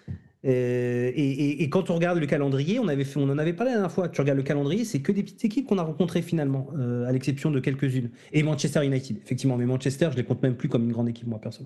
euh, 0.45 1.11
et, 1.15 1.69
quand 1.69 1.89
on 1.89 1.95
regarde 1.95 2.19
le 2.19 2.25
calendrier, 2.25 2.79
on, 2.79 2.87
avait 2.87 3.05
fait, 3.05 3.19
en 3.19 3.37
avait 3.37 3.53
parlé 3.53 3.71
la 3.71 3.77
dernière 3.77 3.91
fois, 3.91 4.09
tu 4.09 4.19
regardes 4.19 4.37
le 4.37 4.43
calendrier, 4.43 4.83
c'est 4.83 4.99
que 4.99 5.11
des 5.11 5.23
petites 5.23 5.45
équipes 5.45 5.67
qu'on 5.67 5.77
a 5.77 5.83
rencontrées 5.83 6.21
finalement, 6.21 6.67
euh, 6.77 7.07
à 7.07 7.11
l'exception 7.11 7.49
de 7.49 7.59
quelques-unes. 7.59 8.09
Et 8.33 8.43
Manchester 8.43 8.85
United, 8.85 9.17
effectivement, 9.23 9.57
mais 9.57 9.65
Manchester, 9.65 10.09
je 10.11 10.17
les 10.17 10.23
compte 10.23 10.43
même 10.43 10.55
plus 10.55 10.67
comme 10.67 10.83
une 10.83 10.91
grande 10.91 11.09
équipe, 11.09 11.27
moi, 11.27 11.39
perso. 11.39 11.63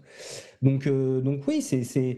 Donc, 0.61 0.87
euh, 0.87 1.21
donc 1.21 1.41
oui, 1.47 1.61
c'est. 1.61 2.17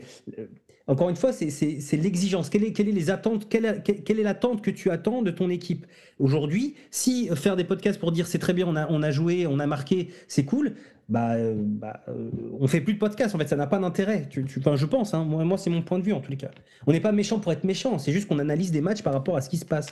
Encore 0.88 1.10
une 1.10 1.16
fois, 1.16 1.32
c'est 1.32 1.98
l'exigence. 1.98 2.50
Quelle 2.50 2.64
est, 2.64 2.80
les 2.80 3.12
attentes 3.12 3.48
quelle, 3.48 3.66
est, 3.66 4.24
l'attente 4.24 4.64
que 4.64 4.72
tu 4.72 4.90
attends 4.90 5.22
de 5.22 5.30
ton 5.30 5.52
équipe? 5.52 5.86
Aujourd'hui 6.18 6.74
Si 6.90 7.30
faire 7.36 7.56
des 7.56 7.64
podcasts 7.64 8.00
pour 8.00 8.12
dire 8.12 8.26
c'est 8.26 8.40
très 8.40 8.54
bien, 8.54 8.68
on 8.68 9.04
a 9.04 9.12
joué, 9.12 9.46
on 9.46 9.60
a 9.60 9.68
marqué, 9.68 10.10
c'est 10.28 10.46
cool, 10.46 10.74
bah, 11.10 11.32
euh, 11.34 11.56
bah 11.58 12.02
euh, 12.08 12.30
on 12.60 12.68
fait 12.68 12.82
plus 12.82 12.94
de 12.94 13.00
podcast. 13.00 13.34
En 13.34 13.40
fait, 13.40 13.48
ça 13.48 13.56
n'a 13.56 13.68
pas 13.68 13.80
d'intérêt. 13.80 14.28
Tu, 14.30 14.46
je 14.48 14.86
pense. 14.86 15.14
Hein. 15.14 15.26
moi, 15.26 15.44
moi 15.44 15.58
c'est 15.58 15.70
mon 15.70 15.82
point 15.82 15.98
de 16.00 16.04
vue 16.04 16.14
en 16.14 16.22
tous 16.22 16.32
les 16.32 16.38
cas. 16.38 16.52
On 16.86 16.92
n'est 16.92 17.00
pas 17.00 17.12
méchant 17.12 17.40
pour 17.40 17.52
être 17.52 17.64
méchant. 17.64 17.98
C'est 17.98 18.12
juste 18.12 18.28
qu'on 18.28 18.40
analyse 18.40 18.72
des 18.72 18.82
matchs 18.82 19.02
par 19.02 19.14
rapport 19.14 19.36
à 19.36 19.42
ce 19.42 19.50
qui 19.50 19.58
se 19.58 19.66
passe. 19.66 19.90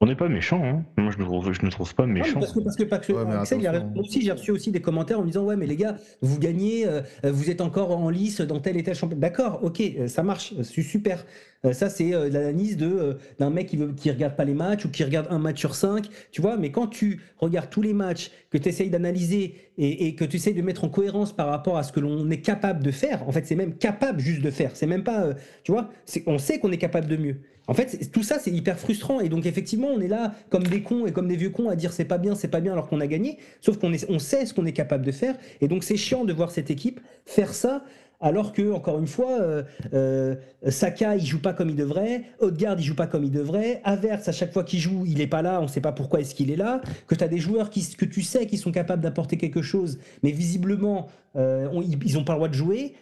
On 0.00 0.06
n'est 0.06 0.14
pas 0.14 0.28
méchant, 0.28 0.62
hein. 0.64 0.84
moi 0.96 1.10
je 1.10 1.18
ne 1.18 1.24
trouve, 1.24 1.52
je 1.52 1.66
ne 1.66 1.70
trouve 1.70 1.92
pas 1.92 2.06
méchant. 2.06 2.38
parce 2.38 2.52
que, 2.52 2.60
parce 2.60 2.76
que, 2.76 2.84
parce 2.84 3.06
que 3.06 3.12
Axel, 3.14 3.60
il 3.60 3.66
a 3.66 3.84
aussi, 3.96 4.22
j'ai 4.22 4.30
reçu 4.30 4.52
aussi 4.52 4.70
des 4.70 4.80
commentaires 4.80 5.18
en 5.18 5.22
me 5.22 5.26
disant 5.26 5.44
Ouais, 5.44 5.56
mais 5.56 5.66
les 5.66 5.74
gars, 5.74 5.96
vous 6.22 6.38
gagnez, 6.38 6.86
euh, 6.86 7.02
vous 7.24 7.50
êtes 7.50 7.60
encore 7.60 7.90
en 7.90 8.08
lice 8.08 8.40
dans 8.40 8.60
tel 8.60 8.76
et 8.76 8.84
tel 8.84 8.94
championnat. 8.94 9.20
D'accord, 9.28 9.58
ok, 9.64 9.80
euh, 9.80 10.06
ça 10.06 10.22
marche, 10.22 10.54
c'est 10.62 10.82
super. 10.82 11.26
Euh, 11.64 11.72
ça, 11.72 11.90
c'est 11.90 12.10
l'analyse 12.10 12.76
de, 12.76 13.18
d'un 13.40 13.50
mec 13.50 13.66
qui 13.66 13.76
ne 13.76 13.88
qui 13.88 14.08
regarde 14.12 14.36
pas 14.36 14.44
les 14.44 14.54
matchs 14.54 14.84
ou 14.84 14.88
qui 14.88 15.02
regarde 15.02 15.26
un 15.30 15.40
match 15.40 15.58
sur 15.58 15.74
cinq, 15.74 16.06
tu 16.30 16.42
vois. 16.42 16.56
Mais 16.56 16.70
quand 16.70 16.86
tu 16.86 17.20
regardes 17.38 17.68
tous 17.68 17.82
les 17.82 17.92
matchs, 17.92 18.30
que 18.50 18.58
tu 18.58 18.68
essayes 18.68 18.90
d'analyser 18.90 19.56
et, 19.78 20.06
et, 20.06 20.14
que 20.14 20.24
tu 20.24 20.36
essayes 20.36 20.54
de 20.54 20.62
mettre 20.62 20.84
en 20.84 20.88
cohérence 20.90 21.34
par 21.34 21.48
rapport 21.48 21.76
à 21.76 21.82
ce 21.82 21.90
que 21.90 21.98
l'on 21.98 22.30
est 22.30 22.40
capable 22.40 22.84
de 22.84 22.92
faire, 22.92 23.28
en 23.28 23.32
fait, 23.32 23.44
c'est 23.46 23.56
même 23.56 23.74
capable 23.74 24.20
juste 24.20 24.42
de 24.42 24.52
faire. 24.52 24.70
C'est 24.74 24.86
même 24.86 25.02
pas, 25.02 25.30
tu 25.64 25.72
vois, 25.72 25.90
on 26.26 26.38
sait 26.38 26.60
qu'on 26.60 26.70
est 26.70 26.78
capable 26.78 27.08
de 27.08 27.16
mieux. 27.16 27.40
En 27.68 27.74
fait, 27.74 28.10
tout 28.10 28.22
ça, 28.22 28.38
c'est 28.40 28.50
hyper 28.50 28.78
frustrant. 28.78 29.20
Et 29.20 29.28
donc, 29.28 29.46
effectivement, 29.46 29.88
on 29.88 30.00
est 30.00 30.08
là 30.08 30.34
comme 30.48 30.64
des 30.64 30.82
cons 30.82 31.06
et 31.06 31.12
comme 31.12 31.28
des 31.28 31.36
vieux 31.36 31.50
cons 31.50 31.68
à 31.68 31.76
dire 31.76 31.92
c'est 31.92 32.06
pas 32.06 32.18
bien, 32.18 32.34
c'est 32.34 32.48
pas 32.48 32.60
bien, 32.60 32.72
alors 32.72 32.88
qu'on 32.88 33.00
a 33.00 33.06
gagné. 33.06 33.38
Sauf 33.60 33.78
qu'on 33.78 33.92
on 34.08 34.18
sait 34.18 34.46
ce 34.46 34.54
qu'on 34.54 34.66
est 34.66 34.72
capable 34.72 35.04
de 35.04 35.12
faire. 35.12 35.36
Et 35.60 35.68
donc, 35.68 35.84
c'est 35.84 35.96
chiant 35.96 36.24
de 36.24 36.32
voir 36.32 36.50
cette 36.50 36.70
équipe 36.70 37.00
faire 37.26 37.54
ça. 37.54 37.84
Alors 38.20 38.52
que, 38.52 38.72
encore 38.72 38.98
une 38.98 39.06
fois, 39.06 39.40
euh, 39.40 39.62
euh, 39.94 40.34
Saka, 40.68 41.14
il 41.16 41.24
joue 41.24 41.40
pas 41.40 41.52
comme 41.52 41.70
il 41.70 41.76
devrait. 41.76 42.24
Odegaard, 42.40 42.76
il 42.78 42.84
joue 42.84 42.96
pas 42.96 43.06
comme 43.06 43.22
il 43.22 43.30
devrait. 43.30 43.80
Averts, 43.84 44.22
à 44.26 44.32
chaque 44.32 44.52
fois 44.52 44.64
qu'il 44.64 44.80
joue, 44.80 45.04
il 45.06 45.20
est 45.20 45.28
pas 45.28 45.42
là. 45.42 45.60
On 45.60 45.68
sait 45.68 45.80
pas 45.80 45.92
pourquoi 45.92 46.20
est-ce 46.20 46.34
qu'il 46.34 46.50
est 46.50 46.56
là. 46.56 46.80
Que 47.06 47.14
tu 47.14 47.22
as 47.22 47.28
des 47.28 47.38
joueurs 47.38 47.70
qui, 47.70 47.86
que 47.96 48.04
tu 48.04 48.22
sais 48.22 48.46
qui 48.46 48.56
sont 48.56 48.72
capables 48.72 49.02
d'apporter 49.02 49.36
quelque 49.36 49.62
chose, 49.62 49.98
mais 50.24 50.32
visiblement, 50.32 51.08
euh, 51.36 51.68
ils 52.04 52.18
ont 52.18 52.24
pas 52.24 52.32
le 52.32 52.38
droit 52.38 52.48
de 52.48 52.54
jouer. 52.54 52.94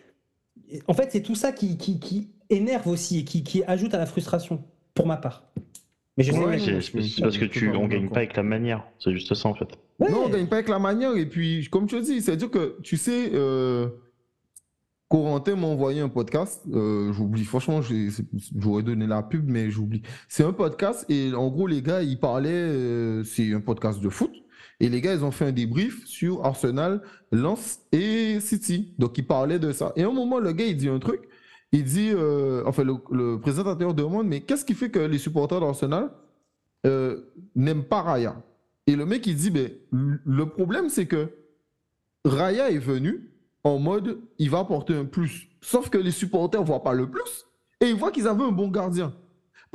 En 0.89 0.95
fait, 0.95 1.11
c'est 1.13 1.23
tout 1.23 1.35
ça 1.35 1.53
qui, 1.53 1.77
qui, 1.77 2.01
qui 2.01 2.29
énerve 2.51 2.87
aussi 2.89 3.21
et 3.21 3.25
qui, 3.25 3.43
qui 3.43 3.63
ajoute 3.65 3.95
à 3.95 3.99
la 3.99 4.07
frustration, 4.07 4.63
pour 4.95 5.07
ma 5.07 5.17
part. 5.17 5.45
Mais 6.17 6.25
je 6.25 6.33
sais 6.33 6.81
c'est 6.81 7.21
parce 7.21 7.37
que 7.37 7.45
tu, 7.45 7.71
on 7.77 7.89
gagne 7.89 8.09
pas 8.09 8.19
avec 8.19 8.37
la 8.37 8.43
manière. 8.43 8.85
C'est 8.99 9.13
juste 9.13 9.35
ça 9.35 9.49
en 9.49 9.55
fait. 9.55 9.69
Non, 10.01 10.25
on 10.27 10.29
gagne 10.29 10.47
pas 10.47 10.57
avec 10.57 10.69
la 10.69 10.79
manière. 10.79 11.15
Et 11.17 11.27
puis, 11.27 11.69
comme 11.71 11.87
tu 11.87 12.01
dis, 12.01 12.23
c'est-à-dire 12.23 12.51
que 12.51 12.79
tu 12.83 12.97
sais, 12.97 13.31
euh, 13.35 13.89
Corentin 15.09 15.57
m'a 15.57 15.67
envoyé 15.67 16.01
un 16.01 16.09
podcast. 16.09 16.63
Euh, 16.73 17.13
j'oublie, 17.13 17.45
franchement, 17.45 17.81
j'aurais 18.57 18.83
donné 18.83 19.07
la 19.07 19.23
pub, 19.23 19.47
mais 19.47 19.71
j'oublie. 19.71 20.03
C'est 20.29 20.43
un 20.43 20.53
podcast 20.53 21.05
et 21.11 21.35
en 21.35 21.49
gros, 21.49 21.67
les 21.67 21.83
gars, 21.83 22.03
ils 22.03 22.19
parlaient. 22.19 22.51
Euh, 22.51 23.23
c'est 23.23 23.53
un 23.53 23.61
podcast 23.61 24.01
de 24.01 24.09
foot. 24.09 24.33
Et 24.81 24.89
les 24.89 25.01
gars, 25.01 25.15
ils 25.15 25.25
ont 25.25 25.31
fait 25.31 25.47
un 25.47 25.53
débrief 25.53 26.07
sur 26.07 26.45
Arsenal, 26.45 27.03
Lens 27.33 27.81
et 27.93 28.41
City. 28.41 28.95
Donc, 28.99 29.17
ils 29.17 29.27
parlaient 29.27 29.59
de 29.59 29.73
ça. 29.73 29.93
Et 29.97 30.03
à 30.03 30.09
un 30.09 30.13
moment, 30.13 30.39
le 30.39 30.53
gars, 30.53 30.67
il 30.67 30.77
dit 30.77 30.89
un 30.89 30.99
truc. 30.99 31.23
Il 31.73 31.85
dit, 31.85 32.11
euh, 32.13 32.63
enfin, 32.67 32.85
le, 32.85 33.37
présentateur 33.39 33.95
demande, 33.95 34.27
mais 34.27 34.41
qu'est-ce 34.41 34.65
qui 34.65 34.75
fait 34.75 34.91
que 34.91 34.99
les 34.99 35.19
supporters 35.19 35.61
d'Arsenal 35.61 36.11
euh, 36.87 37.23
n'aiment 37.55 37.85
pas 37.85 38.03
Raya? 38.03 38.37
Et 38.87 38.97
le 38.97 39.07
mec, 39.07 39.27
il 39.27 39.37
dit, 39.37 39.51
ben, 39.51 39.71
le 39.91 40.47
problème, 40.47 40.89
c'est 40.89 41.07
que 41.07 41.29
Raya 42.25 42.71
est 42.71 42.79
venu 42.79 43.31
en 43.65 43.79
mode, 43.79 44.21
il 44.39 44.51
va 44.51 44.61
apporter 44.61 44.95
un 44.95 45.05
plus. 45.05 45.49
Sauf 45.61 45.91
que 45.91 45.99
les 45.99 46.13
supporters 46.13 46.61
ne 46.61 46.67
voient 46.67 46.83
pas 46.83 46.93
le 46.93 47.11
plus 47.11 47.47
et 47.81 47.87
ils 47.87 47.97
voient 47.97 48.13
qu'ils 48.13 48.29
avaient 48.29 48.45
un 48.45 48.53
bon 48.53 48.69
gardien. 48.69 49.13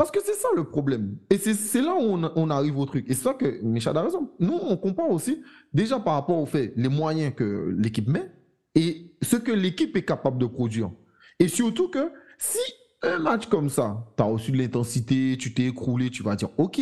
Parce 0.02 0.10
que 0.10 0.20
c'est 0.26 0.34
ça 0.34 0.48
le 0.56 0.64
problème. 0.64 1.16
Et 1.30 1.38
c'est 1.38 1.80
là 1.80 1.94
où 1.94 2.18
on, 2.36 2.50
arrive 2.50 2.76
au 2.80 2.88
truc. 2.88 3.06
Et 3.08 3.14
c'est 3.14 3.22
ça 3.22 3.36
que 3.36 3.62
Michel 3.62 3.96
a 3.96 4.02
raison. 4.02 4.32
Nous, 4.40 4.58
on 4.60 4.76
comprend 4.76 5.08
aussi, 5.10 5.44
déjà 5.76 6.00
par 6.00 6.16
rapport 6.16 6.40
au 6.40 6.48
fait, 6.48 6.74
les 6.76 6.90
moyens 6.90 7.36
que 7.36 7.72
l'équipe 7.78 8.08
met 8.08 8.32
et 8.74 9.16
ce 9.22 9.36
que 9.36 9.52
l'équipe 9.52 9.96
est 9.96 10.04
capable 10.04 10.40
de 10.40 10.48
produire. 10.48 10.90
Et 11.38 11.48
surtout 11.48 11.88
que 11.88 12.12
si 12.40 12.58
un 13.04 13.20
match 13.20 13.46
comme 13.46 13.70
ça, 13.70 14.12
tu 14.18 14.24
as 14.24 14.26
reçu 14.26 14.52
de 14.52 14.58
l'intensité, 14.58 15.38
tu 15.38 15.54
t'es 15.54 15.68
écroulé, 15.68 16.10
tu 16.10 16.24
vas 16.24 16.36
dire 16.36 16.50
OK. 16.58 16.82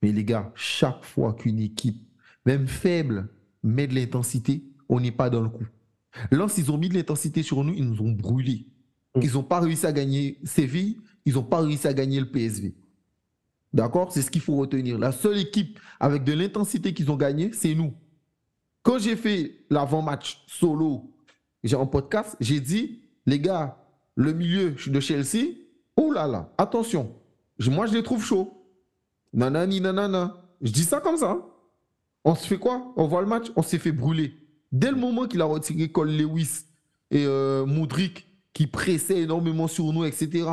Mais 0.00 0.12
les 0.12 0.24
gars, 0.24 0.50
chaque 0.54 1.04
fois 1.04 1.34
qu'une 1.34 1.58
équipe, 1.58 2.08
même 2.46 2.68
faible, 2.68 3.28
met 3.64 3.86
de 3.86 3.94
l'intensité, 3.94 4.64
on 4.88 4.98
n'est 4.98 5.12
pas 5.12 5.28
dans 5.28 5.42
le 5.42 5.50
coup. 5.50 5.66
Lorsqu'ils 6.30 6.72
ont 6.72 6.78
mis 6.78 6.88
de 6.88 6.94
l'intensité 6.94 7.42
sur 7.42 7.62
nous, 7.64 7.74
ils 7.74 7.86
nous 7.86 8.00
ont 8.00 8.12
brûlés. 8.12 8.66
Mm. 9.16 9.20
Ils 9.22 9.32
n'ont 9.32 9.42
pas 9.42 9.60
réussi 9.60 9.86
à 9.86 9.92
gagner 9.92 10.38
Séville, 10.44 10.98
ils 11.24 11.34
n'ont 11.34 11.42
pas 11.42 11.60
réussi 11.60 11.88
à 11.88 11.92
gagner 11.92 12.20
le 12.20 12.30
PSV. 12.30 12.74
D'accord? 13.72 14.12
C'est 14.12 14.22
ce 14.22 14.30
qu'il 14.30 14.40
faut 14.40 14.56
retenir. 14.56 14.98
La 14.98 15.12
seule 15.12 15.38
équipe 15.38 15.78
avec 15.98 16.24
de 16.24 16.32
l'intensité 16.32 16.94
qu'ils 16.94 17.10
ont 17.10 17.16
gagné, 17.16 17.50
c'est 17.52 17.74
nous. 17.74 17.92
Quand 18.82 18.98
j'ai 18.98 19.16
fait 19.16 19.64
l'avant-match 19.68 20.44
solo, 20.46 21.12
j'ai 21.64 21.76
un 21.76 21.86
podcast, 21.86 22.36
j'ai 22.40 22.60
dit, 22.60 23.02
les 23.26 23.40
gars, 23.40 23.76
le 24.14 24.32
milieu 24.32 24.76
de 24.86 25.00
Chelsea, 25.00 25.56
oh 25.96 26.12
là 26.12 26.26
là, 26.26 26.52
attention, 26.56 27.12
moi 27.58 27.86
je 27.86 27.94
les 27.94 28.02
trouve 28.02 28.24
chauds. 28.24 28.52
Nanani, 29.32 29.80
nanana. 29.80 30.42
Je 30.62 30.70
dis 30.70 30.84
ça 30.84 31.00
comme 31.00 31.16
ça. 31.16 31.44
On 32.24 32.34
se 32.34 32.46
fait 32.46 32.58
quoi? 32.58 32.92
On 32.96 33.06
voit 33.06 33.20
le 33.20 33.26
match, 33.26 33.46
on 33.56 33.62
s'est 33.62 33.78
fait 33.78 33.92
brûler. 33.92 34.34
Dès 34.72 34.90
le 34.90 34.96
moment 34.96 35.26
qu'il 35.26 35.40
a 35.40 35.44
retiré 35.44 35.90
Cole 35.90 36.10
Lewis 36.10 36.64
et 37.10 37.24
euh, 37.26 37.66
Moudric, 37.66 38.26
qui 38.56 38.66
pressaient 38.66 39.20
énormément 39.20 39.68
sur 39.68 39.92
nous, 39.92 40.06
etc. 40.06 40.46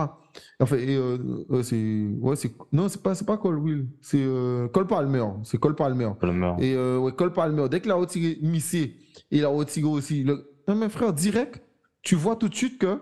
Enfin, 0.59 0.75
euh, 0.75 1.45
euh, 1.49 1.63
c'est. 1.63 1.77
Ouais. 2.19 2.35
Non, 2.73 2.89
c'est 2.89 3.01
pas, 3.01 3.15
pas 3.15 3.37
Cole 3.37 3.59
Will. 3.59 3.87
C'est 4.01 4.21
euh, 4.21 4.67
Cole 4.67 4.87
Palmer. 4.87 5.23
C'est 5.45 5.57
Cole 5.57 5.75
Palmer. 5.75 6.09
Palmer. 6.19 6.53
Et 6.59 6.75
ouais, 6.75 7.13
Cole 7.13 7.31
Palmer. 7.31 7.69
Dès 7.69 7.79
qu'il 7.79 7.91
a 7.91 7.95
retiré 7.95 8.39
Missé, 8.41 8.97
il 9.31 9.45
a 9.45 9.47
retiré 9.47 9.87
aussi. 9.87 10.25
Le... 10.25 10.51
Non, 10.67 10.75
mais 10.75 10.89
frère, 10.89 11.13
direct, 11.13 11.61
tu 12.01 12.15
vois 12.15 12.35
tout 12.35 12.49
de 12.49 12.55
suite 12.55 12.77
que 12.77 12.99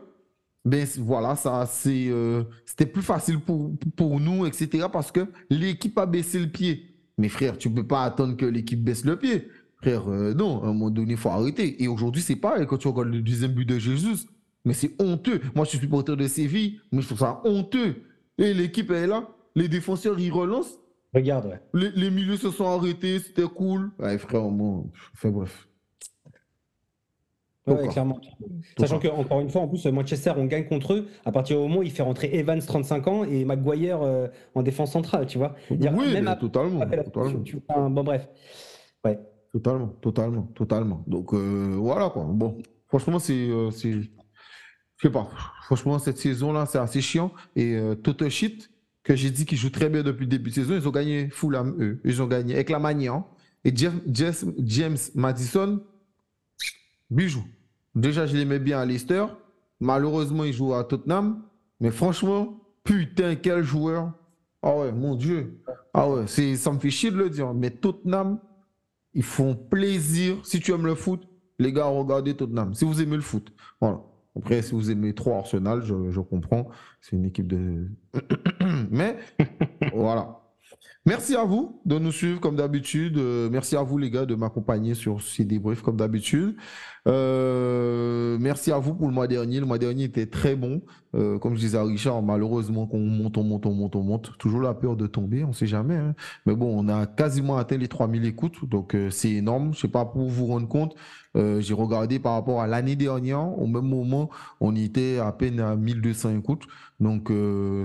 ben 0.66 0.88
voilà, 1.00 1.36
ça, 1.36 1.66
c'est, 1.66 2.10
euh, 2.10 2.44
c'était 2.68 2.86
plus 2.86 3.02
facile 3.02 3.40
pour, 3.40 3.72
pour 3.96 4.20
nous, 4.20 4.46
etc. 4.46 4.86
Parce 4.94 5.12
que 5.12 5.22
l'équipe 5.50 5.98
a 5.98 6.06
baissé 6.06 6.38
le 6.38 6.48
pied. 6.48 6.96
Mais 7.18 7.28
frère, 7.28 7.58
tu 7.58 7.72
peux 7.72 7.88
pas 7.88 8.04
attendre 8.04 8.38
que 8.38 8.46
l'équipe 8.46 8.84
baisse 8.84 9.04
le 9.04 9.18
pied. 9.18 9.48
Frère, 9.78 10.08
euh, 10.12 10.36
non, 10.36 10.62
à 10.62 10.66
un 10.66 10.74
moment 10.74 10.92
donné, 10.92 11.14
il 11.14 11.18
faut 11.18 11.30
arrêter. 11.30 11.82
Et 11.84 11.88
aujourd'hui, 11.88 12.22
c'est 12.22 12.36
pareil 12.36 12.68
quand 12.68 12.78
tu 12.78 12.88
regardes 12.88 13.08
le 13.08 13.24
deuxième 13.24 13.54
but 13.54 13.66
de 13.66 13.80
Jésus. 13.80 14.28
Mais 14.66 14.74
c'est 14.74 14.92
honteux. 15.02 15.42
Moi, 15.56 15.66
je 15.66 15.72
suis 15.72 15.80
supporter 15.80 16.16
de 16.16 16.28
Séville, 16.28 16.80
mais 16.92 17.02
je 17.02 17.08
trouve 17.08 17.20
ça 17.20 17.42
honteux. 17.46 18.04
Et 18.38 18.54
l'équipe 18.54 18.92
est 18.92 19.08
là. 19.08 19.28
Les 19.56 19.68
défenseurs, 19.68 20.20
ils 20.20 20.32
relancent. 20.32 20.80
Regarde, 21.14 21.48
ouais. 21.48 21.60
Les, 21.74 21.92
les 21.92 22.10
milieux 22.10 22.38
se 22.38 22.52
sont 22.52 22.66
arrêtés, 22.66 23.20
c'était 23.20 23.44
cool. 23.44 23.92
Ouais, 24.00 24.18
frère, 24.18 24.44
moi, 24.44 24.84
enfin 25.14 25.30
bref 25.30 25.68
clairement. 27.66 28.20
Sachant 28.78 29.00
que, 29.00 29.08
encore 29.08 29.42
une 29.42 29.50
fois, 29.50 29.62
en 29.62 29.68
plus, 29.68 29.86
Manchester, 29.88 30.34
on 30.38 30.46
gagne 30.46 30.66
contre 30.66 30.94
eux. 30.94 31.08
À 31.26 31.32
partir 31.32 31.58
du 31.58 31.64
moment 31.64 31.80
où 31.80 31.84
il 31.84 31.92
fait 31.92 32.04
rentrer 32.04 32.30
Evans, 32.34 32.60
35 32.60 33.08
ans, 33.08 33.24
et 33.24 33.46
Maguire 33.46 34.02
euh, 34.02 34.28
en 34.56 34.64
défense 34.64 34.92
centrale, 34.92 35.26
tu 35.26 35.38
vois. 35.38 35.56
oui, 35.70 36.14
même 36.14 36.36
totalement. 36.40 36.86
bon, 37.90 38.04
bref. 38.04 38.28
Ouais. 39.04 39.20
Totalement, 39.52 39.88
totalement, 40.02 40.44
totalement. 40.56 41.04
Donc, 41.08 41.34
euh, 41.34 41.76
voilà, 41.78 42.10
quoi. 42.10 42.24
Bon, 42.24 42.58
franchement, 42.88 43.20
c'est. 43.20 43.50
Euh, 43.50 43.70
je 45.02 45.08
sais 45.08 45.12
pas. 45.12 45.30
Franchement, 45.64 45.98
cette 45.98 46.20
saison-là, 46.20 46.68
c'est 46.68 46.78
assez 46.78 47.02
chiant. 47.02 47.34
Et 47.56 47.80
Toto 48.04 48.30
Shit, 48.30 48.70
que 49.04 49.16
j'ai 49.16 49.32
dit 49.32 49.46
qu'il 49.46 49.58
joue 49.58 49.72
très 49.72 49.90
bien 49.90 50.04
depuis 50.04 50.26
le 50.26 50.30
début 50.30 50.52
de 50.52 50.56
saison, 50.56 50.76
ils 50.76 50.88
ont 50.88 50.92
gagné 50.92 51.30
Fulham, 51.32 51.76
eux. 51.80 52.00
Ils 52.06 52.22
ont 52.22 52.28
gagné 52.28 52.54
avec 52.54 52.70
la 52.70 52.78
manière. 52.78 53.24
Et 53.64 53.74
James 53.76 54.98
Madison, 55.16 55.82
bijou. 57.10 57.44
Déjà, 57.96 58.28
je 58.28 58.38
l'aimais 58.38 58.60
bien 58.60 58.80
à 58.80 58.86
Leicester. 58.86 59.26
Malheureusement, 59.80 60.44
il 60.44 60.54
joue 60.54 60.76
à 60.76 60.84
Tottenham. 60.84 61.42
Mais 61.80 61.90
franchement, 61.90 62.62
putain, 62.84 63.36
quel 63.36 63.64
joueur. 63.64 64.14
Ah 64.62 64.78
ouais, 64.78 64.92
mon 64.92 65.16
Dieu. 65.16 65.64
Ah 65.96 66.08
ouais, 66.08 66.28
ça 66.28 66.72
me 66.72 66.78
fait 66.78 66.92
chier 66.92 67.10
de 67.10 67.18
le 67.18 67.32
dire. 67.32 67.56
Mais 67.56 67.72
Tottenham, 67.72 68.40
ils 69.16 69.24
font 69.24 69.56
plaisir. 69.56 70.38
Si 70.44 70.60
tu 70.60 70.72
aimes 70.74 70.86
le 70.86 70.94
foot, 70.94 71.28
les 71.58 71.74
gars, 71.74 71.86
regardez 71.86 72.36
Tottenham. 72.36 72.76
Si 72.76 72.86
vous 72.86 73.02
aimez 73.02 73.16
le 73.16 73.24
foot. 73.24 73.52
Voilà. 73.80 74.02
Après, 74.38 74.62
si 74.62 74.74
vous 74.74 74.92
aimez 74.92 75.14
trop 75.14 75.34
Arsenal, 75.34 75.84
je, 75.84 76.10
je 76.10 76.22
comprends. 76.22 76.70
C'est 77.02 77.16
une 77.16 77.26
équipe 77.26 77.48
de. 77.48 77.88
Mais 78.92 79.18
voilà. 79.94 80.42
Merci 81.08 81.36
à 81.36 81.44
vous 81.44 81.82
de 81.84 81.98
nous 81.98 82.12
suivre 82.12 82.40
comme 82.40 82.56
d'habitude. 82.56 83.18
Euh, 83.18 83.50
merci 83.52 83.76
à 83.76 83.82
vous 83.82 83.98
les 83.98 84.12
gars 84.12 84.28
de 84.28 84.36
m'accompagner 84.36 84.94
sur 84.94 85.20
ces 85.24 85.44
débriefs 85.44 85.82
comme 85.82 85.98
d'habitude. 85.98 86.56
Euh, 87.08 88.38
merci 88.40 88.72
à 88.72 88.78
vous 88.78 88.94
pour 88.94 89.08
le 89.08 89.14
mois 89.14 89.26
dernier. 89.26 89.60
Le 89.60 89.66
mois 89.66 89.80
dernier 89.80 90.04
était 90.04 90.28
très 90.28 90.56
bon. 90.56 90.84
Euh, 91.16 91.40
comme 91.40 91.56
je 91.56 91.60
disais 91.60 91.78
à 91.80 91.84
Richard, 91.84 92.22
malheureusement 92.22 92.86
qu'on 92.86 93.00
monte, 93.00 93.36
on 93.40 93.44
monte, 93.44 93.66
on 93.66 93.74
monte, 93.74 93.96
on 93.96 94.04
monte. 94.04 94.38
Toujours 94.38 94.62
la 94.62 94.76
peur 94.76 94.96
de 94.96 95.08
tomber, 95.08 95.44
on 95.44 95.48
ne 95.48 95.54
sait 95.54 95.66
jamais. 95.66 95.96
Hein. 95.96 96.14
Mais 96.46 96.56
bon, 96.56 96.72
on 96.78 96.88
a 96.88 97.08
quasiment 97.08 97.58
atteint 97.58 97.78
les 97.78 97.88
3000 97.88 98.24
écoutes, 98.26 98.70
donc 98.70 98.96
c'est 99.10 99.32
énorme. 99.32 99.72
Je 99.74 99.78
ne 99.78 99.82
sais 99.82 99.88
pas 99.88 100.06
pour 100.06 100.30
vous 100.30 100.46
rendre 100.46 100.68
compte. 100.68 100.96
J'ai 101.36 101.74
regardé 101.74 102.20
par 102.20 102.34
rapport 102.34 102.62
à 102.62 102.68
l'année 102.68 102.96
dernière, 102.96 103.58
au 103.58 103.68
même 103.68 103.88
moment, 103.88 104.30
on 104.60 104.76
était 104.76 105.20
à 105.20 105.32
peine 105.32 105.60
à 105.60 105.76
1200 105.76 106.38
écoutes. 106.40 106.68
Donc 107.00 107.32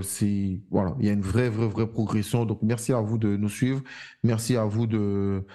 c'est 0.03 0.59
voilà, 0.69 0.95
il 0.99 1.05
y 1.05 1.09
a 1.09 1.13
une 1.13 1.21
vraie, 1.21 1.49
vraie, 1.49 1.67
vraie 1.67 1.87
progression. 1.87 2.45
Donc 2.45 2.59
merci 2.61 2.91
à 2.93 2.99
vous 2.99 3.17
de 3.17 3.37
nous 3.37 3.49
suivre. 3.49 3.81
Merci 4.23 4.57
à 4.57 4.65
vous 4.65 4.85
de 4.85 5.45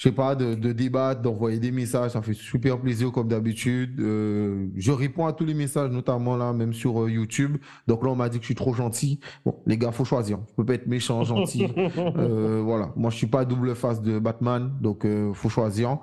je 0.00 0.08
sais 0.08 0.14
pas, 0.14 0.34
de, 0.34 0.54
débattre, 0.54 1.20
d'envoyer 1.20 1.58
des 1.58 1.70
messages. 1.70 2.12
Ça 2.12 2.22
fait 2.22 2.32
super 2.32 2.80
plaisir 2.80 3.12
comme 3.12 3.28
d'habitude. 3.28 4.00
Euh, 4.00 4.68
je 4.74 4.92
réponds 4.92 5.26
à 5.26 5.34
tous 5.34 5.44
les 5.44 5.52
messages, 5.52 5.90
notamment 5.90 6.38
là, 6.38 6.54
même 6.54 6.72
sur 6.72 7.02
euh, 7.02 7.10
YouTube. 7.10 7.58
Donc 7.86 8.02
là, 8.02 8.08
on 8.08 8.16
m'a 8.16 8.30
dit 8.30 8.38
que 8.38 8.44
je 8.44 8.46
suis 8.46 8.54
trop 8.54 8.72
gentil. 8.72 9.20
Bon, 9.44 9.60
les 9.66 9.76
gars, 9.76 9.92
faut 9.92 10.06
choisir. 10.06 10.38
Je 10.48 10.54
peux 10.54 10.64
pas 10.64 10.72
être 10.72 10.86
méchant, 10.86 11.22
gentil. 11.22 11.66
Euh, 12.16 12.62
voilà. 12.64 12.92
Moi, 12.96 13.10
je 13.10 13.16
suis 13.16 13.26
pas 13.26 13.44
double 13.44 13.74
face 13.74 14.00
de 14.00 14.18
Batman, 14.18 14.72
donc 14.80 15.06
faut 15.34 15.48
choisir. 15.50 15.98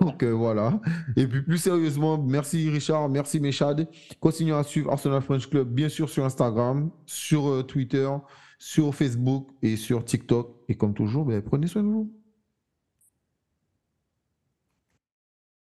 Donc 0.00 0.24
voilà. 0.24 0.80
Et 1.16 1.26
puis 1.26 1.42
plus 1.42 1.58
sérieusement, 1.58 2.16
merci 2.18 2.70
Richard, 2.70 3.08
merci 3.08 3.40
Méchad. 3.40 3.86
Continuez 4.20 4.54
à 4.54 4.62
suivre 4.62 4.90
Arsenal 4.90 5.20
French 5.20 5.48
Club, 5.48 5.68
bien 5.68 5.88
sûr 5.88 6.08
sur 6.08 6.24
Instagram, 6.24 6.90
sur 7.04 7.66
Twitter, 7.66 8.08
sur 8.58 8.94
Facebook 8.94 9.48
et 9.62 9.76
sur 9.76 10.04
TikTok. 10.04 10.54
Et 10.68 10.76
comme 10.76 10.94
toujours, 10.94 11.26
ben, 11.26 11.42
prenez 11.42 11.66
soin 11.66 11.82
de 11.82 11.88
vous. 11.88 12.15